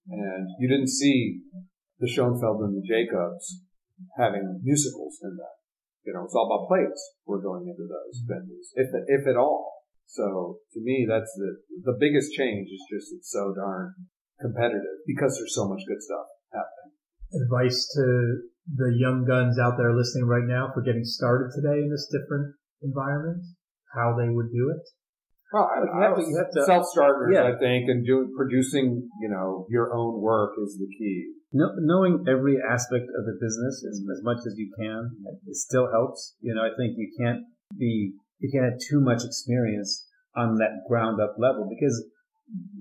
And 0.09 0.49
you 0.59 0.69
didn't 0.69 0.89
see 0.89 1.41
the 1.99 2.09
Schoenfeld 2.09 2.61
and 2.63 2.77
the 2.77 2.87
Jacobs 2.87 3.63
having 4.17 4.61
musicals 4.63 5.19
in 5.23 5.37
them. 5.37 5.55
You 6.05 6.13
know, 6.13 6.25
it's 6.25 6.35
all 6.35 6.47
about 6.47 6.69
plays. 6.69 7.01
We're 7.25 7.41
going 7.41 7.65
into 7.65 7.89
those 7.89 8.21
mm-hmm. 8.21 8.45
venues, 8.45 8.67
if, 8.77 8.89
if 9.09 9.27
at 9.27 9.37
all. 9.37 9.73
So 10.07 10.59
to 10.73 10.81
me, 10.81 11.07
that's 11.09 11.33
the, 11.37 11.57
the 11.83 11.97
biggest 11.99 12.33
change 12.37 12.69
is 12.69 12.85
just 12.93 13.13
it's 13.17 13.33
so 13.33 13.55
darn 13.57 13.95
competitive 14.41 15.01
because 15.07 15.37
there's 15.39 15.55
so 15.55 15.69
much 15.69 15.81
good 15.89 16.03
stuff 16.03 16.27
happening. 16.53 16.93
Advice 17.33 17.89
to 17.97 18.45
the 18.69 18.93
young 18.97 19.25
guns 19.25 19.59
out 19.59 19.77
there 19.77 19.97
listening 19.97 20.27
right 20.27 20.47
now 20.47 20.71
for 20.73 20.83
getting 20.83 21.05
started 21.05 21.51
today 21.57 21.81
in 21.81 21.91
this 21.91 22.09
different 22.13 22.55
environment, 22.83 23.43
how 23.95 24.15
they 24.17 24.29
would 24.29 24.53
do 24.53 24.71
it. 24.77 24.85
Well, 25.53 25.71
I, 25.71 25.81
you 25.81 26.03
have 26.03 26.17
to- 26.17 26.23
you 26.23 26.37
have 26.37 26.51
to- 26.53 26.65
self-starters, 26.65 27.31
Yeah. 27.33 27.45
I 27.45 27.59
think, 27.59 27.89
and 27.89 28.05
doing, 28.05 28.33
producing, 28.37 29.09
you 29.21 29.29
know, 29.29 29.67
your 29.71 29.95
own 29.95 30.21
work 30.21 30.53
is 30.63 30.77
the 30.79 30.87
key. 30.99 31.33
Know, 31.55 31.71
knowing 31.79 32.27
every 32.27 32.59
aspect 32.59 33.07
of 33.15 33.25
the 33.31 33.39
business 33.41 33.87
as, 33.87 34.03
as 34.11 34.23
much 34.27 34.43
as 34.43 34.59
you 34.59 34.75
can, 34.75 35.15
it 35.47 35.55
still 35.55 35.87
helps. 35.91 36.35
You 36.41 36.53
know, 36.53 36.63
I 36.63 36.75
think 36.77 36.99
you 36.99 37.15
can't 37.17 37.47
be, 37.79 38.13
you 38.41 38.51
can't 38.51 38.67
have 38.67 38.81
too 38.91 39.01
much 39.01 39.23
experience 39.25 40.05
on 40.35 40.59
that 40.59 40.83
ground 40.89 41.23
up 41.23 41.37
level 41.39 41.71
because 41.71 41.95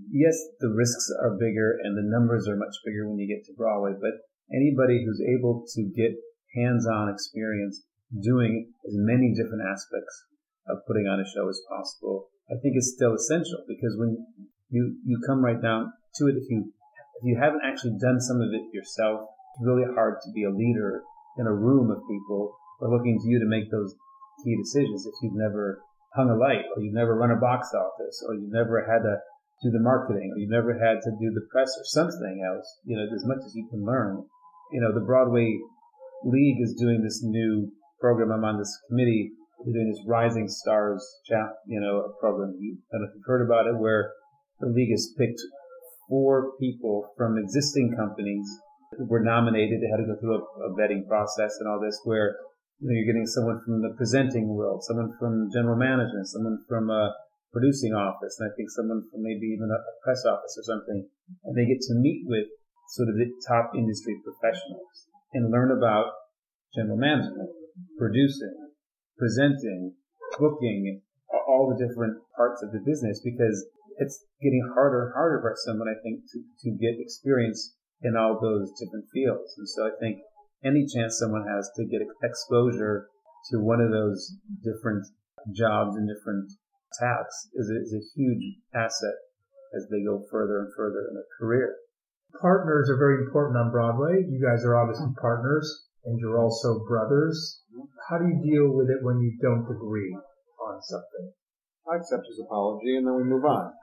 yes, 0.09 0.33
the 0.59 0.73
risks 0.73 1.05
are 1.21 1.37
bigger 1.37 1.77
and 1.83 1.93
the 1.95 2.09
numbers 2.09 2.47
are 2.49 2.57
much 2.57 2.73
bigger 2.83 3.07
when 3.07 3.19
you 3.19 3.29
get 3.29 3.45
to 3.45 3.53
Broadway, 3.53 3.93
but 3.93 4.25
anybody 4.49 5.05
who's 5.05 5.21
able 5.21 5.65
to 5.75 5.83
get 5.95 6.17
hands-on 6.55 7.09
experience 7.13 7.85
doing 8.21 8.73
as 8.85 8.93
many 8.97 9.33
different 9.33 9.63
aspects 9.69 10.25
of 10.67 10.85
putting 10.87 11.05
on 11.05 11.19
a 11.19 11.29
show 11.29 11.49
as 11.49 11.61
possible, 11.69 12.29
I 12.49 12.57
think 12.61 12.77
is 12.77 12.93
still 12.95 13.13
essential 13.13 13.65
because 13.67 13.95
when 13.97 14.17
you, 14.69 14.97
you 15.05 15.21
come 15.25 15.43
right 15.43 15.61
down 15.61 15.93
to 16.17 16.27
it, 16.27 16.35
if 16.37 16.49
you 16.49 16.73
if 17.23 17.31
you 17.31 17.39
haven't 17.39 17.63
actually 17.63 17.95
done 18.03 18.19
some 18.19 18.43
of 18.43 18.51
it 18.51 18.67
yourself, 18.75 19.31
it's 19.55 19.63
really 19.63 19.87
hard 19.95 20.19
to 20.27 20.31
be 20.35 20.43
a 20.43 20.51
leader 20.51 21.03
in 21.39 21.47
a 21.47 21.55
room 21.55 21.89
of 21.89 22.03
people 22.03 22.51
who 22.79 22.85
are 22.85 22.91
looking 22.91 23.15
to 23.15 23.29
you 23.31 23.39
to 23.39 23.47
make 23.47 23.71
those 23.71 23.95
key 24.43 24.59
decisions 24.59 25.07
if 25.07 25.15
you've 25.23 25.39
never 25.39 25.79
hung 26.15 26.29
a 26.29 26.35
light 26.35 26.67
or 26.75 26.83
you've 26.83 26.93
never 26.93 27.15
run 27.15 27.31
a 27.31 27.39
box 27.39 27.71
office 27.71 28.21
or 28.27 28.35
you've 28.35 28.51
never 28.51 28.83
had 28.83 29.07
to 29.07 29.15
do 29.63 29.71
the 29.71 29.79
marketing 29.79 30.35
or 30.35 30.37
you've 30.37 30.51
never 30.51 30.75
had 30.75 30.99
to 30.99 31.11
do 31.15 31.31
the 31.31 31.47
press 31.47 31.71
or 31.79 31.85
something 31.85 32.43
else, 32.43 32.67
you 32.83 32.97
know, 32.97 33.07
as 33.07 33.23
much 33.23 33.39
as 33.47 33.55
you 33.55 33.67
can 33.71 33.85
learn. 33.85 34.19
You 34.73 34.81
know, 34.81 34.93
the 34.93 35.05
Broadway 35.05 35.57
League 36.25 36.59
is 36.59 36.75
doing 36.75 37.01
this 37.01 37.23
new 37.23 37.71
program. 38.01 38.31
I'm 38.35 38.43
on 38.43 38.59
this 38.59 38.75
committee. 38.89 39.31
They're 39.63 39.73
doing 39.73 39.87
this 39.87 40.03
Rising 40.05 40.49
Stars 40.49 40.99
you 41.67 41.79
know, 41.79 42.13
program. 42.19 42.51
I 42.51 42.67
don't 42.91 43.01
know 43.01 43.07
if 43.07 43.15
you've 43.15 43.23
heard 43.25 43.47
about 43.47 43.67
it, 43.67 43.79
where 43.79 44.11
the 44.59 44.67
league 44.67 44.91
has 44.91 45.13
picked 45.17 45.39
four 46.13 46.53
people 46.61 47.09
from 47.17 47.41
existing 47.41 47.89
companies 47.97 48.45
were 49.09 49.25
nominated. 49.25 49.81
They 49.81 49.89
had 49.89 49.97
to 49.97 50.05
go 50.05 50.13
through 50.21 50.37
a, 50.37 50.69
a 50.69 50.77
vetting 50.77 51.09
process 51.09 51.57
and 51.57 51.65
all 51.65 51.81
this 51.81 51.97
where 52.05 52.37
you 52.77 52.85
know, 52.85 52.93
you're 52.93 53.09
getting 53.09 53.25
someone 53.25 53.57
from 53.65 53.81
the 53.81 53.97
presenting 53.97 54.53
world, 54.53 54.85
someone 54.85 55.09
from 55.17 55.49
general 55.49 55.73
management, 55.73 56.29
someone 56.29 56.61
from 56.69 56.93
a 56.93 57.17
producing 57.49 57.97
office, 57.97 58.37
and 58.37 58.45
I 58.45 58.53
think 58.53 58.69
someone 58.69 59.01
from 59.09 59.25
maybe 59.25 59.57
even 59.57 59.73
a, 59.73 59.79
a 59.81 59.93
press 60.05 60.21
office 60.29 60.53
or 60.53 60.65
something. 60.69 61.01
And 61.49 61.57
they 61.57 61.65
get 61.65 61.81
to 61.89 61.97
meet 61.97 62.29
with 62.29 62.45
sort 62.93 63.09
of 63.09 63.17
the 63.17 63.33
top 63.49 63.73
industry 63.73 64.13
professionals 64.21 65.09
and 65.33 65.49
learn 65.49 65.73
about 65.73 66.13
general 66.77 66.97
management, 66.97 67.49
producing, 67.97 68.53
presenting, 69.17 69.97
booking, 70.37 71.01
all 71.49 71.73
the 71.73 71.81
different 71.81 72.21
parts 72.37 72.61
of 72.61 72.69
the 72.69 72.81
business 72.85 73.21
because 73.25 73.65
it's 73.97 74.25
getting 74.41 74.63
harder 74.73 75.05
and 75.05 75.13
harder 75.13 75.39
for 75.41 75.55
someone, 75.65 75.87
I 75.87 75.99
think, 76.01 76.25
to, 76.31 76.39
to 76.39 76.69
get 76.77 76.99
experience 76.99 77.75
in 78.01 78.17
all 78.17 78.39
those 78.39 78.71
different 78.79 79.05
fields. 79.13 79.55
And 79.57 79.67
so 79.69 79.87
I 79.87 79.91
think 79.99 80.19
any 80.63 80.85
chance 80.87 81.19
someone 81.19 81.45
has 81.47 81.69
to 81.75 81.85
get 81.85 82.01
exposure 82.23 83.07
to 83.51 83.59
one 83.59 83.81
of 83.81 83.91
those 83.91 84.35
different 84.63 85.05
jobs 85.51 85.95
and 85.95 86.07
different 86.07 86.51
tasks 86.99 87.49
is 87.55 87.69
a, 87.69 87.77
is 87.81 87.93
a 87.93 88.07
huge 88.15 88.43
asset 88.73 89.17
as 89.75 89.87
they 89.89 90.03
go 90.03 90.23
further 90.31 90.61
and 90.61 90.71
further 90.77 91.07
in 91.09 91.15
their 91.15 91.31
career. 91.39 91.75
Partners 92.39 92.89
are 92.89 92.97
very 92.97 93.25
important 93.25 93.57
on 93.57 93.71
Broadway. 93.71 94.23
You 94.27 94.41
guys 94.41 94.63
are 94.65 94.77
obviously 94.77 95.11
partners 95.19 95.67
and 96.05 96.19
you're 96.19 96.39
also 96.39 96.83
brothers. 96.87 97.61
How 98.09 98.17
do 98.17 98.25
you 98.25 98.39
deal 98.43 98.73
with 98.73 98.89
it 98.89 99.03
when 99.03 99.19
you 99.19 99.37
don't 99.41 99.65
agree 99.69 100.13
on 100.13 100.81
something? 100.81 101.33
I 101.91 101.97
accept 101.97 102.27
his 102.27 102.39
apology 102.39 102.95
and 102.95 103.05
then 103.05 103.15
we 103.15 103.23
move 103.23 103.45
on. 103.45 103.73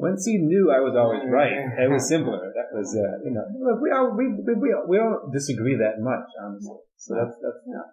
Once 0.00 0.24
he 0.24 0.38
knew 0.38 0.72
I 0.72 0.80
was 0.80 0.96
always 0.96 1.20
right, 1.28 1.52
it 1.52 1.90
was 1.92 2.08
simpler. 2.12 2.40
That 2.56 2.72
was, 2.72 2.88
uh, 2.96 3.20
you 3.20 3.36
know, 3.36 3.44
look, 3.60 3.84
we 3.84 3.92
all, 3.92 4.16
we, 4.16 4.32
we, 4.32 4.54
we, 4.56 4.68
we 4.88 4.96
don't 4.96 5.28
disagree 5.30 5.76
that 5.76 6.00
much, 6.00 6.24
honestly. 6.40 6.80
So 6.96 7.14
that's, 7.14 7.36
that's, 7.44 7.60
yeah. 7.68 7.84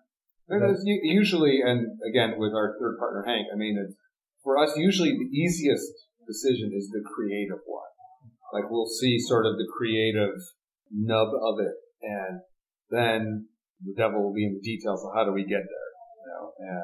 And 0.47 0.77
u- 0.87 1.03
usually, 1.03 1.59
and 1.59 1.99
again, 2.07 2.39
with 2.39 2.53
our 2.55 2.79
third 2.79 2.97
partner, 2.97 3.23
Hank, 3.27 3.47
I 3.51 3.57
mean, 3.57 3.75
it's, 3.75 3.95
for 4.43 4.57
us, 4.57 4.71
usually 4.77 5.11
the 5.11 5.29
easiest 5.35 5.91
decision 6.25 6.71
is 6.73 6.87
the 6.89 7.03
creative 7.03 7.59
one. 7.67 7.91
Like 8.53 8.71
we'll 8.71 8.87
see 8.87 9.19
sort 9.19 9.45
of 9.45 9.57
the 9.57 9.67
creative 9.77 10.39
nub 10.89 11.27
of 11.35 11.59
it 11.59 11.75
and 12.01 12.39
then 12.89 13.47
the 13.83 13.93
devil 13.97 14.23
will 14.23 14.33
be 14.33 14.45
in 14.45 14.53
the 14.53 14.63
details 14.63 15.03
of 15.03 15.11
how 15.13 15.25
do 15.25 15.31
we 15.31 15.43
get 15.43 15.63
there, 15.67 15.89
you 16.15 16.25
know, 16.31 16.51
and 16.59 16.83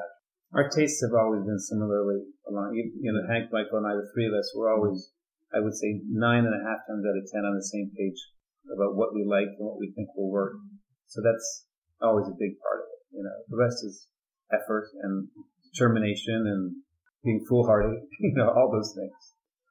Our 0.54 0.68
tastes 0.68 1.02
have 1.02 1.14
always 1.18 1.42
been 1.42 1.58
similarly 1.58 2.22
along. 2.46 2.74
You 2.74 2.92
you 3.00 3.12
know, 3.12 3.26
Hank, 3.32 3.50
Michael, 3.50 3.78
and 3.78 3.86
I, 3.86 3.94
the 3.94 4.06
three 4.14 4.26
of 4.26 4.34
us, 4.34 4.52
were 4.54 4.70
always, 4.70 5.10
I 5.54 5.62
would 5.62 5.74
say, 5.74 6.02
nine 6.10 6.44
and 6.44 6.54
a 6.54 6.64
half 6.66 6.82
times 6.84 7.06
out 7.06 7.16
of 7.16 7.24
ten 7.30 7.46
on 7.46 7.54
the 7.54 7.64
same 7.64 7.90
page 7.94 8.18
about 8.66 8.96
what 8.98 9.14
we 9.14 9.24
like 9.24 9.48
and 9.54 9.64
what 9.64 9.78
we 9.78 9.92
think 9.94 10.10
will 10.16 10.30
work. 10.30 10.58
So 11.06 11.22
that's 11.22 11.66
always 12.02 12.26
a 12.26 12.36
big 12.36 12.58
part 12.58 12.82
of 12.82 12.88
it. 12.90 13.00
You 13.16 13.22
know, 13.22 13.36
the 13.48 13.56
rest 13.56 13.84
is 13.84 14.08
effort 14.50 14.88
and 15.02 15.28
determination 15.72 16.44
and 16.46 16.76
being 17.22 17.44
foolhardy. 17.48 18.02
You 18.20 18.34
know, 18.34 18.50
all 18.50 18.70
those 18.72 18.94
things. 18.96 19.14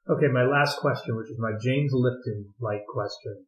Okay, 0.10 0.28
my 0.28 0.44
last 0.44 0.80
question, 0.80 1.16
which 1.16 1.32
is 1.32 1.40
my 1.40 1.54
James 1.62 1.92
Lipton 1.94 2.54
like 2.60 2.86
question. 2.88 3.46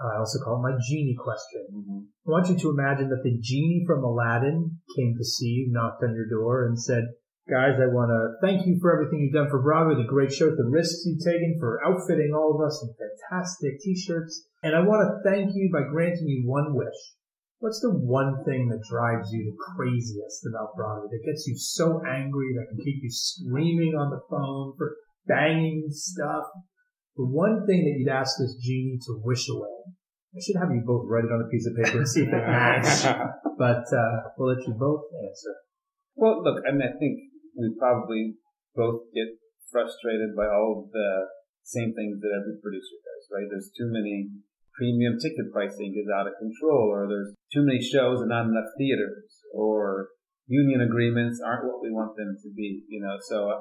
Uh, 0.00 0.14
I 0.14 0.18
also 0.18 0.38
call 0.42 0.56
it 0.56 0.72
my 0.72 0.78
genie 0.88 1.16
question. 1.18 2.06
I 2.26 2.30
want 2.30 2.48
you 2.48 2.56
to 2.56 2.70
imagine 2.70 3.10
that 3.10 3.22
the 3.24 3.36
genie 3.40 3.84
from 3.86 4.04
Aladdin 4.04 4.78
came 4.96 5.14
to 5.18 5.24
see 5.24 5.46
you, 5.46 5.72
knocked 5.72 6.02
on 6.02 6.14
your 6.14 6.28
door, 6.28 6.64
and 6.64 6.80
said, 6.80 7.02
"Guys, 7.48 7.80
I 7.80 7.86
want 7.88 8.10
to 8.12 8.36
thank 8.44 8.66
you 8.66 8.78
for 8.80 8.92
everything 8.92 9.20
you've 9.20 9.32
done 9.32 9.50
for 9.50 9.62
Broadway, 9.62 9.96
the 9.96 10.08
great 10.08 10.32
shows, 10.32 10.56
the 10.56 10.68
risks 10.68 11.06
you've 11.06 11.24
taken, 11.24 11.56
for 11.58 11.80
outfitting 11.84 12.32
all 12.34 12.54
of 12.54 12.60
us 12.60 12.82
in 12.82 12.94
fantastic 12.94 13.80
T-shirts, 13.80 14.46
and 14.62 14.76
I 14.76 14.80
want 14.80 15.02
to 15.02 15.30
thank 15.30 15.54
you 15.54 15.70
by 15.72 15.88
granting 15.88 16.28
you 16.28 16.42
one 16.46 16.74
wish." 16.74 17.16
What's 17.60 17.80
the 17.80 17.90
one 17.90 18.44
thing 18.44 18.68
that 18.68 18.86
drives 18.88 19.32
you 19.32 19.44
the 19.44 19.56
craziest 19.74 20.46
about 20.46 20.76
Broadway 20.76 21.08
that 21.10 21.26
gets 21.26 21.48
you 21.48 21.56
so 21.56 22.00
angry 22.06 22.54
that 22.54 22.68
can 22.68 22.78
keep 22.78 23.02
you 23.02 23.10
screaming 23.10 23.96
on 23.96 24.10
the 24.10 24.20
phone 24.30 24.74
for 24.76 24.94
banging 25.26 25.86
stuff? 25.90 26.44
the 27.18 27.26
one 27.26 27.66
thing 27.66 27.82
that 27.82 27.98
you'd 27.98 28.08
ask 28.08 28.38
this 28.38 28.54
genie 28.62 28.98
to 29.04 29.20
wish 29.24 29.50
away. 29.50 29.90
I 30.32 30.38
should 30.40 30.56
have 30.56 30.70
you 30.70 30.82
both 30.86 31.04
write 31.10 31.24
it 31.26 31.34
on 31.34 31.42
a 31.42 31.50
piece 31.50 31.66
of 31.66 31.74
paper 31.74 31.98
and 31.98 32.08
see 32.08 32.22
if 32.22 32.28
it 32.28 32.46
matches. 32.46 33.02
but 33.58 33.84
uh, 33.90 34.30
we'll 34.38 34.54
let 34.54 34.64
you 34.64 34.74
both 34.78 35.02
answer. 35.26 35.54
Well, 36.14 36.44
look, 36.44 36.62
I 36.62 36.70
mean, 36.70 36.86
I 36.86 36.94
think 36.96 37.18
we 37.58 37.74
probably 37.78 38.38
both 38.74 39.10
get 39.12 39.34
frustrated 39.70 40.38
by 40.38 40.46
all 40.46 40.86
of 40.86 40.92
the 40.94 41.10
same 41.66 41.92
things 41.92 42.22
that 42.22 42.32
every 42.32 42.56
producer 42.62 42.96
does, 43.02 43.22
right? 43.34 43.50
There's 43.50 43.74
too 43.76 43.90
many 43.90 44.30
premium 44.78 45.18
ticket 45.18 45.52
pricing 45.52 45.92
is 45.98 46.08
out 46.08 46.30
of 46.30 46.38
control, 46.38 46.88
or 46.88 47.10
there's 47.10 47.34
too 47.52 47.66
many 47.66 47.82
shows 47.82 48.22
and 48.22 48.30
not 48.30 48.46
enough 48.46 48.70
theaters, 48.78 49.26
or 49.52 50.08
union 50.46 50.80
agreements 50.80 51.42
aren't 51.44 51.66
what 51.66 51.82
we 51.82 51.90
want 51.90 52.16
them 52.16 52.38
to 52.40 52.48
be, 52.54 52.86
you 52.88 53.02
know. 53.02 53.18
So 53.28 53.50
uh, 53.50 53.60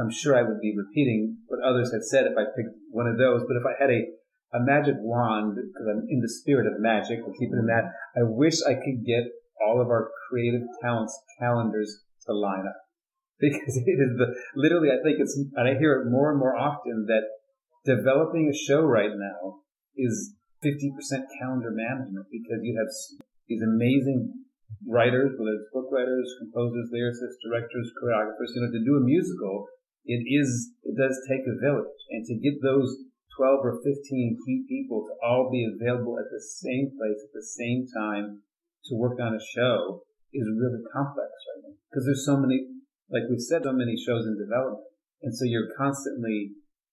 I'm 0.00 0.10
sure 0.10 0.34
I 0.34 0.42
would 0.42 0.60
be 0.60 0.74
repeating 0.74 1.36
what 1.46 1.62
others 1.62 1.92
have 1.92 2.02
said 2.02 2.26
if 2.26 2.36
I 2.36 2.48
picked 2.56 2.74
one 2.90 3.06
of 3.06 3.18
those. 3.18 3.44
But 3.46 3.60
if 3.60 3.68
I 3.68 3.76
had 3.78 3.92
a, 3.92 4.00
a 4.56 4.64
magic 4.64 4.96
wand, 4.98 5.54
because 5.54 5.86
I'm 5.86 6.08
in 6.08 6.20
the 6.20 6.32
spirit 6.40 6.66
of 6.66 6.80
magic, 6.80 7.20
we'll 7.22 7.36
keep 7.38 7.52
it 7.52 7.60
in 7.60 7.68
that, 7.68 7.92
I 8.16 8.24
wish 8.24 8.64
I 8.66 8.74
could 8.74 9.04
get 9.04 9.28
all 9.60 9.80
of 9.80 9.88
our 9.88 10.10
creative 10.28 10.66
talents 10.82 11.14
calendars 11.38 12.02
to 12.26 12.34
line 12.34 12.64
up. 12.66 12.85
Because 13.40 13.76
it 13.76 14.00
is 14.00 14.16
the, 14.16 14.32
literally, 14.56 14.88
I 14.88 15.02
think 15.04 15.20
it's, 15.20 15.36
and 15.36 15.68
I 15.68 15.76
hear 15.78 16.00
it 16.00 16.10
more 16.10 16.30
and 16.30 16.40
more 16.40 16.56
often 16.56 17.04
that 17.08 17.28
developing 17.84 18.48
a 18.48 18.56
show 18.56 18.80
right 18.80 19.12
now 19.12 19.60
is 19.94 20.32
50% 20.64 20.96
calendar 21.38 21.68
management 21.70 22.26
because 22.32 22.64
you 22.64 22.80
have 22.80 22.88
these 23.48 23.60
amazing 23.60 24.32
writers, 24.88 25.36
whether 25.36 25.54
it's 25.54 25.68
book 25.72 25.92
writers, 25.92 26.26
composers, 26.40 26.88
lyricists, 26.90 27.38
directors, 27.44 27.92
choreographers, 28.00 28.56
you 28.56 28.60
know, 28.64 28.72
to 28.72 28.82
do 28.84 28.96
a 28.96 29.04
musical, 29.04 29.68
it 30.04 30.24
is, 30.26 30.72
it 30.82 30.96
does 30.96 31.18
take 31.28 31.44
a 31.44 31.60
village. 31.60 32.00
And 32.10 32.24
to 32.26 32.34
get 32.40 32.62
those 32.62 33.04
12 33.36 33.60
or 33.62 33.76
15 33.84 34.38
key 34.46 34.64
people 34.68 35.04
to 35.04 35.14
all 35.20 35.50
be 35.50 35.66
available 35.66 36.18
at 36.18 36.30
the 36.32 36.40
same 36.40 36.96
place 36.96 37.20
at 37.20 37.34
the 37.34 37.44
same 37.44 37.86
time 37.92 38.42
to 38.86 38.96
work 38.96 39.18
on 39.20 39.34
a 39.34 39.42
show 39.42 40.02
is 40.32 40.46
really 40.56 40.82
complex 40.92 41.30
right 41.52 41.62
now. 41.68 41.74
Because 41.90 42.06
there's 42.06 42.24
so 42.24 42.36
many, 42.36 42.66
like 43.10 43.24
we've 43.30 43.40
said, 43.40 43.62
so 43.64 43.72
many 43.72 43.96
shows 43.96 44.26
in 44.26 44.38
development. 44.38 44.84
And 45.22 45.34
so 45.34 45.44
you're 45.44 45.70
constantly, 45.76 46.52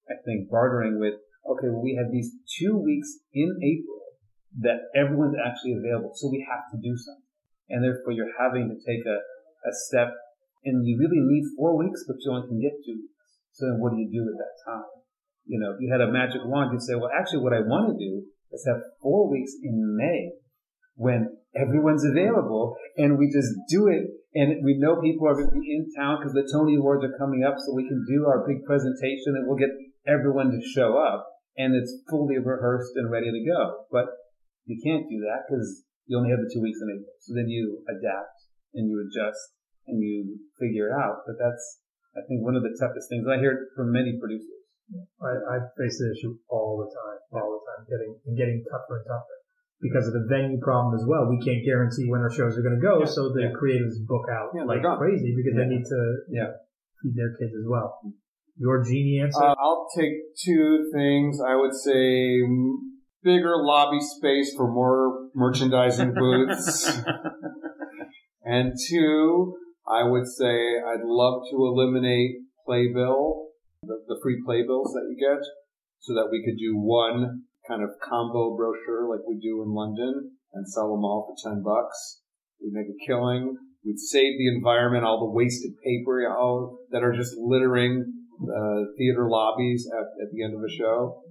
I 0.10 0.16
think, 0.26 0.50
bartering 0.50 1.00
with 1.00 1.16
okay, 1.44 1.68
well, 1.68 1.84
we 1.84 2.00
have 2.00 2.12
these 2.12 2.32
two 2.60 2.78
weeks 2.78 3.20
in 3.34 3.52
April 3.60 4.00
that 4.64 4.88
everyone's 4.96 5.36
actually 5.36 5.76
available. 5.76 6.12
So 6.16 6.30
we 6.30 6.46
have 6.48 6.72
to 6.72 6.78
do 6.80 6.96
something. 6.96 7.32
And 7.70 7.84
therefore 7.84 8.14
you're 8.14 8.32
having 8.40 8.70
to 8.70 8.78
take 8.80 9.04
a, 9.06 9.18
a 9.20 9.74
step 9.90 10.14
and 10.64 10.86
you 10.88 10.96
really 11.00 11.20
need 11.20 11.44
four 11.58 11.76
weeks, 11.76 12.06
but 12.08 12.18
you 12.24 12.32
only 12.32 12.48
can 12.48 12.62
get 12.62 12.72
two 12.86 12.96
weeks. 12.96 13.30
So 13.54 13.68
then 13.68 13.80
what 13.80 13.92
do 13.92 14.00
you 14.00 14.08
do 14.08 14.24
at 14.24 14.38
that 14.40 14.56
time? 14.64 14.92
You 15.46 15.60
know, 15.60 15.76
if 15.76 15.82
you 15.82 15.92
had 15.92 16.02
a 16.02 16.12
magic 16.12 16.42
wand, 16.46 16.72
you'd 16.72 16.82
say, 16.82 16.96
well, 16.96 17.12
actually 17.12 17.44
what 17.44 17.52
I 17.52 17.60
want 17.60 17.92
to 17.92 17.98
do 18.00 18.24
is 18.52 18.64
have 18.68 18.82
four 19.02 19.30
weeks 19.30 19.52
in 19.64 19.98
May 19.98 20.32
when 20.96 21.36
everyone's 21.56 22.06
available 22.06 22.78
and 22.98 23.18
we 23.18 23.28
just 23.28 23.52
do 23.68 23.88
it 23.88 24.08
and 24.34 24.66
we 24.66 24.82
know 24.82 24.98
people 24.98 25.30
are 25.30 25.38
going 25.38 25.54
to 25.54 25.60
be 25.62 25.70
in 25.70 25.94
town 25.94 26.18
because 26.18 26.34
the 26.34 26.50
Tony 26.50 26.76
Awards 26.76 27.06
are 27.06 27.18
coming 27.22 27.46
up 27.46 27.62
so 27.62 27.74
we 27.74 27.86
can 27.86 28.02
do 28.10 28.26
our 28.26 28.42
big 28.42 28.66
presentation 28.66 29.38
and 29.38 29.46
we'll 29.46 29.62
get 29.62 29.74
everyone 30.10 30.50
to 30.50 30.60
show 30.74 30.98
up 30.98 31.30
and 31.54 31.78
it's 31.78 31.94
fully 32.10 32.42
rehearsed 32.42 32.98
and 32.98 33.14
ready 33.14 33.30
to 33.30 33.42
go. 33.46 33.86
But 33.94 34.10
you 34.66 34.82
can't 34.82 35.06
do 35.06 35.22
that 35.30 35.46
because 35.46 35.86
you 36.10 36.18
only 36.18 36.34
have 36.34 36.42
the 36.42 36.50
two 36.50 36.66
weeks 36.66 36.82
in 36.82 36.90
April. 36.98 37.14
So 37.22 37.38
then 37.38 37.46
you 37.46 37.86
adapt 37.86 38.50
and 38.74 38.90
you 38.90 39.06
adjust 39.06 39.54
and 39.86 40.02
you 40.02 40.42
figure 40.58 40.90
it 40.90 40.96
out. 40.98 41.30
But 41.30 41.38
that's, 41.38 41.86
I 42.18 42.26
think, 42.26 42.42
one 42.42 42.58
of 42.58 42.66
the 42.66 42.74
toughest 42.74 43.14
things. 43.14 43.30
I 43.30 43.38
hear 43.38 43.54
it 43.54 43.64
from 43.78 43.94
many 43.94 44.18
producers. 44.18 44.66
I, 45.22 45.30
I 45.30 45.56
face 45.78 46.02
the 46.02 46.10
issue 46.10 46.42
all 46.50 46.82
the 46.82 46.90
time, 46.90 47.22
all 47.38 47.54
the 47.54 47.64
time, 47.70 47.86
getting 47.86 48.18
and 48.26 48.34
getting 48.34 48.66
tougher 48.66 48.98
and 48.98 49.06
tougher 49.06 49.43
because 49.84 50.08
of 50.08 50.14
the 50.14 50.26
venue 50.32 50.58
problem 50.64 50.96
as 50.96 51.04
well. 51.06 51.28
We 51.28 51.44
can't 51.44 51.64
guarantee 51.66 52.08
when 52.08 52.22
our 52.22 52.32
shows 52.32 52.58
are 52.58 52.64
going 52.64 52.80
to 52.80 52.82
go, 52.82 53.04
yeah. 53.04 53.06
so 53.06 53.30
the 53.36 53.52
yeah. 53.52 53.60
creatives 53.60 54.00
book 54.08 54.26
out 54.32 54.56
yeah, 54.56 54.64
like 54.64 54.82
crazy 54.98 55.36
because 55.36 55.60
they 55.60 55.68
need 55.68 55.84
to 55.84 56.02
yeah. 56.32 56.56
feed 57.04 57.14
their 57.20 57.36
kids 57.36 57.52
as 57.52 57.68
well. 57.68 58.00
Your 58.56 58.82
genie 58.84 59.20
answer? 59.22 59.44
Uh, 59.44 59.56
I'll 59.60 59.88
take 59.96 60.14
two 60.40 60.90
things. 60.94 61.40
I 61.46 61.56
would 61.56 61.74
say 61.74 62.42
bigger 63.24 63.56
lobby 63.58 64.00
space 64.00 64.54
for 64.56 64.72
more 64.72 65.30
merchandising 65.36 66.14
booths. 66.18 67.02
and 68.44 68.74
two, 68.90 69.58
I 69.88 70.04
would 70.04 70.28
say 70.28 70.80
I'd 70.80 71.04
love 71.04 71.44
to 71.52 71.58
eliminate 71.58 72.36
playbill, 72.66 73.50
the, 73.82 74.00
the 74.08 74.20
free 74.24 74.42
playbills 74.46 74.94
that 74.94 75.08
you 75.10 75.18
get, 75.20 75.44
so 76.00 76.14
that 76.14 76.30
we 76.32 76.44
could 76.46 76.58
do 76.58 76.78
one 76.78 77.44
kind 77.68 77.84
of 77.84 77.92
combo 78.02 78.56
brochure 78.56 79.10
like 79.10 79.26
we 79.28 79.40
do 79.40 79.62
in 79.64 79.74
London 79.74 80.32
and 80.54 80.68
sell 80.68 80.92
them 80.92 81.04
all 81.04 81.26
for 81.28 81.50
10 81.50 81.64
bucks. 81.64 82.22
We'd 82.62 82.74
make 82.74 82.88
a 82.88 83.06
killing. 83.06 83.58
We'd 83.86 84.00
save 84.00 84.38
the 84.38 84.48
environment, 84.48 85.04
all 85.04 85.20
the 85.20 85.34
wasted 85.34 85.74
paper 85.84 86.24
all 86.30 86.80
that 86.92 87.04
are 87.04 87.14
just 87.14 87.36
littering 87.38 88.06
uh, 88.42 88.84
theater 88.98 89.30
lobbies 89.30 89.88
at, 89.92 90.08
at 90.22 90.32
the 90.32 90.44
end 90.44 90.56
of 90.56 90.62
a 90.64 90.72
show, 90.72 91.22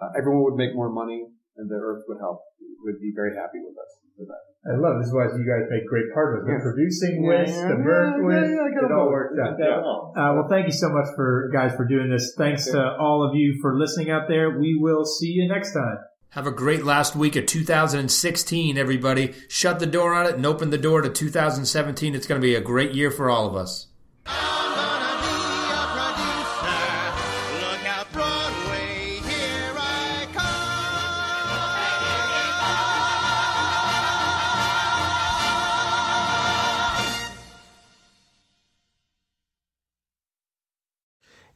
uh, 0.00 0.08
everyone 0.16 0.44
would 0.44 0.56
make 0.56 0.74
more 0.74 0.90
money 0.90 1.26
and 1.56 1.70
the 1.70 1.76
earth 1.76 2.02
would 2.08 2.18
help, 2.18 2.40
would 2.84 3.00
be 3.00 3.12
very 3.14 3.36
happy 3.36 3.58
with 3.60 3.76
us 3.76 3.92
for 4.16 4.24
that. 4.26 4.51
I 4.64 4.78
love 4.78 4.98
this. 4.98 5.08
Is 5.08 5.14
why 5.14 5.24
you 5.24 5.42
guys 5.42 5.66
make 5.70 5.88
great 5.88 6.12
partners. 6.14 6.46
The 6.46 6.62
producing 6.62 7.26
with, 7.26 7.50
the 7.50 7.74
merch 7.74 8.14
with, 8.22 8.84
it 8.84 8.92
all 8.92 9.10
worked 9.10 9.38
out. 9.38 9.58
Uh, 9.58 10.34
well, 10.34 10.46
thank 10.48 10.66
you 10.66 10.72
so 10.72 10.88
much 10.88 11.08
for 11.16 11.50
guys 11.52 11.74
for 11.74 11.84
doing 11.84 12.08
this. 12.08 12.34
Thanks 12.38 12.66
to 12.66 12.96
all 12.96 13.28
of 13.28 13.34
you 13.34 13.58
for 13.60 13.76
listening 13.76 14.10
out 14.10 14.28
there. 14.28 14.58
We 14.58 14.78
will 14.78 15.04
see 15.04 15.28
you 15.28 15.48
next 15.48 15.72
time. 15.72 15.98
Have 16.30 16.46
a 16.46 16.52
great 16.52 16.84
last 16.84 17.14
week 17.14 17.36
of 17.36 17.46
2016, 17.46 18.78
everybody. 18.78 19.34
Shut 19.48 19.80
the 19.80 19.86
door 19.86 20.14
on 20.14 20.26
it 20.26 20.36
and 20.36 20.46
open 20.46 20.70
the 20.70 20.78
door 20.78 21.02
to 21.02 21.10
2017. 21.10 22.14
It's 22.14 22.26
going 22.26 22.40
to 22.40 22.46
be 22.46 22.54
a 22.54 22.60
great 22.60 22.92
year 22.92 23.10
for 23.10 23.28
all 23.28 23.46
of 23.46 23.56
us. 23.56 23.88